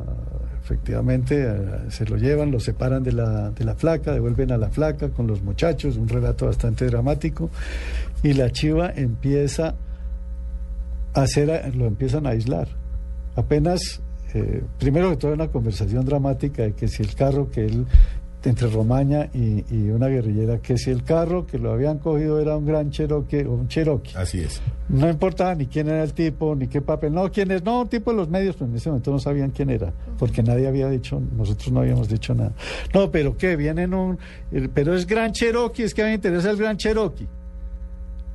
efectivamente, 0.70 1.44
eh, 1.48 1.90
se 1.90 2.06
lo 2.06 2.16
llevan, 2.16 2.52
lo 2.52 2.60
separan 2.60 3.02
de 3.02 3.12
la, 3.12 3.50
de 3.50 3.66
la 3.66 3.74
flaca, 3.74 4.14
devuelven 4.14 4.52
a 4.52 4.58
la 4.58 4.70
flaca 4.70 5.10
con 5.10 5.26
los 5.26 5.42
muchachos, 5.42 5.98
un 5.98 6.08
relato 6.08 6.46
bastante 6.46 6.86
dramático, 6.86 7.50
y 8.22 8.34
la 8.34 8.52
chiva 8.52 8.92
empieza 8.96 9.74
a 11.16 11.22
hacer, 11.24 11.76
lo 11.76 11.88
empiezan 11.88 12.28
a 12.28 12.32
aislar. 12.32 12.68
Apenas, 13.36 14.00
eh, 14.36 14.62
primero 14.78 15.10
que 15.10 15.18
todo, 15.18 15.34
una 15.34 15.48
conversación 15.48 16.06
dramática 16.06 16.62
de 16.62 16.74
que 16.74 16.88
si 16.88 17.02
el 17.02 17.16
carro 17.16 17.50
que 17.50 17.66
él 17.66 17.88
entre 18.44 18.70
Romaña 18.70 19.30
y, 19.34 19.66
y, 19.70 19.90
una 19.90 20.08
guerrillera, 20.08 20.60
que 20.60 20.78
si 20.78 20.92
el 20.92 21.04
carro 21.04 21.46
que 21.46 21.58
lo 21.58 21.72
habían 21.72 22.00
cogido 22.00 22.40
era 22.40 22.56
un 22.56 22.66
gran 22.66 22.90
Cherokee 22.90 23.44
o 23.44 23.52
un 23.52 23.68
Cherokee. 23.68 24.16
Así 24.16 24.40
es. 24.40 24.62
No 24.88 25.10
importaba 25.10 25.54
ni 25.56 25.68
quién 25.68 25.90
era 25.90 26.04
el 26.04 26.14
tipo, 26.14 26.56
ni 26.56 26.68
qué 26.68 26.82
papel, 26.82 27.14
no, 27.14 27.30
quién 27.32 27.52
es, 27.52 27.64
no, 27.64 27.82
un 27.82 27.90
tipo 27.90 28.12
de 28.12 28.18
los 28.18 28.30
medios, 28.30 28.56
pero 28.56 28.72
en 28.72 28.78
ese 28.78 28.90
momento 28.90 29.12
no 29.12 29.20
sabían 29.20 29.52
quién 29.52 29.70
era, 29.70 29.94
porque 30.18 30.42
nadie 30.42 30.68
había 30.68 30.90
dicho, 30.90 31.22
nosotros 31.36 31.72
no 31.72 31.82
habíamos 31.82 32.08
dicho 32.08 32.34
nada. 32.34 32.54
No, 32.94 33.12
pero 33.12 33.36
¿qué? 33.38 33.56
Vienen 33.56 33.94
un, 33.94 34.18
pero 34.74 34.96
es 34.96 35.06
gran 35.06 35.34
Cherokee, 35.34 35.84
es 35.84 35.94
que 35.94 36.02
a 36.02 36.06
mí 36.06 36.12
me 36.12 36.16
interesa 36.16 36.50
el 36.50 36.58
gran 36.58 36.78
Cherokee. 36.78 37.28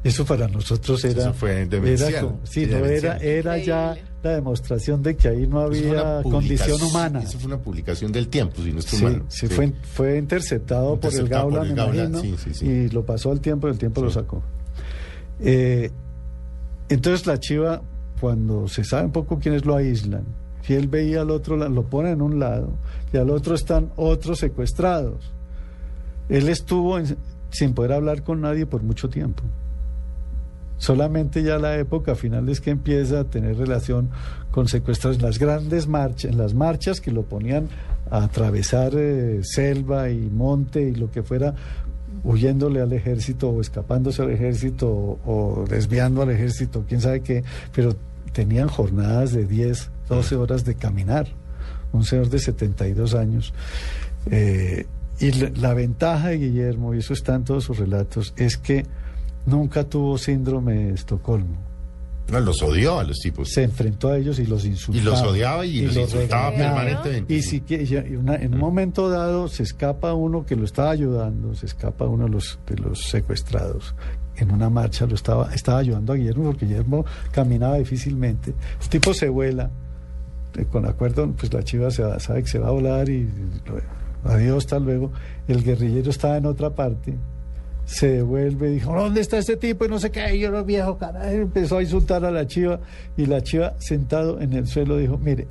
Eso 0.04 0.26
para 0.26 0.46
nosotros 0.48 1.02
era. 1.04 1.22
Eso 1.22 1.32
fue 1.32 1.62
era, 1.62 2.20
como, 2.20 2.40
sí, 2.44 2.66
no, 2.66 2.84
era, 2.84 3.16
era 3.16 3.56
ya 3.56 3.96
la 4.22 4.30
demostración 4.32 5.02
de 5.02 5.16
que 5.16 5.28
ahí 5.28 5.46
no 5.46 5.60
había 5.60 6.20
condición 6.22 6.80
humana. 6.82 7.22
Eso 7.22 7.38
fue 7.38 7.46
una 7.46 7.58
publicación 7.58 8.12
del 8.12 8.28
tiempo, 8.28 8.60
si 8.62 8.70
no 8.70 8.80
estoy 8.80 8.98
sí, 8.98 9.04
mal. 9.04 9.22
Sí, 9.28 9.46
Fue, 9.48 9.72
fue 9.82 10.18
interceptado, 10.18 11.00
por 11.00 11.14
el 11.14 11.26
Gaula, 11.26 11.60
por 11.60 11.66
el 11.68 11.74
Gaula 11.74 12.08
me 12.08 12.18
imagino, 12.18 12.36
y 12.60 12.90
lo 12.90 13.04
pasó 13.04 13.30
al 13.30 13.40
tiempo 13.40 13.66
y 13.66 13.70
el 13.70 13.78
tiempo 13.78 14.02
lo 14.02 14.10
sacó. 14.10 14.42
Eh, 15.40 15.90
entonces 16.90 17.26
la 17.26 17.40
chiva, 17.40 17.80
cuando 18.20 18.68
se 18.68 18.84
sabe 18.84 19.06
un 19.06 19.12
poco 19.12 19.38
quiénes 19.38 19.64
lo 19.64 19.74
aíslan, 19.74 20.24
si 20.62 20.74
él 20.74 20.88
veía 20.88 21.22
al 21.22 21.30
otro, 21.30 21.56
lo 21.56 21.82
pone 21.84 22.10
en 22.10 22.20
un 22.20 22.38
lado 22.38 22.74
y 23.10 23.16
al 23.16 23.30
otro 23.30 23.54
están 23.54 23.90
otros 23.96 24.38
secuestrados. 24.38 25.32
Él 26.28 26.48
estuvo 26.50 26.98
en, 26.98 27.16
sin 27.50 27.72
poder 27.72 27.92
hablar 27.92 28.22
con 28.22 28.42
nadie 28.42 28.66
por 28.66 28.82
mucho 28.82 29.08
tiempo. 29.08 29.42
Solamente 30.78 31.42
ya 31.42 31.58
la 31.58 31.78
época 31.78 32.14
final 32.14 32.48
es 32.48 32.60
que 32.60 32.70
empieza 32.70 33.20
a 33.20 33.24
tener 33.24 33.56
relación 33.56 34.10
con 34.50 34.68
secuestros 34.68 35.16
en 35.16 35.22
las 35.22 35.38
grandes 35.38 35.86
marchas, 35.86 36.30
en 36.30 36.38
las 36.38 36.54
marchas 36.54 37.00
que 37.00 37.10
lo 37.10 37.22
ponían 37.22 37.68
a 38.10 38.24
atravesar 38.24 38.92
eh, 38.94 39.40
selva 39.42 40.10
y 40.10 40.28
monte 40.30 40.82
y 40.82 40.94
lo 40.94 41.10
que 41.10 41.22
fuera, 41.22 41.54
huyéndole 42.22 42.80
al 42.80 42.92
ejército 42.92 43.50
o 43.50 43.60
escapándose 43.60 44.22
al 44.22 44.30
ejército 44.30 44.88
o, 44.88 45.64
desviando 45.68 46.22
al 46.22 46.30
ejército, 46.30 46.84
quién 46.86 47.00
sabe 47.00 47.20
qué, 47.20 47.44
pero 47.74 47.96
tenían 48.32 48.68
jornadas 48.68 49.32
de 49.32 49.46
10, 49.46 49.90
12 50.08 50.36
horas 50.36 50.64
de 50.64 50.74
caminar. 50.74 51.28
Un 51.92 52.04
señor 52.04 52.28
de 52.28 52.40
72 52.40 53.14
años. 53.14 53.54
Eh, 54.28 54.86
y 55.20 55.30
la, 55.32 55.50
la 55.54 55.74
ventaja 55.74 56.28
de 56.30 56.38
Guillermo, 56.38 56.92
y 56.92 56.98
eso 56.98 57.12
está 57.12 57.36
en 57.36 57.44
todos 57.44 57.64
sus 57.64 57.78
relatos, 57.78 58.34
es 58.36 58.56
que 58.56 58.84
nunca 59.46 59.84
tuvo 59.84 60.18
síndrome 60.18 60.74
de 60.74 60.94
Estocolmo. 60.94 61.74
No, 62.30 62.40
los 62.40 62.62
odió 62.62 62.98
a 62.98 63.04
los 63.04 63.18
tipos. 63.18 63.50
Se 63.50 63.64
enfrentó 63.64 64.08
a 64.08 64.16
ellos 64.16 64.38
y 64.38 64.46
los 64.46 64.64
insultaba. 64.64 65.02
Y 65.02 65.04
los 65.04 65.22
odiaba 65.22 65.66
y, 65.66 65.78
y 65.78 65.82
los, 65.82 65.94
los, 65.94 66.04
insultaba 66.14 66.50
regañaba. 66.50 66.76
permanentemente. 66.76 67.34
Y, 67.34 67.42
si, 67.42 67.62
y 67.68 68.16
una, 68.16 68.36
en 68.36 68.54
un 68.54 68.60
momento 68.60 69.10
dado 69.10 69.48
se 69.48 69.62
escapa 69.62 70.14
uno 70.14 70.46
que 70.46 70.56
lo 70.56 70.64
estaba 70.64 70.90
ayudando, 70.90 71.54
se 71.54 71.66
escapa 71.66 72.06
uno 72.06 72.24
de 72.24 72.30
los, 72.30 72.58
de 72.66 72.76
los 72.76 73.02
secuestrados. 73.02 73.94
En 74.36 74.50
una 74.50 74.70
marcha 74.70 75.06
lo 75.06 75.14
estaba, 75.14 75.54
estaba 75.54 75.78
ayudando 75.78 76.12
a 76.12 76.16
Guillermo 76.16 76.44
porque 76.44 76.66
Guillermo 76.66 77.04
caminaba 77.30 77.76
difícilmente. 77.76 78.54
El 78.82 78.88
tipo 78.88 79.12
se 79.12 79.28
vuela, 79.28 79.70
eh, 80.56 80.64
con 80.64 80.86
acuerdo, 80.86 81.30
pues 81.32 81.52
la 81.52 81.62
chiva 81.62 81.90
se 81.90 82.02
va, 82.02 82.18
sabe 82.20 82.42
que 82.42 82.48
se 82.48 82.58
va 82.58 82.68
a 82.68 82.72
volar 82.72 83.08
y 83.08 83.28
adiós, 84.24 84.64
hasta 84.64 84.78
luego. 84.78 85.12
El 85.46 85.62
guerrillero 85.62 86.10
estaba 86.10 86.38
en 86.38 86.46
otra 86.46 86.70
parte, 86.70 87.14
se 87.84 88.08
devuelve 88.08 88.70
y 88.70 88.74
dijo, 88.74 88.94
¿dónde 88.94 89.20
está 89.20 89.38
este 89.38 89.56
tipo? 89.56 89.84
Y 89.84 89.88
no 89.88 89.98
sé 89.98 90.10
qué, 90.10 90.34
y 90.34 90.40
yo 90.40 90.50
lo 90.50 90.64
viejo, 90.64 90.96
carajo, 90.98 91.28
empezó 91.28 91.78
a 91.78 91.82
insultar 91.82 92.24
a 92.24 92.30
la 92.30 92.46
chiva 92.46 92.80
y 93.16 93.26
la 93.26 93.42
chiva 93.42 93.74
sentado 93.78 94.40
en 94.40 94.52
el 94.52 94.66
suelo 94.66 94.96
dijo, 94.96 95.18
mire, 95.18 95.46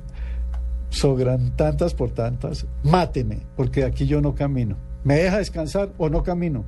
sobran 0.90 1.50
tantas 1.56 1.94
por 1.94 2.10
tantas, 2.10 2.66
máteme, 2.82 3.40
porque 3.56 3.84
aquí 3.84 4.06
yo 4.06 4.20
no 4.20 4.34
camino. 4.34 4.76
¿Me 5.04 5.16
deja 5.16 5.38
descansar 5.38 5.90
o 5.98 6.08
no 6.08 6.22
camino? 6.22 6.64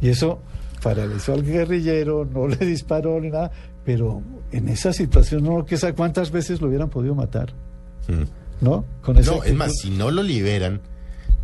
Y 0.00 0.08
eso 0.08 0.40
paralizó 0.82 1.32
al 1.32 1.42
guerrillero, 1.42 2.24
no 2.24 2.48
le 2.48 2.56
disparó 2.56 3.20
ni 3.20 3.30
nada, 3.30 3.50
pero 3.84 4.22
en 4.52 4.68
esa 4.68 4.92
situación 4.92 5.44
no 5.44 5.64
que 5.64 5.76
sabe 5.76 5.94
cuántas 5.94 6.30
veces 6.30 6.60
lo 6.60 6.68
hubieran 6.68 6.90
podido 6.90 7.14
matar. 7.14 7.52
Mm. 8.08 8.64
¿No? 8.64 8.84
Con 9.02 9.16
no, 9.16 9.42
es 9.42 9.54
más, 9.54 9.72
si 9.80 9.90
no 9.90 10.10
lo 10.10 10.22
liberan, 10.22 10.80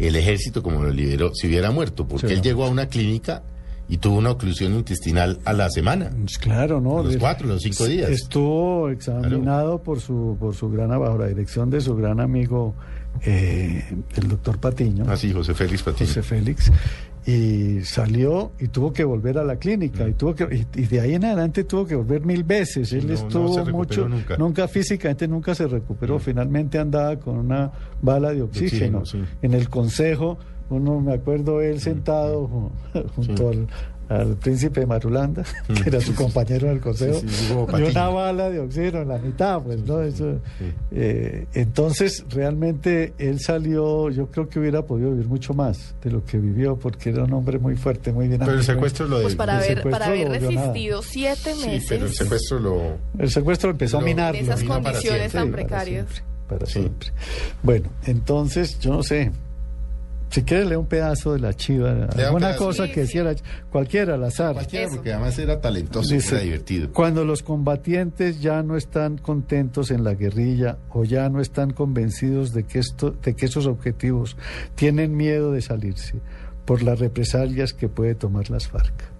el 0.06 0.16
ejército 0.16 0.62
como 0.62 0.82
lo 0.82 0.90
liberó, 0.90 1.34
si 1.34 1.46
hubiera 1.46 1.70
muerto, 1.70 2.06
porque 2.06 2.28
sí, 2.28 2.32
él 2.34 2.38
no. 2.38 2.44
llegó 2.44 2.64
a 2.64 2.70
una 2.70 2.86
clínica 2.86 3.42
y 3.88 3.98
tuvo 3.98 4.16
una 4.16 4.30
oclusión 4.30 4.74
intestinal 4.74 5.40
a 5.44 5.52
la 5.52 5.68
semana. 5.68 6.10
Claro, 6.40 6.80
¿no? 6.80 7.00
A 7.00 7.02
los 7.02 7.16
cuatro, 7.16 7.46
los 7.46 7.62
cinco 7.62 7.84
días. 7.86 8.10
Estuvo 8.10 8.88
examinado 8.88 9.42
claro. 9.42 9.82
por 9.82 10.00
su 10.00 10.36
por 10.38 10.54
su 10.54 10.70
gran 10.70 10.88
bajo 10.88 11.18
la 11.18 11.26
dirección 11.26 11.68
de 11.68 11.80
su 11.80 11.94
gran 11.94 12.20
amigo 12.20 12.74
eh, 13.24 13.84
el 14.16 14.28
doctor 14.28 14.58
Patiño. 14.58 15.04
Ah, 15.08 15.16
sí, 15.16 15.32
José 15.32 15.54
Félix 15.54 15.82
Patiño. 15.82 16.08
José 16.08 16.22
Félix. 16.22 16.72
Y 17.24 17.80
salió 17.84 18.52
y 18.58 18.68
tuvo 18.68 18.92
que 18.92 19.04
volver 19.04 19.38
a 19.38 19.44
la 19.44 19.56
clínica. 19.56 20.04
Mm. 20.04 20.10
Y 20.10 20.12
tuvo 20.14 20.34
que 20.34 20.66
y, 20.74 20.82
de 20.86 21.00
ahí 21.00 21.14
en 21.14 21.24
adelante 21.24 21.64
tuvo 21.64 21.86
que 21.86 21.94
volver 21.94 22.24
mil 22.24 22.42
veces. 22.42 22.92
Él 22.92 23.06
no, 23.06 23.14
estuvo 23.14 23.64
no 23.64 23.72
mucho. 23.72 24.08
Nunca. 24.08 24.36
nunca. 24.36 24.68
físicamente 24.68 25.28
nunca 25.28 25.54
se 25.54 25.66
recuperó. 25.66 26.16
Mm. 26.16 26.20
Finalmente 26.20 26.78
andaba 26.78 27.16
con 27.18 27.38
una 27.38 27.70
bala 28.00 28.32
de 28.32 28.42
oxígeno. 28.42 28.98
oxígeno 28.98 29.26
sí. 29.26 29.36
En 29.42 29.54
el 29.54 29.68
consejo, 29.68 30.38
uno 30.72 31.00
me 31.00 31.14
acuerdo 31.14 31.60
él 31.60 31.80
sentado 31.80 32.70
junto 33.14 33.52
sí. 33.52 33.58
al 33.58 33.68
al 34.12 34.36
príncipe 34.36 34.84
Marulanda, 34.86 35.44
que 35.66 35.88
era 35.88 36.00
su 36.00 36.14
compañero 36.14 36.66
en 36.68 36.74
el 36.74 36.80
consejo, 36.80 37.20
sí, 37.20 37.28
sí, 37.28 37.52
y 37.52 37.82
una 37.82 38.08
bala 38.08 38.50
de 38.50 38.60
oxígeno 38.60 39.02
en 39.02 39.08
la 39.08 39.18
mitad, 39.18 39.62
pues, 39.62 39.82
¿no? 39.84 40.02
Eso, 40.02 40.38
sí. 40.58 40.72
eh, 40.90 41.46
entonces, 41.54 42.24
realmente 42.28 43.14
él 43.18 43.40
salió, 43.40 44.10
yo 44.10 44.26
creo 44.26 44.48
que 44.48 44.58
hubiera 44.58 44.82
podido 44.82 45.10
vivir 45.10 45.26
mucho 45.26 45.54
más 45.54 45.94
de 46.02 46.10
lo 46.10 46.24
que 46.24 46.38
vivió, 46.38 46.76
porque 46.76 47.10
era 47.10 47.24
un 47.24 47.32
hombre 47.32 47.58
muy 47.58 47.76
fuerte, 47.76 48.12
muy 48.12 48.26
dinámico. 48.26 48.46
Pero 48.46 48.58
el 48.58 48.64
secuestro 48.64 49.06
lo 49.06 49.18
de, 49.18 49.22
pues 49.24 49.36
para, 49.36 49.64
el 49.64 49.78
haber, 49.78 49.90
para 49.90 50.06
haber 50.06 50.28
resistido 50.28 51.00
nada. 51.00 51.10
siete 51.10 51.54
meses. 51.54 51.86
pero 51.88 52.06
el 52.06 52.12
secuestro 52.12 52.58
lo. 52.58 52.82
El 53.18 53.30
secuestro 53.30 53.70
empezó 53.70 53.98
lo, 53.98 54.02
a 54.02 54.06
minar. 54.06 54.36
En 54.36 54.44
esas 54.44 54.62
condiciones 54.62 55.32
tan 55.32 55.50
precarias. 55.50 56.06
Para 56.48 56.66
siempre. 56.66 57.10
Bueno, 57.62 57.88
entonces, 58.04 58.78
yo 58.78 58.92
no 58.92 59.02
sé. 59.02 59.30
Si 60.32 60.44
quiere 60.44 60.64
leer 60.64 60.78
un 60.78 60.86
pedazo 60.86 61.34
de 61.34 61.40
la 61.40 61.52
chiva, 61.52 62.08
alguna 62.16 62.56
cosa 62.56 62.88
que 62.88 63.00
decía 63.00 63.34
cualquiera 63.70 64.14
al 64.14 64.24
azar. 64.24 64.54
Cualquiera, 64.54 64.88
porque 64.88 65.12
además 65.12 65.38
era 65.38 65.60
talentoso, 65.60 66.14
Dice, 66.14 66.36
era 66.36 66.44
divertido. 66.44 66.90
Cuando 66.90 67.26
los 67.26 67.42
combatientes 67.42 68.40
ya 68.40 68.62
no 68.62 68.78
están 68.78 69.18
contentos 69.18 69.90
en 69.90 70.04
la 70.04 70.14
guerrilla 70.14 70.78
o 70.88 71.04
ya 71.04 71.28
no 71.28 71.42
están 71.42 71.74
convencidos 71.74 72.54
de 72.54 72.64
que, 72.64 72.78
esto, 72.78 73.10
de 73.10 73.36
que 73.36 73.44
esos 73.44 73.66
objetivos 73.66 74.38
tienen 74.74 75.14
miedo 75.14 75.52
de 75.52 75.60
salirse 75.60 76.14
por 76.64 76.82
las 76.82 76.98
represalias 76.98 77.74
que 77.74 77.90
puede 77.90 78.14
tomar 78.14 78.48
las 78.48 78.68
FARC. 78.68 79.11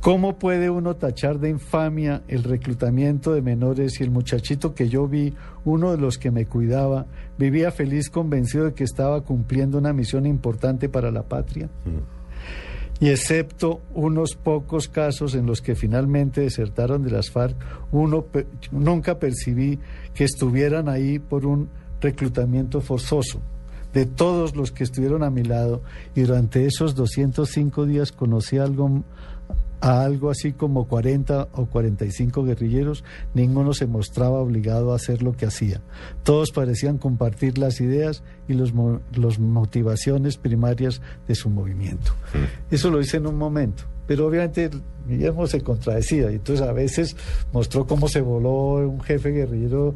¿Cómo 0.00 0.38
puede 0.38 0.70
uno 0.70 0.96
tachar 0.96 1.40
de 1.40 1.50
infamia 1.50 2.22
el 2.26 2.42
reclutamiento 2.42 3.34
de 3.34 3.42
menores 3.42 4.00
y 4.00 4.02
el 4.02 4.10
muchachito 4.10 4.74
que 4.74 4.88
yo 4.88 5.06
vi, 5.06 5.34
uno 5.66 5.90
de 5.90 5.98
los 5.98 6.16
que 6.16 6.30
me 6.30 6.46
cuidaba, 6.46 7.06
vivía 7.36 7.70
feliz 7.70 8.08
convencido 8.08 8.64
de 8.64 8.72
que 8.72 8.84
estaba 8.84 9.20
cumpliendo 9.20 9.76
una 9.76 9.92
misión 9.92 10.24
importante 10.24 10.88
para 10.88 11.10
la 11.10 11.24
patria? 11.24 11.68
Mm. 11.84 13.04
Y 13.04 13.08
excepto 13.08 13.82
unos 13.94 14.36
pocos 14.36 14.88
casos 14.88 15.34
en 15.34 15.44
los 15.44 15.60
que 15.60 15.74
finalmente 15.74 16.42
desertaron 16.42 17.02
de 17.02 17.10
las 17.10 17.30
FARC, 17.30 17.56
uno 17.92 18.26
nunca 18.72 19.18
percibí 19.18 19.78
que 20.14 20.24
estuvieran 20.24 20.88
ahí 20.88 21.18
por 21.18 21.44
un 21.44 21.68
reclutamiento 22.00 22.80
forzoso. 22.80 23.40
De 23.92 24.06
todos 24.06 24.54
los 24.54 24.70
que 24.70 24.84
estuvieron 24.84 25.22
a 25.24 25.30
mi 25.30 25.42
lado 25.42 25.82
y 26.14 26.20
durante 26.20 26.64
esos 26.66 26.94
205 26.94 27.86
días 27.86 28.12
conocí 28.12 28.58
algo 28.58 29.02
a 29.80 30.02
algo 30.02 30.30
así 30.30 30.52
como 30.52 30.86
40 30.86 31.48
o 31.52 31.66
45 31.66 32.44
guerrilleros, 32.44 33.04
ninguno 33.34 33.72
se 33.72 33.86
mostraba 33.86 34.40
obligado 34.40 34.92
a 34.92 34.96
hacer 34.96 35.22
lo 35.22 35.32
que 35.32 35.46
hacía. 35.46 35.80
Todos 36.22 36.50
parecían 36.50 36.98
compartir 36.98 37.58
las 37.58 37.80
ideas 37.80 38.22
y 38.48 38.54
los, 38.54 38.72
los 39.14 39.38
motivaciones 39.38 40.36
primarias 40.36 41.00
de 41.26 41.34
su 41.34 41.50
movimiento. 41.50 42.12
Mm. 42.34 42.74
Eso 42.74 42.90
lo 42.90 43.00
hice 43.00 43.16
en 43.16 43.26
un 43.26 43.36
momento, 43.36 43.84
pero 44.06 44.26
obviamente 44.26 44.70
Guillermo 45.08 45.46
se 45.46 45.62
contradecía 45.62 46.30
y 46.30 46.36
entonces 46.36 46.66
a 46.66 46.72
veces 46.72 47.16
mostró 47.52 47.86
cómo 47.86 48.08
se 48.08 48.20
voló 48.20 48.88
un 48.88 49.00
jefe 49.00 49.30
guerrillero, 49.30 49.94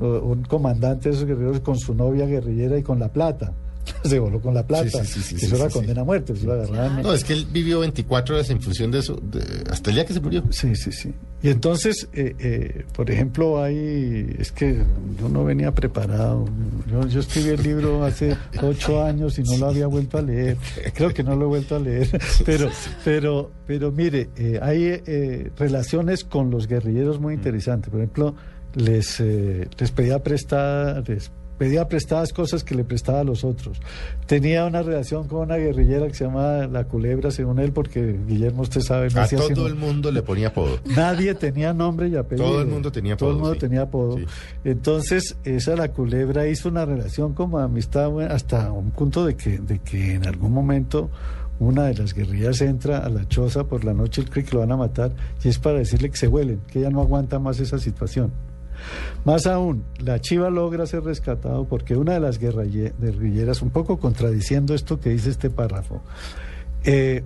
un 0.00 0.42
comandante 0.42 1.08
de 1.08 1.14
esos 1.14 1.26
guerrilleros 1.26 1.60
con 1.60 1.78
su 1.78 1.94
novia 1.94 2.26
guerrillera 2.26 2.78
y 2.78 2.82
con 2.82 2.98
la 2.98 3.08
plata 3.08 3.52
se 4.04 4.18
voló 4.18 4.40
con 4.40 4.54
la 4.54 4.66
plata. 4.66 5.04
Sí, 5.04 5.14
sí, 5.14 5.20
sí, 5.22 5.38
sí, 5.38 5.46
eso 5.46 5.56
sí, 5.56 5.62
era 5.62 5.70
sí, 5.70 5.78
condena 5.78 6.00
a 6.00 6.04
muerte. 6.04 6.32
eso 6.32 6.46
lo 6.46 6.52
agarraban. 6.54 7.02
No, 7.02 7.12
es 7.12 7.24
que 7.24 7.32
él 7.34 7.46
vivió 7.52 7.80
24 7.80 8.34
horas 8.36 8.50
en 8.50 8.60
función 8.60 8.90
de 8.90 8.98
eso, 9.00 9.16
de- 9.22 9.70
hasta 9.70 9.90
el 9.90 9.96
día 9.96 10.06
que 10.06 10.12
se 10.14 10.20
murió. 10.20 10.42
Sí, 10.50 10.74
sí, 10.76 10.92
sí. 10.92 11.12
Y 11.42 11.48
entonces, 11.50 12.08
eh, 12.12 12.34
eh, 12.38 12.84
por 12.94 13.10
ejemplo, 13.10 13.62
hay, 13.62 14.34
es 14.38 14.50
que 14.52 14.82
yo 15.20 15.28
no 15.28 15.44
venía 15.44 15.72
preparado. 15.72 16.46
Yo, 16.90 17.06
yo 17.06 17.20
escribí 17.20 17.50
el 17.50 17.62
libro 17.62 18.04
hace 18.04 18.36
ocho 18.62 19.04
años 19.04 19.38
y 19.38 19.42
no 19.42 19.56
lo 19.58 19.66
había 19.66 19.86
vuelto 19.86 20.18
a 20.18 20.22
leer. 20.22 20.56
Creo 20.94 21.12
que 21.12 21.22
no 21.22 21.36
lo 21.36 21.44
he 21.44 21.48
vuelto 21.48 21.76
a 21.76 21.78
leer. 21.78 22.08
Pero, 22.44 22.70
pero, 23.04 23.50
pero 23.66 23.92
mire, 23.92 24.30
eh, 24.36 24.58
hay 24.62 24.84
eh, 25.06 25.50
relaciones 25.56 26.24
con 26.24 26.50
los 26.50 26.66
guerrilleros 26.66 27.20
muy 27.20 27.34
interesantes. 27.34 27.90
Por 27.90 28.00
ejemplo, 28.00 28.34
les, 28.74 29.20
eh, 29.20 29.68
les 29.78 29.90
pedía 29.90 30.22
prestada, 30.22 31.02
les 31.06 31.30
pedía 31.58 31.88
prestadas 31.88 32.32
cosas 32.32 32.64
que 32.64 32.74
le 32.74 32.84
prestaba 32.84 33.20
a 33.20 33.24
los 33.24 33.44
otros. 33.44 33.80
Tenía 34.26 34.64
una 34.66 34.82
relación 34.82 35.26
con 35.28 35.40
una 35.40 35.56
guerrillera 35.56 36.06
que 36.08 36.14
se 36.14 36.24
llama 36.24 36.66
La 36.66 36.84
Culebra, 36.84 37.30
según 37.30 37.58
él, 37.58 37.72
porque 37.72 38.18
Guillermo, 38.26 38.62
usted 38.62 38.80
sabe, 38.82 39.08
no 39.10 39.20
A 39.22 39.28
todo 39.28 39.48
sino- 39.48 39.66
el 39.66 39.74
mundo 39.74 40.10
le 40.12 40.22
ponía 40.22 40.48
apodo. 40.48 40.78
Nadie 40.96 41.34
tenía 41.34 41.72
nombre 41.72 42.08
y 42.08 42.16
apellido. 42.16 42.46
Todo 42.48 42.60
el 42.62 42.66
mundo 42.68 42.92
tenía 42.92 43.16
Todo 43.16 43.30
el 43.30 43.34
apodo, 43.36 43.44
mundo 43.44 43.54
sí. 43.54 43.60
tenía 43.60 43.82
apodo. 43.82 44.18
Entonces, 44.64 45.36
esa 45.44 45.76
la 45.76 45.88
culebra 45.92 46.46
hizo 46.48 46.68
una 46.68 46.84
relación 46.84 47.34
como 47.34 47.58
amistad 47.58 48.10
hasta 48.30 48.72
un 48.72 48.90
punto 48.90 49.24
de 49.24 49.36
que, 49.36 49.58
de 49.58 49.78
que 49.78 50.14
en 50.14 50.26
algún 50.26 50.52
momento 50.52 51.10
una 51.58 51.84
de 51.84 51.94
las 51.94 52.12
guerrillas 52.12 52.60
entra 52.60 52.98
a 52.98 53.08
la 53.08 53.26
choza 53.28 53.64
por 53.64 53.84
la 53.84 53.94
noche, 53.94 54.20
él 54.20 54.28
cree 54.28 54.44
que 54.44 54.52
lo 54.52 54.60
van 54.60 54.72
a 54.72 54.76
matar, 54.76 55.12
y 55.42 55.48
es 55.48 55.58
para 55.58 55.78
decirle 55.78 56.10
que 56.10 56.16
se 56.18 56.28
huelen, 56.28 56.60
que 56.70 56.80
ella 56.80 56.90
no 56.90 57.00
aguanta 57.00 57.38
más 57.38 57.58
esa 57.60 57.78
situación. 57.78 58.30
Más 59.24 59.46
aún, 59.46 59.84
la 59.98 60.20
chiva 60.20 60.50
logra 60.50 60.86
ser 60.86 61.02
rescatado 61.04 61.64
porque 61.66 61.96
una 61.96 62.14
de 62.14 62.20
las 62.20 62.40
guerrille- 62.40 62.92
guerrilleras, 62.98 63.62
un 63.62 63.70
poco 63.70 63.98
contradiciendo 63.98 64.74
esto 64.74 65.00
que 65.00 65.10
dice 65.10 65.30
este 65.30 65.50
párrafo, 65.50 66.02
eh, 66.84 67.22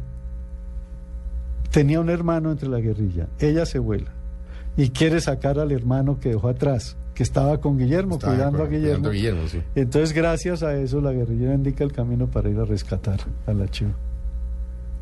tenía 1.71 2.01
un 2.01 2.11
hermano 2.11 2.51
entre 2.51 2.69
la 2.69 2.81
guerrilla, 2.81 3.29
ella 3.39 3.67
se 3.67 3.79
vuela 3.79 4.11
y 4.77 4.91
quiere 4.91 5.21
sacar 5.21 5.59
al 5.59 5.73
hermano 5.73 6.19
que 6.19 6.31
dejó 6.31 6.49
atrás, 6.49 6.97
que 7.15 7.23
estaba 7.23 7.61
con 7.61 7.77
Guillermo, 7.79 8.15
Estaba 8.17 8.35
cuidando 8.35 8.59
con- 8.59 8.67
a 8.67 8.71
Guillermo. 8.71 8.89
cuidando 8.91 9.09
a 9.09 9.13
Guillermo, 9.13 9.49
sí. 9.49 9.61
Entonces, 9.75 10.13
gracias 10.15 10.63
a 10.63 10.75
eso, 10.77 11.01
la 11.01 11.13
guerrillera 11.13 11.55
indica 11.55 11.85
el 11.85 11.93
camino 11.93 12.27
para 12.29 12.49
ir 12.49 12.59
a 12.59 12.65
rescatar 12.65 13.21
a 13.47 13.53
la 13.53 13.69
chiva. 13.69 13.93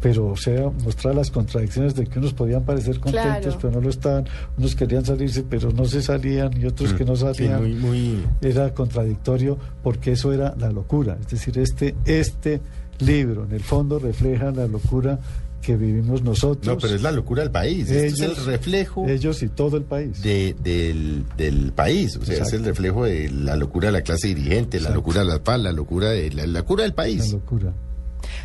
Pero, 0.00 0.28
o 0.28 0.36
sea, 0.36 0.70
mostrar 0.84 1.14
las 1.16 1.30
contradicciones 1.30 1.94
de 1.96 2.06
que 2.06 2.20
unos 2.20 2.32
podían 2.32 2.62
parecer 2.64 3.00
contentos, 3.00 3.56
Claro. 3.56 3.58
pero 3.60 3.72
no 3.74 3.80
lo 3.80 3.90
estaban, 3.90 4.26
unos 4.56 4.76
querían 4.76 5.04
salirse, 5.04 5.42
pero 5.42 5.72
no 5.72 5.84
se 5.86 6.02
salían, 6.02 6.56
y 6.56 6.66
otros 6.66 6.92
Mm, 6.92 6.96
que 6.96 7.04
no 7.04 7.16
sí, 7.16 7.22
salían. 7.22 7.60
muy- 7.62 7.74
muy- 7.74 8.24
Era 8.40 8.72
contradictorio 8.74 9.58
porque 9.82 10.12
eso 10.12 10.32
era 10.32 10.54
la 10.56 10.70
locura. 10.70 11.18
Es 11.20 11.28
decir, 11.28 11.58
este, 11.58 11.96
este 12.04 12.60
libro, 13.00 13.44
en 13.44 13.52
el 13.52 13.62
fondo, 13.62 13.98
refleja 13.98 14.50
la 14.52 14.68
locura 14.68 15.18
que 15.60 15.76
vivimos 15.76 16.22
nosotros. 16.22 16.64
No, 16.72 16.78
pero 16.80 16.94
es 16.94 17.02
la 17.02 17.10
locura 17.10 17.42
del 17.42 17.50
país. 17.50 17.90
Este 17.90 18.06
es 18.06 18.20
Ellos- 18.20 18.38
el 18.38 18.44
reflejo 18.46 19.08
Ellos 19.08 19.42
y 19.42 19.48
todo 19.48 19.76
el 19.76 19.82
país. 19.82 20.22
de- 20.22 20.54
del, 20.62 21.24
del 21.36 21.72
país. 21.72 22.16
O 22.16 22.24
sea, 22.24 22.34
Exacto. 22.36 22.54
es 22.54 22.60
el 22.60 22.64
reflejo 22.66 23.04
de 23.04 23.28
la 23.30 23.56
locura 23.56 23.88
de 23.88 23.92
la 23.92 24.02
clase 24.02 24.28
dirigente, 24.28 24.78
la 24.80 24.90
locura 24.90 25.20
de 25.20 25.26
la 25.26 25.42
paz, 25.42 25.58
la 25.60 25.72
locura 25.72 26.10
de 26.10 26.30
la, 26.30 26.46
la 26.46 26.60
locura 26.60 26.84
del 26.84 26.94
país. 26.94 27.26
La 27.26 27.32
locura. 27.38 27.74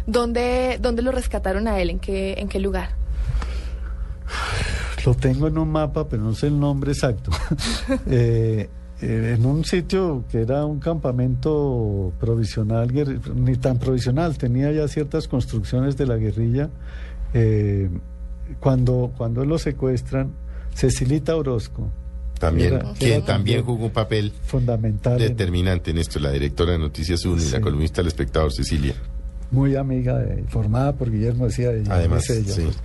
¿Dónde, 0.07 0.77
¿Dónde 0.81 1.01
lo 1.01 1.11
rescataron 1.11 1.67
a 1.67 1.79
él? 1.79 1.89
¿En 1.89 1.99
qué, 1.99 2.35
en 2.37 2.47
qué 2.49 2.59
lugar? 2.59 2.89
Lo 5.05 5.13
tengo 5.15 5.47
en 5.47 5.57
un 5.57 5.69
mapa, 5.69 6.07
pero 6.07 6.23
no 6.23 6.33
sé 6.33 6.47
el 6.47 6.59
nombre 6.59 6.91
exacto. 6.91 7.31
Eh, 8.07 8.69
eh, 9.01 9.35
en 9.37 9.45
un 9.45 9.65
sitio 9.65 10.23
que 10.31 10.41
era 10.41 10.65
un 10.65 10.79
campamento 10.79 12.13
provisional, 12.19 12.89
ni 13.35 13.57
tan 13.57 13.77
provisional, 13.79 14.37
tenía 14.37 14.71
ya 14.71 14.87
ciertas 14.87 15.27
construcciones 15.27 15.97
de 15.97 16.05
la 16.05 16.15
guerrilla. 16.15 16.69
Eh, 17.33 17.89
cuando, 18.61 19.11
cuando 19.17 19.43
lo 19.43 19.57
secuestran, 19.57 20.31
Cecilita 20.73 21.35
Orozco, 21.35 21.89
También, 22.39 22.73
Era- 22.75 22.93
quien 22.93 23.13
era 23.17 23.25
también 23.25 23.63
jugó 23.63 23.85
un 23.85 23.91
papel 23.91 24.31
fundamental, 24.45 25.21
en- 25.21 25.29
determinante 25.29 25.91
en 25.91 25.97
esto, 25.97 26.19
la 26.19 26.31
directora 26.31 26.71
de 26.73 26.79
Noticias 26.79 27.25
1 27.25 27.41
y 27.43 27.49
la 27.49 27.61
columnista 27.61 27.97
del 28.01 28.07
espectador 28.07 28.51
Cecilia. 28.53 28.93
Muy 29.53 29.75
amiga, 29.75 30.17
de- 30.19 30.43
formada 30.49 30.93
por 30.93 31.09
Guillermo, 31.11 31.45
decía 31.45 31.71
ella. 31.71 31.93
Además, 31.95 32.21
dice 32.27 32.39
ella, 32.39 32.51
sí. 32.53 32.61
pues. 32.63 32.77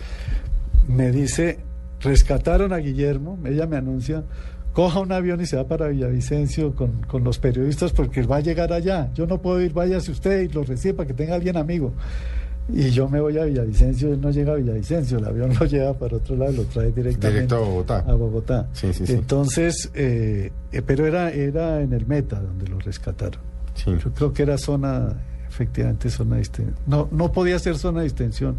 me 0.88 1.10
dice, 1.10 1.58
rescataron 2.00 2.72
a 2.72 2.76
Guillermo, 2.76 3.38
ella 3.44 3.66
me 3.66 3.76
anuncia, 3.76 4.22
coja 4.72 5.00
un 5.00 5.10
avión 5.10 5.40
y 5.40 5.46
se 5.46 5.56
va 5.56 5.66
para 5.66 5.88
Villavicencio 5.88 6.74
con, 6.74 7.02
con 7.08 7.24
los 7.24 7.38
periodistas 7.38 7.92
porque 7.92 8.20
él 8.20 8.30
va 8.30 8.36
a 8.36 8.40
llegar 8.40 8.72
allá. 8.72 9.10
Yo 9.14 9.26
no 9.26 9.40
puedo 9.42 9.60
ir, 9.60 9.72
váyase 9.72 10.12
usted 10.12 10.42
y 10.42 10.48
lo 10.48 10.62
recibe 10.62 10.94
para 10.94 11.06
que 11.08 11.14
tenga 11.14 11.34
alguien 11.34 11.56
amigo. 11.56 11.92
Y 12.70 12.90
yo 12.90 13.08
me 13.08 13.18
voy 13.18 13.38
a 13.38 13.44
Villavicencio, 13.44 14.12
él 14.12 14.20
no 14.20 14.30
llega 14.30 14.52
a 14.52 14.56
Villavicencio, 14.56 15.16
el 15.18 15.24
avión 15.24 15.52
lo 15.58 15.64
lleva 15.66 15.94
para 15.94 16.16
otro 16.18 16.36
lado, 16.36 16.52
lo 16.52 16.64
trae 16.64 16.92
directamente 16.92 17.28
Directo 17.30 17.56
a 17.56 17.60
Bogotá. 17.60 17.98
a 18.06 18.12
Bogotá. 18.14 18.68
Sí, 18.74 18.92
sí, 18.92 19.06
sí. 19.06 19.14
Entonces, 19.14 19.90
eh, 19.94 20.52
eh, 20.70 20.82
pero 20.86 21.06
era, 21.06 21.30
era 21.32 21.80
en 21.80 21.94
el 21.94 22.06
Meta 22.06 22.38
donde 22.40 22.68
lo 22.68 22.78
rescataron. 22.78 23.40
Yo 23.86 24.12
creo 24.12 24.32
que 24.32 24.42
era 24.42 24.58
zona, 24.58 25.16
efectivamente, 25.48 26.10
zona 26.10 26.36
de 26.36 26.40
distensión. 26.40 26.76
No, 26.86 27.08
no 27.10 27.32
podía 27.32 27.58
ser 27.58 27.78
zona 27.78 28.00
de 28.00 28.04
distensión, 28.04 28.56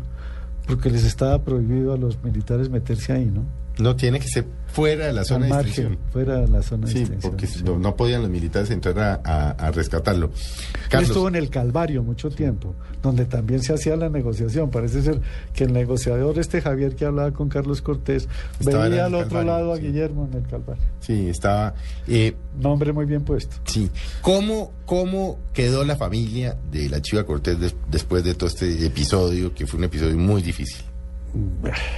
porque 0.67 0.89
les 0.89 1.03
estaba 1.03 1.43
prohibido 1.43 1.93
a 1.93 1.97
los 1.97 2.23
militares 2.23 2.69
meterse 2.69 3.13
ahí, 3.13 3.25
¿no? 3.25 3.43
No 3.79 3.95
tiene 3.95 4.19
que 4.19 4.27
ser 4.27 4.45
fuera 4.71 5.07
de 5.07 5.13
la 5.13 5.23
zona 5.23 5.45
de 5.47 5.51
instrucción. 5.53 5.97
fuera 6.11 6.41
de 6.41 6.47
la 6.47 6.61
zona 6.61 6.85
de 6.85 6.91
Sí, 6.93 6.99
distensión. 6.99 7.31
porque 7.31 7.47
no, 7.63 7.79
no 7.79 7.95
podían 7.95 8.21
los 8.21 8.29
militares 8.29 8.69
entrar 8.69 8.99
a, 8.99 9.21
a- 9.23 9.49
a 9.51 9.71
rescatarlo. 9.71 10.27
Él 10.27 10.79
Carlos, 10.89 11.09
estuvo 11.09 11.27
en 11.27 11.35
el 11.35 11.49
Calvario 11.49 12.03
mucho 12.03 12.29
tiempo, 12.29 12.75
donde 13.01 13.25
también 13.25 13.63
se 13.63 13.73
hacía 13.73 13.95
la 13.95 14.09
negociación. 14.09 14.69
Parece 14.69 15.01
ser 15.01 15.21
que 15.53 15.63
el 15.63 15.73
negociador, 15.73 16.37
este 16.37 16.61
Javier 16.61 16.95
que 16.95 17.05
hablaba 17.05 17.31
con 17.31 17.49
Carlos 17.49 17.81
Cortés, 17.81 18.27
Estaba 18.59 18.89
veía 18.89 19.05
al 19.05 19.15
otro 19.15 19.27
Calvario, 19.29 19.51
lado 19.51 19.73
a 19.73 19.77
sí. 19.77 19.81
Guillermo 19.83 20.29
en 20.31 20.37
el 20.39 20.47
Calvario. 20.47 20.83
sí, 20.99 21.29
estaba... 21.29 21.73
eh, 22.07 22.35
Nombre 22.59 22.91
muy 22.93 23.05
bien 23.05 23.23
puesto. 23.23 23.55
Sí. 23.63 23.89
¿Cómo, 24.21 24.71
¿Cómo 24.85 25.39
quedó 25.53 25.83
la 25.85 25.95
familia 25.95 26.57
de 26.71 26.89
la 26.89 27.01
Chiva 27.01 27.23
Cortés 27.25 27.59
des- 27.59 27.75
después 27.89 28.23
de 28.23 28.35
todo 28.35 28.49
este 28.49 28.85
episodio, 28.85 29.53
que 29.55 29.65
fue 29.65 29.77
un 29.79 29.85
episodio 29.85 30.15
muy 30.17 30.41
difícil? 30.43 30.83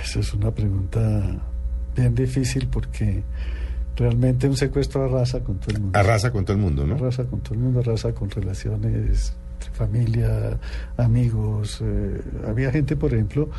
Esa 0.05 0.19
es 0.19 0.33
una 0.33 0.51
pregunta 0.51 0.99
bien 1.95 2.15
difícil 2.15 2.67
porque 2.67 3.23
realmente 3.95 4.47
un 4.47 4.57
secuestro 4.57 5.05
arrasa 5.05 5.41
con 5.41 5.57
todo 5.57 5.75
el 5.75 5.81
mundo. 5.81 5.99
Arrasa 5.99 6.31
con 6.31 6.45
todo 6.45 6.55
el 6.55 6.61
mundo, 6.61 6.85
¿no? 6.85 6.95
Arrasa 6.95 7.25
con 7.25 7.41
todo 7.41 7.53
el 7.55 7.59
mundo, 7.61 7.79
arrasa 7.81 8.13
con 8.13 8.29
relaciones 8.29 9.33
entre 9.53 9.71
familia, 9.71 10.57
amigos. 10.97 11.79
eh, 11.83 12.21
había 12.47 12.71
gente, 12.71 12.95
por 12.95 13.13
ejemplo, 13.13 13.49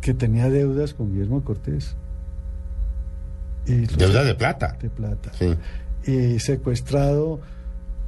que 0.00 0.14
tenía 0.14 0.50
deudas 0.50 0.94
con 0.94 1.12
Guillermo 1.12 1.42
Cortés. 1.42 1.96
Y 3.66 3.86
Deudas 3.86 4.26
de 4.26 4.34
plata. 4.34 4.76
De 4.80 4.90
plata. 4.90 5.30
Sí. 5.38 5.54
Y 6.10 6.38
secuestrado, 6.38 7.40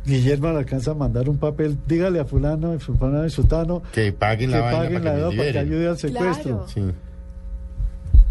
Guillermo 0.07 0.51
le 0.53 0.59
alcanza 0.59 0.93
a 0.93 0.95
mandar 0.95 1.29
un 1.29 1.39
papel, 1.39 1.79
dígale 1.87 2.21
a 2.21 2.25
fulano, 2.25 2.75
y 2.75 2.79
fulano 2.79 3.27
y 3.27 3.31
sutano 3.31 3.83
Que 3.93 4.13
paguen 4.13 4.51
la 4.51 4.57
que 4.57 4.77
paguen 4.77 5.03
para 5.03 5.13
la 5.13 5.19
deuda 5.19 5.37
para 5.37 5.53
que 5.53 5.59
ayude 5.59 5.89
al 5.89 5.99
secuestro. 5.99 6.67
Sí, 6.69 6.83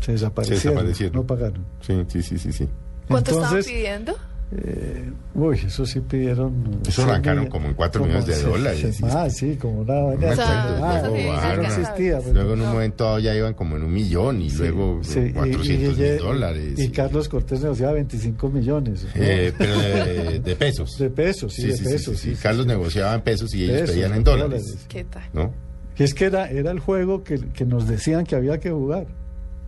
Se 0.01 0.11
desaparecieron, 0.13 0.61
Se 0.61 0.69
desaparecieron. 0.69 1.15
no 1.15 1.27
pagaron. 1.27 1.65
sí, 1.81 2.03
sí, 2.07 2.21
sí, 2.23 2.37
sí. 2.37 2.51
sí. 2.53 2.67
¿Cuánto 3.07 3.31
Entonces, 3.31 3.59
estaban 3.67 3.75
pidiendo? 4.05 4.15
Eh, 4.51 5.11
uy, 5.35 5.59
eso 5.63 5.85
sí 5.85 5.99
pidieron. 5.99 6.79
Eso 6.87 7.03
sí, 7.03 7.07
arrancaron 7.07 7.45
como 7.47 7.67
en 7.67 7.75
cuatro 7.75 8.01
como 8.01 8.13
millones 8.13 8.35
de 8.35 8.41
sí, 8.43 8.49
dólares. 8.49 8.95
sí, 8.95 9.03
más, 9.03 9.35
sí, 9.37 9.55
como 9.57 9.81
una 9.81 9.93
No 9.93 10.07
vaina. 10.07 10.31
O 10.31 10.35
sea, 10.35 10.63
acuerdo, 10.63 10.85
Ah, 10.85 11.55
sí, 11.55 11.65
sí 11.75 11.81
existía, 11.81 12.17
pues, 12.19 12.33
Luego 12.33 12.53
en 12.53 12.59
un 12.61 12.65
no. 12.65 12.73
momento 12.73 13.19
ya 13.19 13.35
iban 13.35 13.53
como 13.53 13.75
en 13.75 13.83
un 13.83 13.93
millón 13.93 14.41
y 14.41 14.49
luego 14.49 15.01
Sí, 15.03 15.19
y- 15.19 15.33
400 15.33 15.67
y- 15.99 16.01
y- 16.01 16.03
mil 16.09 16.17
dólares. 16.17 16.73
Y, 16.79 16.81
y- 16.83 16.89
Carlos 16.89 17.29
Cortés 17.29 17.61
negociaba 17.61 17.93
25 17.93 18.49
millones. 18.49 19.03
¿no? 19.03 19.09
eh, 19.15 19.53
pero 19.55 19.77
de, 19.79 20.39
de 20.39 20.55
pesos. 20.55 20.97
de 20.97 21.09
pesos, 21.11 21.53
sí, 21.53 21.67
de 21.67 21.77
pesos. 21.77 22.17
sí, 22.17 22.29
sí, 22.29 22.35
sí, 22.35 22.41
Carlos 22.41 22.63
sí. 22.65 22.69
negociaba 22.69 23.13
en 23.13 23.21
pesos 23.21 23.53
y 23.53 23.65
ellos 23.65 23.81
Pesos, 23.81 23.95
pedían 23.95 24.11
en 24.13 24.17
en 24.17 24.23
dólares. 24.23 24.63
dólares. 24.65 24.85
¿Qué 24.89 25.03
tal? 25.03 25.23
¿No? 25.31 25.53
Y 25.95 26.03
es 26.03 26.13
que 26.15 26.25
era, 26.25 26.49
era 26.49 26.71
el 26.71 26.79
juego 26.79 27.23
que, 27.23 27.37
que 27.53 27.65
nos 27.65 27.87
decían 27.87 28.23
que 28.25 28.35
había 28.35 28.59
que 28.59 28.71
jugar. 28.71 29.05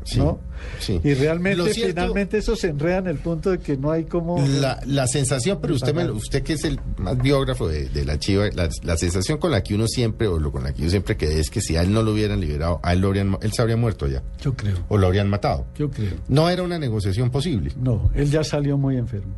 Sí, 0.04 0.18
¿no? 0.18 0.40
sí. 0.80 1.00
Y 1.04 1.14
realmente, 1.14 1.72
cierto- 1.74 1.94
finalmente, 2.02 2.38
eso 2.40 2.56
se 2.56 2.70
enreda 2.70 2.98
en 2.98 3.08
el 3.08 3.18
punto 3.18 3.52
de 3.52 3.60
que 3.60 3.78
no 3.78 3.92
hay 3.92 4.06
como. 4.06 4.44
La, 4.60 4.82
la 4.86 5.06
sensación, 5.08 5.60
pero 5.62 5.76
usted, 5.76 5.94
me 5.94 6.10
usted 6.10 6.42
que 6.42 6.54
es 6.54 6.64
el 6.64 6.80
más 6.98 7.18
biógrafo 7.18 7.68
de, 7.68 7.88
de 7.90 8.04
la 8.06 8.18
Chiva, 8.18 8.46
la, 8.54 8.68
la 8.82 8.98
sensación 8.98 9.38
con 9.38 9.52
la 9.52 9.62
que 9.62 9.76
uno 9.76 9.86
siempre, 9.88 10.28
o 10.28 10.40
lo 10.40 10.52
con 10.52 10.64
la 10.64 10.74
que 10.74 10.82
yo 10.84 10.90
siempre 10.90 11.18
quedé, 11.18 11.40
es 11.40 11.50
que 11.52 11.62
si 11.62 11.76
a 11.78 11.84
él 11.84 11.94
no 11.94 12.02
lo 12.02 12.14
hubieran 12.14 12.40
liberado, 12.42 12.80
a 12.82 12.94
él, 12.94 13.00
lo 13.02 13.08
habrían, 13.10 13.38
él 13.42 13.52
se 13.54 13.62
habría 13.62 13.78
muerto 13.78 14.08
ya, 14.08 14.24
Yo 14.42 14.54
creo. 14.56 14.78
o 14.90 14.98
lo 14.98 15.06
habrían 15.08 15.30
matado. 15.30 15.66
Yo 15.78 15.90
creo. 15.92 16.14
No 16.28 16.50
era 16.50 16.64
una 16.64 16.80
negociación 16.80 17.30
posible. 17.30 17.72
No, 17.80 18.10
él 18.16 18.30
ya 18.32 18.44
salió 18.44 18.78
muy 18.78 18.98
enfermo. 18.98 19.34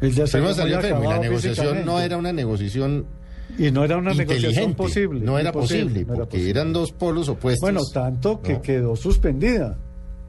Él 0.00 0.12
ya 0.14 0.22
muy 0.24 0.52
salió 0.54 0.76
enfermo 0.76 1.04
y 1.04 1.06
la 1.06 1.18
negociación 1.18 1.84
no 1.86 2.00
era 2.00 2.16
una 2.16 2.32
negociación 2.32 3.06
Y 3.58 3.70
no 3.70 3.84
era 3.84 3.96
una 3.96 4.12
negociación 4.14 4.74
posible. 4.74 5.20
No 5.20 5.38
era 5.38 5.52
posible, 5.52 6.04
no 6.04 6.14
era 6.14 6.24
porque 6.24 6.36
posible. 6.38 6.50
eran 6.50 6.72
dos 6.72 6.92
polos 6.92 7.28
opuestos. 7.28 7.60
Bueno, 7.60 7.80
tanto 7.92 8.40
que 8.42 8.54
No. 8.54 8.62
quedó 8.62 8.96
suspendida. 8.96 9.76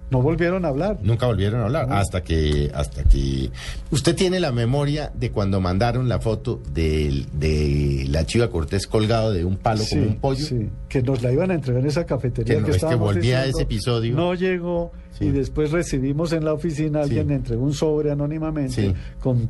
No 0.10 0.22
volvieron 0.22 0.64
a 0.64 0.70
hablar. 0.70 1.00
Nunca 1.02 1.26
volvieron 1.26 1.60
a 1.60 1.66
hablar, 1.66 1.92
hasta 1.92 2.24
que, 2.24 2.72
hasta 2.74 3.04
que... 3.04 3.50
Usted 3.92 4.16
tiene 4.16 4.40
la 4.40 4.54
memoria 4.54 5.12
de 5.14 5.32
cuando 5.32 5.60
mandaron 5.60 6.08
la 6.08 6.22
foto 6.22 6.62
del- 6.72 7.26
de, 7.38 8.06
la 8.10 8.26
Chiva 8.26 8.50
Cortés 8.50 8.88
colgado 8.88 9.34
de 9.34 9.44
un 9.44 9.58
palo 9.58 9.84
como 9.90 10.04
un 10.04 10.16
pollo. 10.16 10.46
Sí, 10.46 10.70
que 10.88 11.02
nos 11.02 11.22
la 11.22 11.34
iban 11.34 11.52
a 11.52 11.56
entregar 11.56 11.82
en 11.82 11.90
esa 11.90 12.06
cafetería. 12.06 12.56
Que 12.56 12.62
no, 12.62 12.68
es 12.68 12.72
que 12.72 12.78
estábamos 12.78 13.16
volvía 13.16 13.40
a 13.40 13.46
ese 13.48 13.64
episodio. 13.64 14.16
No 14.16 14.34
llegó 14.34 14.94
Sí. 15.20 15.26
y 15.26 15.32
después 15.32 15.72
recibimos 15.72 16.32
en 16.32 16.46
la 16.46 16.54
oficina, 16.54 17.02
alguien 17.02 17.28
Sí. 17.28 17.34
entregó 17.34 17.66
un 17.66 17.74
sobre 17.74 18.10
anónimamente 18.10 18.74
Sí. 18.90 18.94
con 19.20 19.50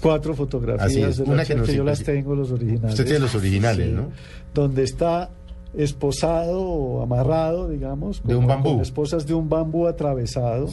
cuatro 0.00 0.34
fotografías 0.34 1.16
de 1.18 1.22
una 1.24 1.44
que 1.44 1.54
nos 1.54 1.68
que 1.68 1.76
yo 1.76 1.84
las 1.84 2.02
tengo, 2.02 2.34
los 2.34 2.50
originales. 2.50 2.90
Usted 2.92 3.04
tiene 3.04 3.20
los 3.20 3.34
originales, 3.34 3.86
Sí. 3.88 3.92
¿no? 3.94 4.10
Donde 4.54 4.82
está 4.84 5.30
esposado 5.76 6.60
o 6.62 7.02
amarrado, 7.02 7.68
digamos. 7.68 8.22
De 8.24 8.34
un 8.34 8.46
bambú. 8.46 8.72
Con 8.72 8.80
esposas 8.80 9.26
de 9.26 9.34
un 9.34 9.48
bambú 9.48 9.86
atravesado. 9.86 10.68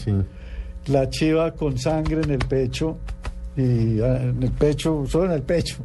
La 0.88 1.10
chiva 1.10 1.52
con 1.54 1.78
sangre 1.78 2.22
en 2.24 2.32
el 2.32 2.40
pecho. 2.40 2.98
Y 3.60 4.00
ah, 4.02 4.22
en 4.22 4.44
el 4.44 4.52
pecho, 4.52 5.04
solo 5.08 5.26
en 5.26 5.32
el 5.32 5.42
pecho. 5.42 5.78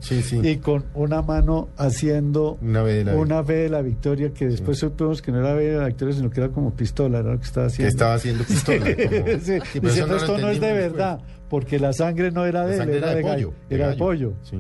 Y 0.43 0.57
con 0.57 0.84
una 0.93 1.22
mano 1.22 1.70
haciendo 1.78 2.59
Una 2.61 2.82
vez 2.82 2.97
de 3.07 3.12
la 3.12 3.18
una 3.18 3.40
V 3.40 3.55
de 3.55 3.68
la 3.70 3.80
victoria 3.80 4.30
que 4.34 4.47
después 4.47 4.78
supimos 4.78 5.22
que 5.22 5.32
no 5.32 5.40
era 5.40 5.55
V 5.55 5.62
de 5.70 5.78
la 5.78 5.86
victoria, 5.86 6.14
sino 6.14 6.28
que 6.28 6.40
era 6.40 6.51
como 6.51 6.72
pistola, 6.74 7.20
era 7.20 7.32
lo 7.32 7.38
que 7.38 7.47
estaba 7.47 7.68
haciendo. 7.68 7.88
estaba 7.88 8.14
haciendo 8.14 8.45
pistola, 8.45 8.84
Sí, 8.86 8.95
como- 9.09 9.26
sí, 9.40 9.59
Sí, 9.72 9.80
diciendo 9.80 10.07
no 10.09 10.16
esto 10.16 10.38
no 10.38 10.49
es 10.51 10.61
de 10.61 10.68
entendimos 10.68 10.93
verdad, 10.99 11.20
porque 11.53 11.78
la 11.78 11.92
sangre 11.92 12.30
no 12.30 12.46
era 12.46 12.64
de 12.64 12.78
La 12.78 12.84
él, 12.84 12.88
era, 12.88 12.96
era 12.98 13.09
de 13.11 13.16
de 13.16 13.22
gallo, 13.24 13.48
pollo, 13.50 13.59
de 13.68 13.74
era 13.74 13.84
de 13.88 13.92
gallo. 13.92 14.05
pollo. 14.07 14.32
Sí. 14.40 14.57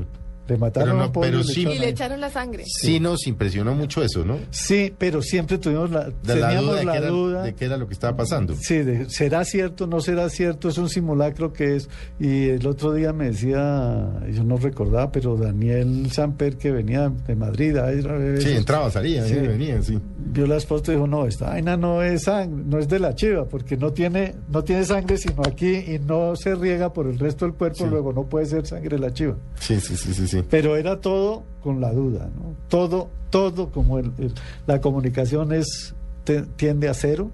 Le 0.48 0.56
mataron 0.58 0.88
Pero 0.88 0.96
no- 0.96 1.02
a 1.04 1.06
un 1.06 1.12
pollo 1.12 1.26
pero 1.30 1.40
y 1.40 1.44
le 1.44 1.52
sí- 1.54 1.60
echaron 1.60 1.76
Y 1.76 1.78
le 1.78 1.88
echaron 1.88 2.20
la 2.20 2.30
sangre. 2.30 2.64
Sí 2.66 2.98
nos 3.00 3.26
impresionó 3.26 3.74
mucho 3.74 4.02
eso, 4.02 4.24
¿no? 4.24 4.38
Sí, 4.50 4.92
pero 4.98 5.22
siempre 5.22 5.56
tuvimos 5.58 5.90
la, 5.90 6.06
De 6.06 6.34
la 6.36 6.48
teníamos 6.48 6.64
duda 6.64 6.76
de 6.78 6.84
la 6.84 6.92
qué 6.92 6.98
era- 6.98 7.08
duda. 7.08 7.42
de 7.44 7.54
qué 7.54 7.64
era 7.64 7.76
lo 7.76 7.86
que 7.86 7.94
estaba 7.94 8.16
pasando. 8.16 8.54
Sí, 8.60 8.78
de- 8.78 9.08
será 9.08 9.44
cierto, 9.44 9.86
no 9.86 10.00
será 10.00 10.28
cierto, 10.28 10.68
es 10.68 10.78
un 10.78 10.88
simulacro 10.88 11.52
que 11.52 11.76
es. 11.76 11.88
Y 12.18 12.48
el 12.48 12.66
otro 12.66 12.92
día 12.92 13.12
me 13.12 13.26
decía, 13.30 14.10
yo 14.32 14.44
no 14.44 14.56
recordaba, 14.56 15.12
pero 15.12 15.36
Daniel 15.36 16.10
Samper, 16.10 16.56
que 16.56 16.70
venía 16.72 17.08
de 17.08 17.36
Madrid, 17.36 17.76
a 17.76 17.90
Sí, 17.92 17.98
esos- 18.00 18.46
entraba, 18.46 18.90
salía, 18.90 19.24
sí, 19.26 19.34
venía, 19.34 19.80
sí. 19.82 19.98
Vio 20.18 20.46
las 20.46 20.66
fotos 20.66 20.88
y 20.88 20.92
dijo, 20.92 21.06
no, 21.06 21.26
esta 21.26 21.50
vaina 21.50 21.76
no 21.76 22.02
es 22.02 22.24
sangre, 22.24 22.62
no 22.66 22.78
es 22.78 22.88
de 22.88 22.98
la 22.98 23.14
chiva, 23.14 23.44
porque 23.44 23.76
no 23.76 23.92
tiene, 23.92 24.34
no 24.48 24.62
tiene 24.64 24.84
sangre 24.84 25.16
sino 25.18 25.42
aquí 25.46 25.72
y 25.76 25.98
no 26.04 26.34
se 26.36 26.54
riega 26.54 26.92
por 26.92 27.06
el 27.06 27.18
resto 27.18 27.44
del 27.44 27.54
cuerpo, 27.54 27.84
Sí. 27.84 27.90
luego 27.90 28.12
no 28.12 28.24
puede 28.24 28.46
ser 28.46 28.66
sangre 28.66 28.96
de 28.96 28.98
la 28.98 29.12
chiva. 29.12 29.36
Sí, 29.60 29.80
sí, 29.80 29.96
sí, 29.96 30.12
sí, 30.14 30.26
sí. 30.38 30.44
Pero 30.50 30.76
era 30.76 31.00
todo 31.00 31.44
con 31.62 31.80
la 31.80 31.92
duda, 31.92 32.28
¿no? 32.36 32.54
Todo, 32.68 33.08
todo 33.30 33.70
como 33.70 33.98
el, 33.98 34.12
el- 34.18 34.34
la 34.66 34.80
comunicación 34.80 35.52
es 35.52 35.94
te- 36.24 36.42
tiende 36.42 36.88
a 36.88 36.94
cero. 36.94 37.30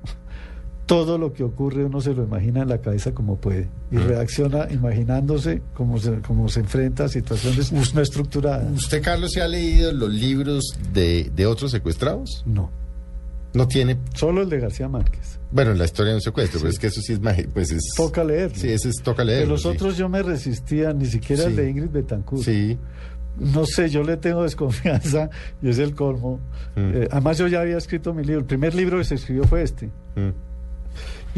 Todo 0.87 1.19
lo 1.19 1.35
que 1.35 1.45
ocurre 1.45 1.85
uno 1.85 2.01
se 2.01 2.15
lo 2.15 2.25
imagina 2.25 2.63
en 2.63 2.69
la 2.71 2.79
cabeza 2.79 3.13
como 3.13 3.37
puede 3.37 3.69
y 3.91 3.99
reacciona 3.99 4.69
imaginándose 4.71 5.61
cómo 5.75 5.99
se, 5.99 6.21
cómo 6.21 6.49
se 6.49 6.61
enfrenta 6.61 7.05
a 7.05 7.09
situaciones 7.11 7.73
no 7.95 8.01
estructuradas. 8.01 8.71
¿Usted, 8.73 9.03
Carlos, 9.03 9.33
se 9.33 9.43
ha 9.43 9.49
leído 9.49 9.93
los 9.93 10.09
libros 10.11 10.65
de, 10.95 11.31
de 11.37 11.45
otros 11.45 11.73
secuestrados? 11.73 12.43
No. 12.47 12.71
No 13.53 13.69
tiene. 13.69 13.99
Solo 14.15 14.41
el 14.43 14.49
de 14.49 14.61
García 14.61 14.89
Márquez. 14.89 15.38
Bueno, 15.51 15.73
la 15.75 15.85
historia 15.87 16.11
de 16.11 16.17
un 16.17 16.21
secuestro, 16.23 16.61
pero 16.61 16.71
es 16.71 16.79
que 16.79 16.89
eso 16.89 17.01
sí 17.01 17.15
es 17.15 17.21
más. 17.21 17.37
Pues 17.55 17.71
es 17.73 17.83
Toca 17.97 18.23
leer. 18.23 18.53
Sí, 18.55 18.69
ese 18.71 18.91
es 18.91 18.97
toca 19.03 19.25
leer. 19.25 19.41
De 19.41 19.47
los 19.47 19.65
otros 19.65 19.97
yo 19.97 20.09
me 20.09 20.23
resistía, 20.23 20.93
ni 20.93 21.07
siquiera 21.07 21.45
el 21.45 21.51
Sí. 21.51 21.57
de 21.57 21.71
Ingrid 21.71 21.91
Betancourt. 21.91 22.43
Sí. 22.45 22.79
No 23.39 23.65
sé, 23.67 23.89
yo 23.89 24.03
le 24.03 24.17
tengo 24.17 24.43
desconfianza 24.43 25.31
y 25.63 25.69
es 25.71 25.79
el 25.79 25.95
colmo. 25.95 26.41
Mm. 26.77 26.91
Eh, 26.95 27.09
además 27.11 27.39
yo 27.39 27.47
ya 27.47 27.61
había 27.61 27.79
escrito 27.79 28.13
mi 28.13 28.25
libro. 28.25 28.41
El 28.41 28.47
primer 28.47 28.75
libro 28.75 28.99
que 28.99 29.05
se 29.05 29.15
escribió 29.15 29.45
fue 29.45 29.63
este. 29.63 29.91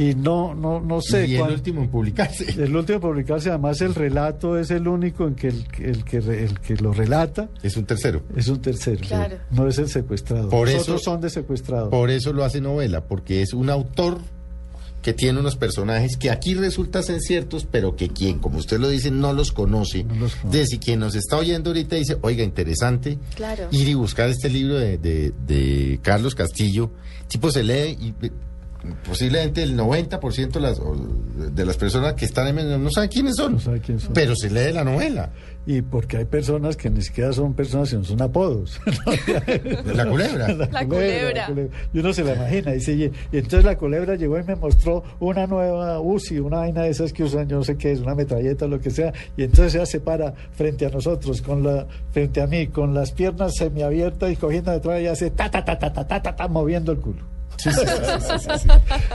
Y 0.00 0.14
no, 0.14 0.54
no, 0.54 0.80
no 0.80 1.00
sé. 1.02 1.26
Y 1.28 1.36
el 1.36 1.42
último 1.52 1.82
en 1.82 1.90
publicarse. 1.90 2.46
El 2.62 2.74
último 2.74 2.96
en 2.96 3.02
publicarse, 3.02 3.50
además 3.50 3.80
el 3.82 3.94
relato 3.94 4.58
es 4.58 4.70
el 4.70 4.88
único 4.88 5.26
en 5.28 5.34
que 5.34 5.48
el, 5.48 5.66
que- 5.68 5.84
el 5.90 6.04
que, 6.04 6.20
re- 6.20 6.42
el 6.44 6.58
que 6.60 6.74
lo 6.76 6.92
relata 6.92 7.48
Es 7.62 7.76
un 7.76 7.84
tercero. 7.84 8.22
es 8.34 8.48
un 8.48 8.60
tercero. 8.62 9.00
Claro. 9.06 9.36
No 9.50 9.68
es 9.68 9.78
el 9.78 9.88
secuestrado. 9.88 10.48
Por 10.48 10.66
Los 10.68 10.74
eso- 10.82 10.92
otros 10.92 11.02
son 11.02 11.20
de 11.20 11.28
secuestrado. 11.30 11.90
Por 11.90 12.10
eso 12.10 12.32
lo 12.32 12.44
hace 12.44 12.60
novela, 12.60 13.04
porque 13.04 13.42
es 13.42 13.52
un 13.52 13.68
autor 13.68 14.18
que 15.02 15.12
tiene 15.14 15.40
unos 15.40 15.56
personajes 15.56 16.16
que 16.18 16.30
aquí 16.30 16.52
resultan 16.54 17.02
ser 17.02 17.20
ciertos, 17.20 17.64
pero 17.70 17.96
que 17.96 18.08
quien, 18.10 18.38
como 18.38 18.58
usted 18.58 18.78
lo 18.78 18.88
dice, 18.88 19.10
no 19.10 19.32
los 19.32 19.50
conoce. 19.50 20.04
De 20.50 20.66
si 20.66 20.78
quien 20.78 21.00
nos 21.00 21.14
está 21.14 21.36
oyendo 21.38 21.70
ahorita 21.70 21.96
dice, 21.96 22.18
oiga, 22.20 22.44
interesante, 22.44 23.18
Claro. 23.34 23.68
ir 23.70 23.88
y 23.88 23.94
buscar 23.94 24.28
este 24.28 24.50
libro 24.50 24.74
de, 24.78 24.98
de- 24.98 25.32
de 25.46 26.00
Carlos 26.02 26.34
Castillo, 26.34 26.90
tipo 27.28 27.50
se 27.50 27.62
lee 27.62 27.96
y 27.98 28.14
posiblemente 29.06 29.62
el 29.62 29.78
90% 29.78 30.52
de 30.52 30.60
las, 30.60 30.80
de 31.54 31.64
las 31.66 31.76
personas 31.76 32.14
que 32.14 32.24
están 32.24 32.48
en 32.48 32.54
medio 32.54 32.78
no 32.78 32.90
saben 32.90 33.10
quiénes 33.10 33.36
son, 33.36 33.58
pero 34.14 34.34
se 34.34 34.50
lee 34.50 34.72
la 34.72 34.84
novela. 34.84 35.30
Y 35.66 35.82
porque 35.82 36.16
hay 36.16 36.24
personas 36.24 36.76
que 36.76 36.88
ni 36.88 37.02
siquiera 37.02 37.32
son 37.34 37.52
personas, 37.52 37.90
sino 37.90 38.02
son 38.02 38.22
apodos. 38.22 38.80
la 39.84 40.08
culebra. 40.08 40.48
La, 40.48 40.86
culebra, 40.86 41.48
Y 41.92 41.98
uno 41.98 42.12
se 42.14 42.24
la 42.24 42.34
imagina. 42.34 42.72
Dice, 42.72 42.94
y, 42.94 43.04
y, 43.04 43.38
entonces 43.38 43.64
la 43.64 43.76
culebra 43.76 44.14
llegó 44.16 44.38
y 44.38 44.42
me 44.42 44.56
mostró 44.56 45.04
una 45.20 45.46
nueva 45.46 46.00
UCI, 46.00 46.40
una 46.40 46.60
vaina 46.60 46.82
de 46.82 46.88
esas 46.88 47.12
que 47.12 47.24
usan, 47.24 47.46
yo 47.46 47.58
no 47.58 47.64
sé 47.64 47.76
qué 47.76 47.92
es, 47.92 48.00
una 48.00 48.14
metralleta, 48.14 48.66
lo 48.66 48.80
que 48.80 48.90
sea. 48.90 49.12
Y 49.36 49.42
entonces 49.42 49.74
ella 49.74 49.86
se 49.86 50.00
para 50.00 50.32
frente 50.32 50.86
a 50.86 50.88
nosotros, 50.88 51.42
con 51.42 51.62
la, 51.62 51.86
frente 52.10 52.40
a 52.40 52.46
mí, 52.46 52.68
con 52.68 52.94
las 52.94 53.12
piernas 53.12 53.52
semiabiertas 53.56 54.32
y 54.32 54.36
cogiendo 54.36 54.72
detrás 54.72 55.00
y 55.02 55.06
hace 55.08 55.30
ta, 55.30 55.50
ta, 55.50 55.62
ta, 55.62 55.78
ta, 55.78 55.92
ta, 55.92 56.06
ta, 56.06 56.22
ta, 56.22 56.36
ta 56.36 56.48
moviendo 56.48 56.90
el 56.90 56.98
culo. 56.98 57.39
Sí, 57.56 57.70
sí, 57.72 57.78
sí, 57.80 57.86
sí, 58.20 58.48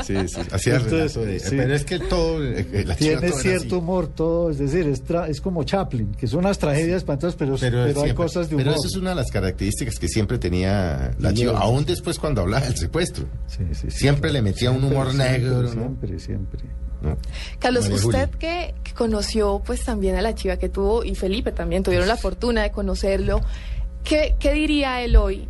sí, 0.04 0.28
sí. 0.28 0.42
Sí, 0.60 0.70
Entonces, 0.70 1.16
de- 1.26 1.40
sí. 1.40 1.56
Pero 1.58 1.74
es 1.76 1.84
que 1.86 1.98
todo, 2.00 2.44
eh, 2.44 2.66
eh, 2.74 2.84
la 2.86 2.96
chiva 2.96 3.20
Tiene 3.20 3.30
todo 3.32 3.40
cierto 3.40 3.80
humor 3.80 4.08
todo, 4.08 4.52
es 4.52 4.60
decir, 4.60 4.88
es, 4.88 5.04
tra- 5.04 5.28
es 5.30 5.42
como 5.42 5.64
Chaplin, 5.64 6.14
que 6.14 6.28
son 6.28 6.40
unas 6.42 6.60
tragedias 6.60 6.98
espantosas, 6.98 7.36
pero, 7.36 7.56
Pero, 7.60 7.86
pero 7.86 8.04
hay 8.04 8.14
cosas 8.14 8.50
de 8.50 8.56
humor. 8.56 8.66
pero 8.68 8.76
eso 8.78 8.88
es 8.88 8.96
una 8.98 9.10
de 9.12 9.16
las 9.16 9.32
características 9.32 9.98
que 9.98 10.08
siempre 10.08 10.38
tenía 10.38 11.12
la 11.20 11.34
chiva, 11.34 11.54
sí. 11.54 11.58
aún 11.60 11.86
después 11.86 12.20
cuando 12.20 12.42
hablaba 12.42 12.66
del 12.66 12.78
secuestro. 12.78 13.26
Sí, 13.48 13.64
sí, 13.74 13.90
sí. 13.90 13.98
siempre 13.98 14.32
le 14.32 14.42
metía 14.44 14.70
un 14.70 14.84
humor 14.84 15.12
siempre, 15.12 15.32
negro, 15.40 15.62
¿no? 15.64 15.72
Siempre, 15.72 16.20
siempre. 16.20 16.60
¿No? 17.02 17.18
Carlos, 17.60 17.90
María 17.90 18.06
usted 18.06 18.30
que, 18.32 18.74
que 18.84 18.94
conoció 18.94 19.62
pues 19.66 19.84
también 19.84 20.16
a 20.16 20.22
la 20.22 20.34
chiva 20.36 20.58
que 20.58 20.70
tuvo 20.70 21.04
y 21.04 21.14
Felipe 21.16 21.52
también 21.52 21.84
tuvieron 21.84 22.08
la 22.08 22.16
fortuna 22.18 22.64
de 22.64 22.72
conocerlo, 22.72 23.42
¿qué, 24.04 24.36
qué 24.40 24.54
diría 24.54 25.02
él 25.02 25.16
hoy 25.16 25.48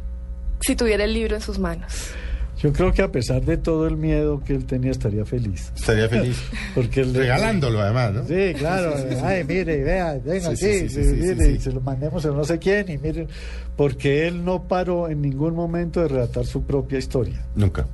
si 0.61 0.75
tuviera 0.75 1.03
el 1.03 1.13
libro 1.13 1.35
en 1.35 1.41
sus 1.41 1.59
manos? 1.59 1.93
Yo 2.65 2.73
creo 2.73 2.91
que 2.93 3.03
a 3.03 3.11
pesar 3.11 3.45
de 3.45 3.57
todo 3.57 3.85
el 3.85 3.95
miedo 3.95 4.41
que 4.43 4.53
él 4.55 4.65
tenía, 4.65 4.89
estaría 4.89 5.23
feliz. 5.23 5.71
Estaría 5.75 6.09
feliz. 6.09 6.41
Porque 6.73 7.01
él- 7.01 7.13
Regalándolo 7.13 7.79
además, 7.79 8.11
¿no? 8.11 8.25
Sí, 8.25 8.55
claro. 8.57 8.95
Ay, 9.23 9.43
mire, 9.43 9.83
vea, 9.83 10.13
venga 10.25 10.55
Sí, 10.55 10.65
aquí, 10.65 10.95
mire, 10.97 11.51
y 11.51 11.59
se 11.59 11.71
lo 11.71 11.79
mandemos 11.81 12.25
a 12.25 12.29
no 12.31 12.43
sé 12.43 12.57
quién 12.57 12.89
y 12.89 12.97
mire, 12.97 13.27
porque 13.75 14.27
él 14.27 14.43
no 14.43 14.63
paró 14.63 15.09
en 15.09 15.21
ningún 15.21 15.53
momento 15.53 16.01
de 16.01 16.07
relatar 16.07 16.43
su 16.47 16.63
propia 16.63 16.97
historia. 16.97 17.45
Nunca. 17.55 17.85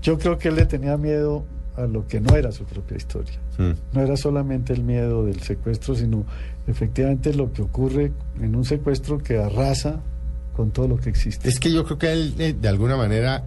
Yo 0.00 0.18
creo 0.18 0.38
que 0.38 0.48
él 0.48 0.54
le 0.54 0.64
tenía 0.64 0.96
miedo 0.96 1.44
a 1.76 1.82
lo 1.82 2.06
que 2.06 2.20
no 2.22 2.34
era 2.36 2.50
su 2.52 2.64
propia 2.64 2.96
historia. 2.96 3.38
Mm. 3.58 3.72
No 3.92 4.00
era 4.00 4.16
solamente 4.16 4.72
el 4.72 4.82
miedo 4.82 5.26
del 5.26 5.42
secuestro, 5.42 5.94
sino 5.94 6.24
efectivamente 6.66 7.34
lo 7.34 7.52
que 7.52 7.60
ocurre 7.60 8.12
en 8.40 8.56
un 8.56 8.64
secuestro 8.64 9.18
que 9.18 9.36
arrasa 9.36 10.00
con 10.58 10.72
todo 10.72 10.88
lo 10.88 10.96
que 10.96 11.08
existe. 11.08 11.48
Es 11.48 11.60
que 11.60 11.70
yo 11.70 11.84
creo 11.84 11.98
que 11.98 12.10
él, 12.12 12.34
eh, 12.40 12.52
de 12.60 12.66
alguna 12.68 12.96
manera, 12.96 13.44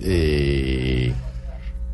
eh, 0.00 1.12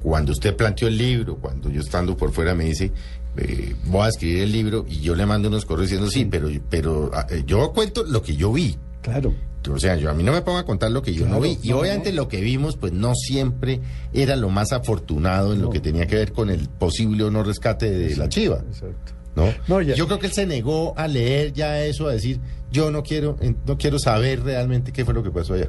cuando 0.01 0.31
usted 0.31 0.55
planteó 0.55 0.87
el 0.87 0.97
libro, 0.97 1.35
cuando 1.39 1.69
yo 1.69 1.81
estando 1.81 2.17
por 2.17 2.31
fuera 2.33 2.55
me 2.55 2.65
dice, 2.67 2.93
eh, 3.39 3.75
voy 3.87 4.03
a 4.07 4.09
escribir 4.09 4.45
el 4.45 4.53
libro 4.53 4.87
y 4.89 5.01
yo 5.01 5.17
le 5.17 5.27
mando 5.27 5.49
unos 5.49 5.65
correos 5.67 5.91
diciendo, 5.91 6.09
sí, 6.09 6.27
pero, 6.27 6.49
pero 6.71 7.11
ah, 7.13 7.27
yo 7.45 7.73
cuento 7.73 8.05
lo 8.05 8.23
que 8.23 8.37
yo 8.37 8.53
vi. 8.53 8.77
Claro. 9.03 9.35
O 9.69 9.81
sea, 9.81 9.97
yo 9.97 10.09
a 10.11 10.15
mí 10.15 10.23
no 10.23 10.31
me 10.31 10.43
pongo 10.43 10.59
a 10.59 10.65
contar 10.65 10.93
lo 10.93 11.03
que 11.03 11.13
yo 11.13 11.27
no 11.27 11.41
vi. 11.41 11.59
Y 11.61 11.71
no, 11.71 11.81
obviamente 11.81 12.11
no. 12.13 12.23
lo 12.23 12.29
que 12.29 12.41
vimos, 12.41 12.77
pues 12.77 12.93
no 12.93 13.17
siempre 13.17 13.81
era 14.13 14.37
lo 14.37 14.49
más 14.49 14.71
afortunado 14.71 15.55
en 15.55 15.61
lo 15.61 15.71
que 15.71 15.81
tenía 15.81 16.07
que 16.07 16.15
ver 16.15 16.33
con 16.33 16.51
el 16.51 16.69
posible 16.69 17.25
o 17.25 17.33
no 17.33 17.43
rescate 17.43 17.91
de 17.91 18.15
la 18.15 18.29
chiva. 18.29 18.59
Exacto. 18.69 19.13
¿no? 19.35 19.53
No, 19.67 19.83
ya- 19.83 19.97
Yo 19.97 20.07
creo 20.07 20.21
que 20.21 20.29
él 20.29 20.33
se 20.33 20.47
negó 20.47 20.97
a 20.97 21.09
leer 21.09 21.53
ya 21.53 21.85
eso, 21.85 22.07
a 22.07 22.13
decir, 22.13 22.39
yo 22.77 22.91
no 22.91 23.03
quiero, 23.03 23.37
no 23.67 23.79
quiero 23.79 23.99
saber 23.99 24.43
realmente 24.43 24.93
qué 24.93 25.05
fue 25.05 25.15
lo 25.15 25.23
que 25.23 25.31
pasó 25.31 25.55
allá. 25.55 25.69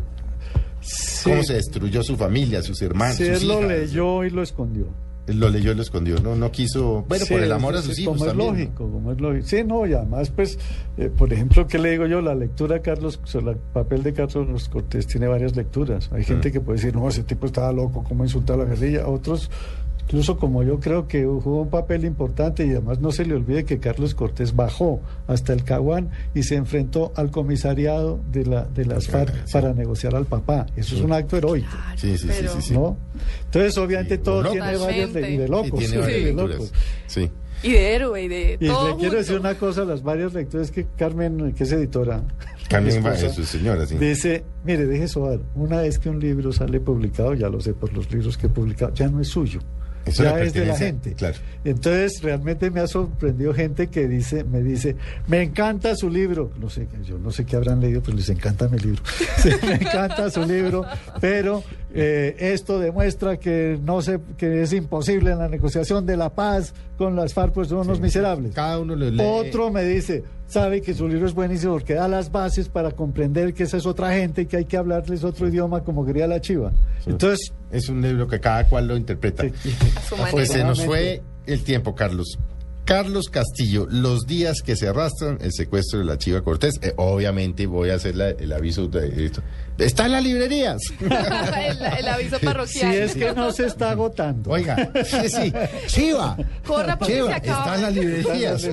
Cómo 1.24 1.44
se 1.44 1.54
destruyó 1.56 2.04
su 2.04 2.16
familia, 2.16 2.62
sus 2.62 2.82
hermanos, 2.82 3.18
sus 3.18 3.28
él 3.28 3.48
lo 3.48 3.62
leyó 3.62 4.24
y 4.24 4.30
lo 4.30 4.42
escondió. 4.44 4.88
Él 5.28 5.42
lo 5.42 5.50
leyó 5.50 5.74
y 5.74 5.76
lo 5.76 5.82
escondió, 5.82 6.20
no, 6.22 6.38
no 6.38 6.52
quiso, 6.54 7.04
bueno, 7.10 7.26
Sí, 7.26 7.34
por 7.34 7.44
el 7.44 7.52
amor 7.52 7.76
a 7.76 7.82
sí, 7.82 7.88
sus 7.88 7.96
sí, 7.98 8.02
hijos 8.04 8.14
como 8.18 8.26
también. 8.28 8.50
es 8.50 8.56
¿no? 8.56 8.62
lógico, 8.64 8.92
como 8.92 9.12
es 9.12 9.20
lógico. 9.20 9.46
Sí, 9.48 9.64
no, 9.66 9.86
y 9.86 9.94
además, 9.94 10.30
pues, 10.30 10.58
eh, 10.98 11.10
por 11.10 11.34
ejemplo, 11.34 11.68
¿qué 11.68 11.80
le 11.80 11.92
digo 11.92 12.06
yo? 12.06 12.22
La 12.22 12.34
lectura, 12.34 12.82
Carlos, 12.82 13.20
o 13.22 13.28
sea, 13.28 13.42
el 13.42 13.58
papel 13.58 14.04
de 14.04 14.14
Carlos 14.14 14.70
Cortés 14.70 15.06
tiene 15.06 15.28
varias 15.28 15.58
lecturas. 15.58 16.10
Hay 16.14 16.22
Mm. 16.22 16.26
gente 16.26 16.52
que 16.54 16.62
puede 16.62 16.78
decir, 16.80 16.96
no, 16.96 17.10
ese 17.10 17.24
tipo 17.24 17.46
estaba 17.46 17.74
loco, 17.74 18.06
¿cómo 18.08 18.24
insultar 18.24 18.56
a 18.58 18.64
la 18.64 18.70
guerrilla? 18.70 19.06
Otros 19.08 19.52
incluso 20.08 20.38
como 20.38 20.64
yo 20.64 20.80
creo 20.80 21.08
que 21.08 21.26
jugó 21.26 21.62
un 21.64 21.70
papel 21.70 22.06
importante 22.06 22.66
y 22.66 22.70
además 22.72 23.00
no 23.02 23.12
se 23.12 23.26
le 23.26 23.36
olvide 23.36 23.66
que 23.66 23.78
Carlos 23.80 24.16
Cortés 24.16 24.56
bajó 24.56 25.02
hasta 25.28 25.52
el 25.54 25.64
Caguán 25.66 26.10
y 26.34 26.44
se 26.44 26.56
enfrentó 26.56 27.12
al 27.16 27.30
comisariado 27.30 28.20
de, 28.32 28.46
la, 28.46 28.64
de 28.64 28.86
las 28.86 29.08
FARC 29.08 29.52
para 29.52 29.74
negociar 29.74 30.16
al 30.16 30.26
papá. 30.26 30.66
Eso 30.78 30.96
es 30.96 31.02
un 31.02 31.12
acto 31.12 31.36
heroico. 31.38 31.68
Sí, 31.98 32.18
sí, 32.18 32.30
sí, 32.30 32.46
sí, 32.48 32.62
sí. 32.62 32.74
¿no? 32.74 32.98
Entonces, 33.46 33.78
obviamente, 33.78 34.18
todo 34.18 34.42
loco. 34.44 34.54
tiene 34.54 34.78
varias 34.78 35.12
le- 35.14 35.32
y 35.34 35.38
de 35.38 35.46
Y 35.46 35.48
locos. 35.48 35.80
tiene 35.80 35.88
sí, 35.88 35.98
varias 35.98 36.24
de 36.26 36.34
locos. 36.34 36.74
Sí. 37.08 37.32
Y 37.64 37.72
de 37.72 37.96
héroe 37.96 38.24
y 38.24 38.28
de 38.28 38.58
Y 38.62 38.68
todo 38.68 38.90
le 38.90 38.96
quiero 38.98 39.18
decir 39.18 39.40
una 39.40 39.56
cosa, 39.56 39.84
las 39.84 40.04
varias 40.04 40.34
lecturas 40.34 40.70
que 40.72 40.86
Carmen, 40.96 41.54
que 41.54 41.64
es 41.64 41.72
editora, 41.72 42.22
Carmen 42.70 43.04
su 43.34 43.44
señora, 43.44 43.86
sí. 43.88 43.96
dice, 43.98 44.44
mire, 44.64 44.86
deje 44.86 45.08
sobar, 45.08 45.40
una 45.56 45.82
vez 45.82 45.98
que 46.00 46.10
un 46.10 46.20
libro 46.20 46.52
sale 46.54 46.80
publicado, 46.80 47.34
ya 47.34 47.50
lo 47.50 47.60
sé 47.60 47.74
por 47.74 47.92
los 47.94 48.12
libros 48.12 48.38
que 48.38 48.46
he 48.48 48.50
publicado, 48.50 48.94
ya 48.94 49.08
no 49.10 49.20
es 49.22 49.30
suyo. 49.30 49.60
Eso 50.08 50.24
ya 50.24 50.40
es 50.42 50.54
de 50.54 50.66
la 50.66 50.78
gente. 50.78 51.14
claro. 51.14 51.38
Entonces, 51.64 52.22
realmente 52.22 52.72
me 52.72 52.80
ha 52.80 52.88
sorprendido 52.88 53.54
gente 53.54 53.88
que 53.88 54.08
dice, 54.08 54.44
me 54.44 54.62
dice, 54.62 54.96
me 55.28 55.42
encanta 55.42 55.96
su 55.96 56.10
libro. 56.10 56.52
No 56.60 56.70
sé, 56.70 56.88
yo 57.04 57.18
no 57.18 57.32
sé 57.32 57.46
qué 57.46 57.56
habrán 57.58 57.82
leído, 57.82 58.02
pero 58.02 58.16
les 58.16 58.30
encanta 58.30 58.68
mi 58.68 58.78
libro. 58.80 59.02
Sí, 59.38 59.50
me 59.66 59.76
encanta 59.76 60.30
su 60.32 60.44
libro, 60.46 60.84
pero 61.22 61.64
eh, 61.94 62.36
esto 62.40 62.80
demuestra 62.80 63.38
que 63.38 63.80
no 63.84 64.02
se, 64.02 64.20
que 64.38 64.64
es 64.64 64.74
imposible 64.74 65.32
en 65.32 65.40
la 65.40 65.48
negociación 65.48 66.06
de 66.06 66.18
la 66.18 66.30
paz 66.30 66.74
con 66.98 67.16
las 67.16 67.34
FARC, 67.34 67.54
pues 67.54 67.68
son 67.68 67.80
unos 67.80 68.00
miserables. 68.00 68.54
Cada 68.54 68.80
uno 68.80 68.96
lo 68.96 69.10
lee. 69.10 69.24
Otro 69.24 69.72
me 69.72 69.84
dice, 69.84 70.24
sabe 70.48 70.82
que 70.82 70.94
su 70.94 71.08
libro 71.08 71.28
es 71.28 71.34
buenísimo 71.34 71.74
porque 71.74 71.94
da 71.94 72.08
las 72.08 72.32
bases 72.32 72.70
para 72.70 72.92
comprender 72.92 73.54
que 73.54 73.64
esa 73.64 73.78
es 73.78 73.86
otra 73.86 74.12
gente 74.14 74.44
y 74.44 74.46
que 74.46 74.58
hay 74.58 74.66
que 74.66 74.78
hablarles 74.78 75.24
otro 75.24 75.48
idioma 75.48 75.84
como 75.84 76.06
quería 76.06 76.28
la 76.28 76.42
chiva. 76.42 76.72
Entonces, 77.06 77.54
es 77.72 77.90
un 77.90 78.02
libro 78.02 78.28
que 78.28 78.40
cada 78.40 78.68
cual 78.68 78.88
lo 78.88 78.98
interpreta. 78.98 79.44
Pues 80.32 80.50
se 80.50 80.64
nos 80.64 80.84
fue 80.84 81.22
el 81.46 81.64
tiempo, 81.64 81.94
Carlos. 81.94 82.40
Carlos 82.88 83.28
Castillo, 83.30 83.86
los 83.92 84.26
días 84.26 84.62
que 84.62 84.78
se 84.78 84.88
arrastran, 84.88 85.38
el 85.42 85.52
secuestro 85.52 86.00
de 86.00 86.06
la 86.06 86.18
Chiva 86.18 86.42
Cortés. 86.42 86.76
Eh, 86.82 86.94
obviamente 86.96 87.66
voy 87.68 87.90
a 87.90 87.96
hacer 87.96 88.16
la- 88.16 88.30
el 88.30 88.54
aviso 88.54 88.88
de 88.88 89.26
esto. 89.26 89.42
Está 89.78 90.06
en 90.06 90.14
las 90.14 90.24
librerías. 90.24 90.78
el, 91.02 91.82
el 92.00 92.08
aviso 92.08 92.40
si 92.40 92.46
parroquial. 92.46 92.94
es 92.96 93.14
que 93.14 93.34
no 93.34 93.52
se 93.52 93.66
está 93.68 93.92
agotando. 93.92 94.50
Oiga, 94.52 94.90
sí, 95.04 95.28
sí. 95.30 95.54
Chiva. 95.88 96.38
Corra 96.66 96.98
porque 96.98 97.16
Chiva, 97.16 97.28
se 97.28 97.34
acaba. 97.34 97.58
está 97.60 97.76
en 97.76 97.82
las 97.82 97.94
librerías. 97.94 98.70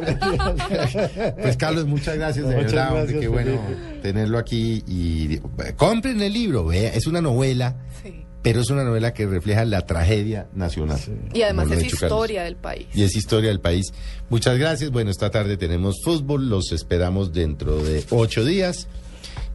Pues 1.42 1.56
Carlos, 1.56 1.86
muchas 1.86 2.16
gracias, 2.16 2.48
de 2.48 2.54
Muchas 2.54 2.72
verdad. 2.72 2.88
hombre, 2.90 3.02
gracias, 3.02 3.20
qué 3.20 3.28
bueno 3.28 3.60
tenerlo 4.00 4.38
aquí. 4.38 4.84
Y 4.86 5.38
compren 5.76 6.22
el 6.22 6.32
libro, 6.32 6.64
vea, 6.66 6.90
es 6.94 7.08
una 7.08 7.20
novela, 7.20 7.74
Sí. 8.02 8.23
Pero 8.44 8.60
es 8.60 8.68
una 8.68 8.84
novela 8.84 9.14
que 9.14 9.26
refleja 9.26 9.64
la 9.64 9.86
tragedia 9.86 10.48
nacional. 10.54 11.00
Y 11.32 11.40
además 11.40 11.70
es 11.70 11.78
Carlos. 11.78 11.92
historia 11.94 12.42
del 12.42 12.56
país. 12.56 12.86
Y 12.92 13.02
es 13.02 13.16
historia 13.16 13.48
del 13.48 13.60
país. 13.60 13.86
Muchas 14.28 14.58
gracias. 14.58 14.90
Bueno, 14.90 15.10
esta 15.10 15.30
tarde 15.30 15.56
tenemos 15.56 15.96
fútbol. 16.04 16.50
Los 16.50 16.70
esperamos 16.70 17.32
dentro 17.32 17.82
de 17.82 18.04
ocho 18.10 18.44
días. 18.44 18.86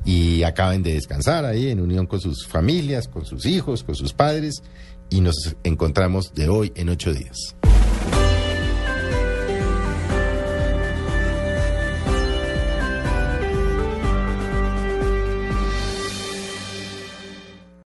Y 0.06 0.42
acaben 0.42 0.82
de 0.82 0.96
descansar 0.96 1.46
ahí 1.46 1.70
en 1.70 1.82
unión 1.82 2.08
con 2.08 2.20
sus 2.20 2.48
familias, 2.48 3.08
con 3.08 3.28
sus 3.28 3.46
hijos, 3.46 3.84
con 3.84 3.94
sus 3.94 4.12
padres. 4.12 4.64
Y 5.12 5.22
nos 5.22 5.56
encontramos 5.64 6.34
de 6.34 6.50
hoy 6.50 6.72
en 6.74 6.90
ocho 6.90 7.14
días. 7.14 7.56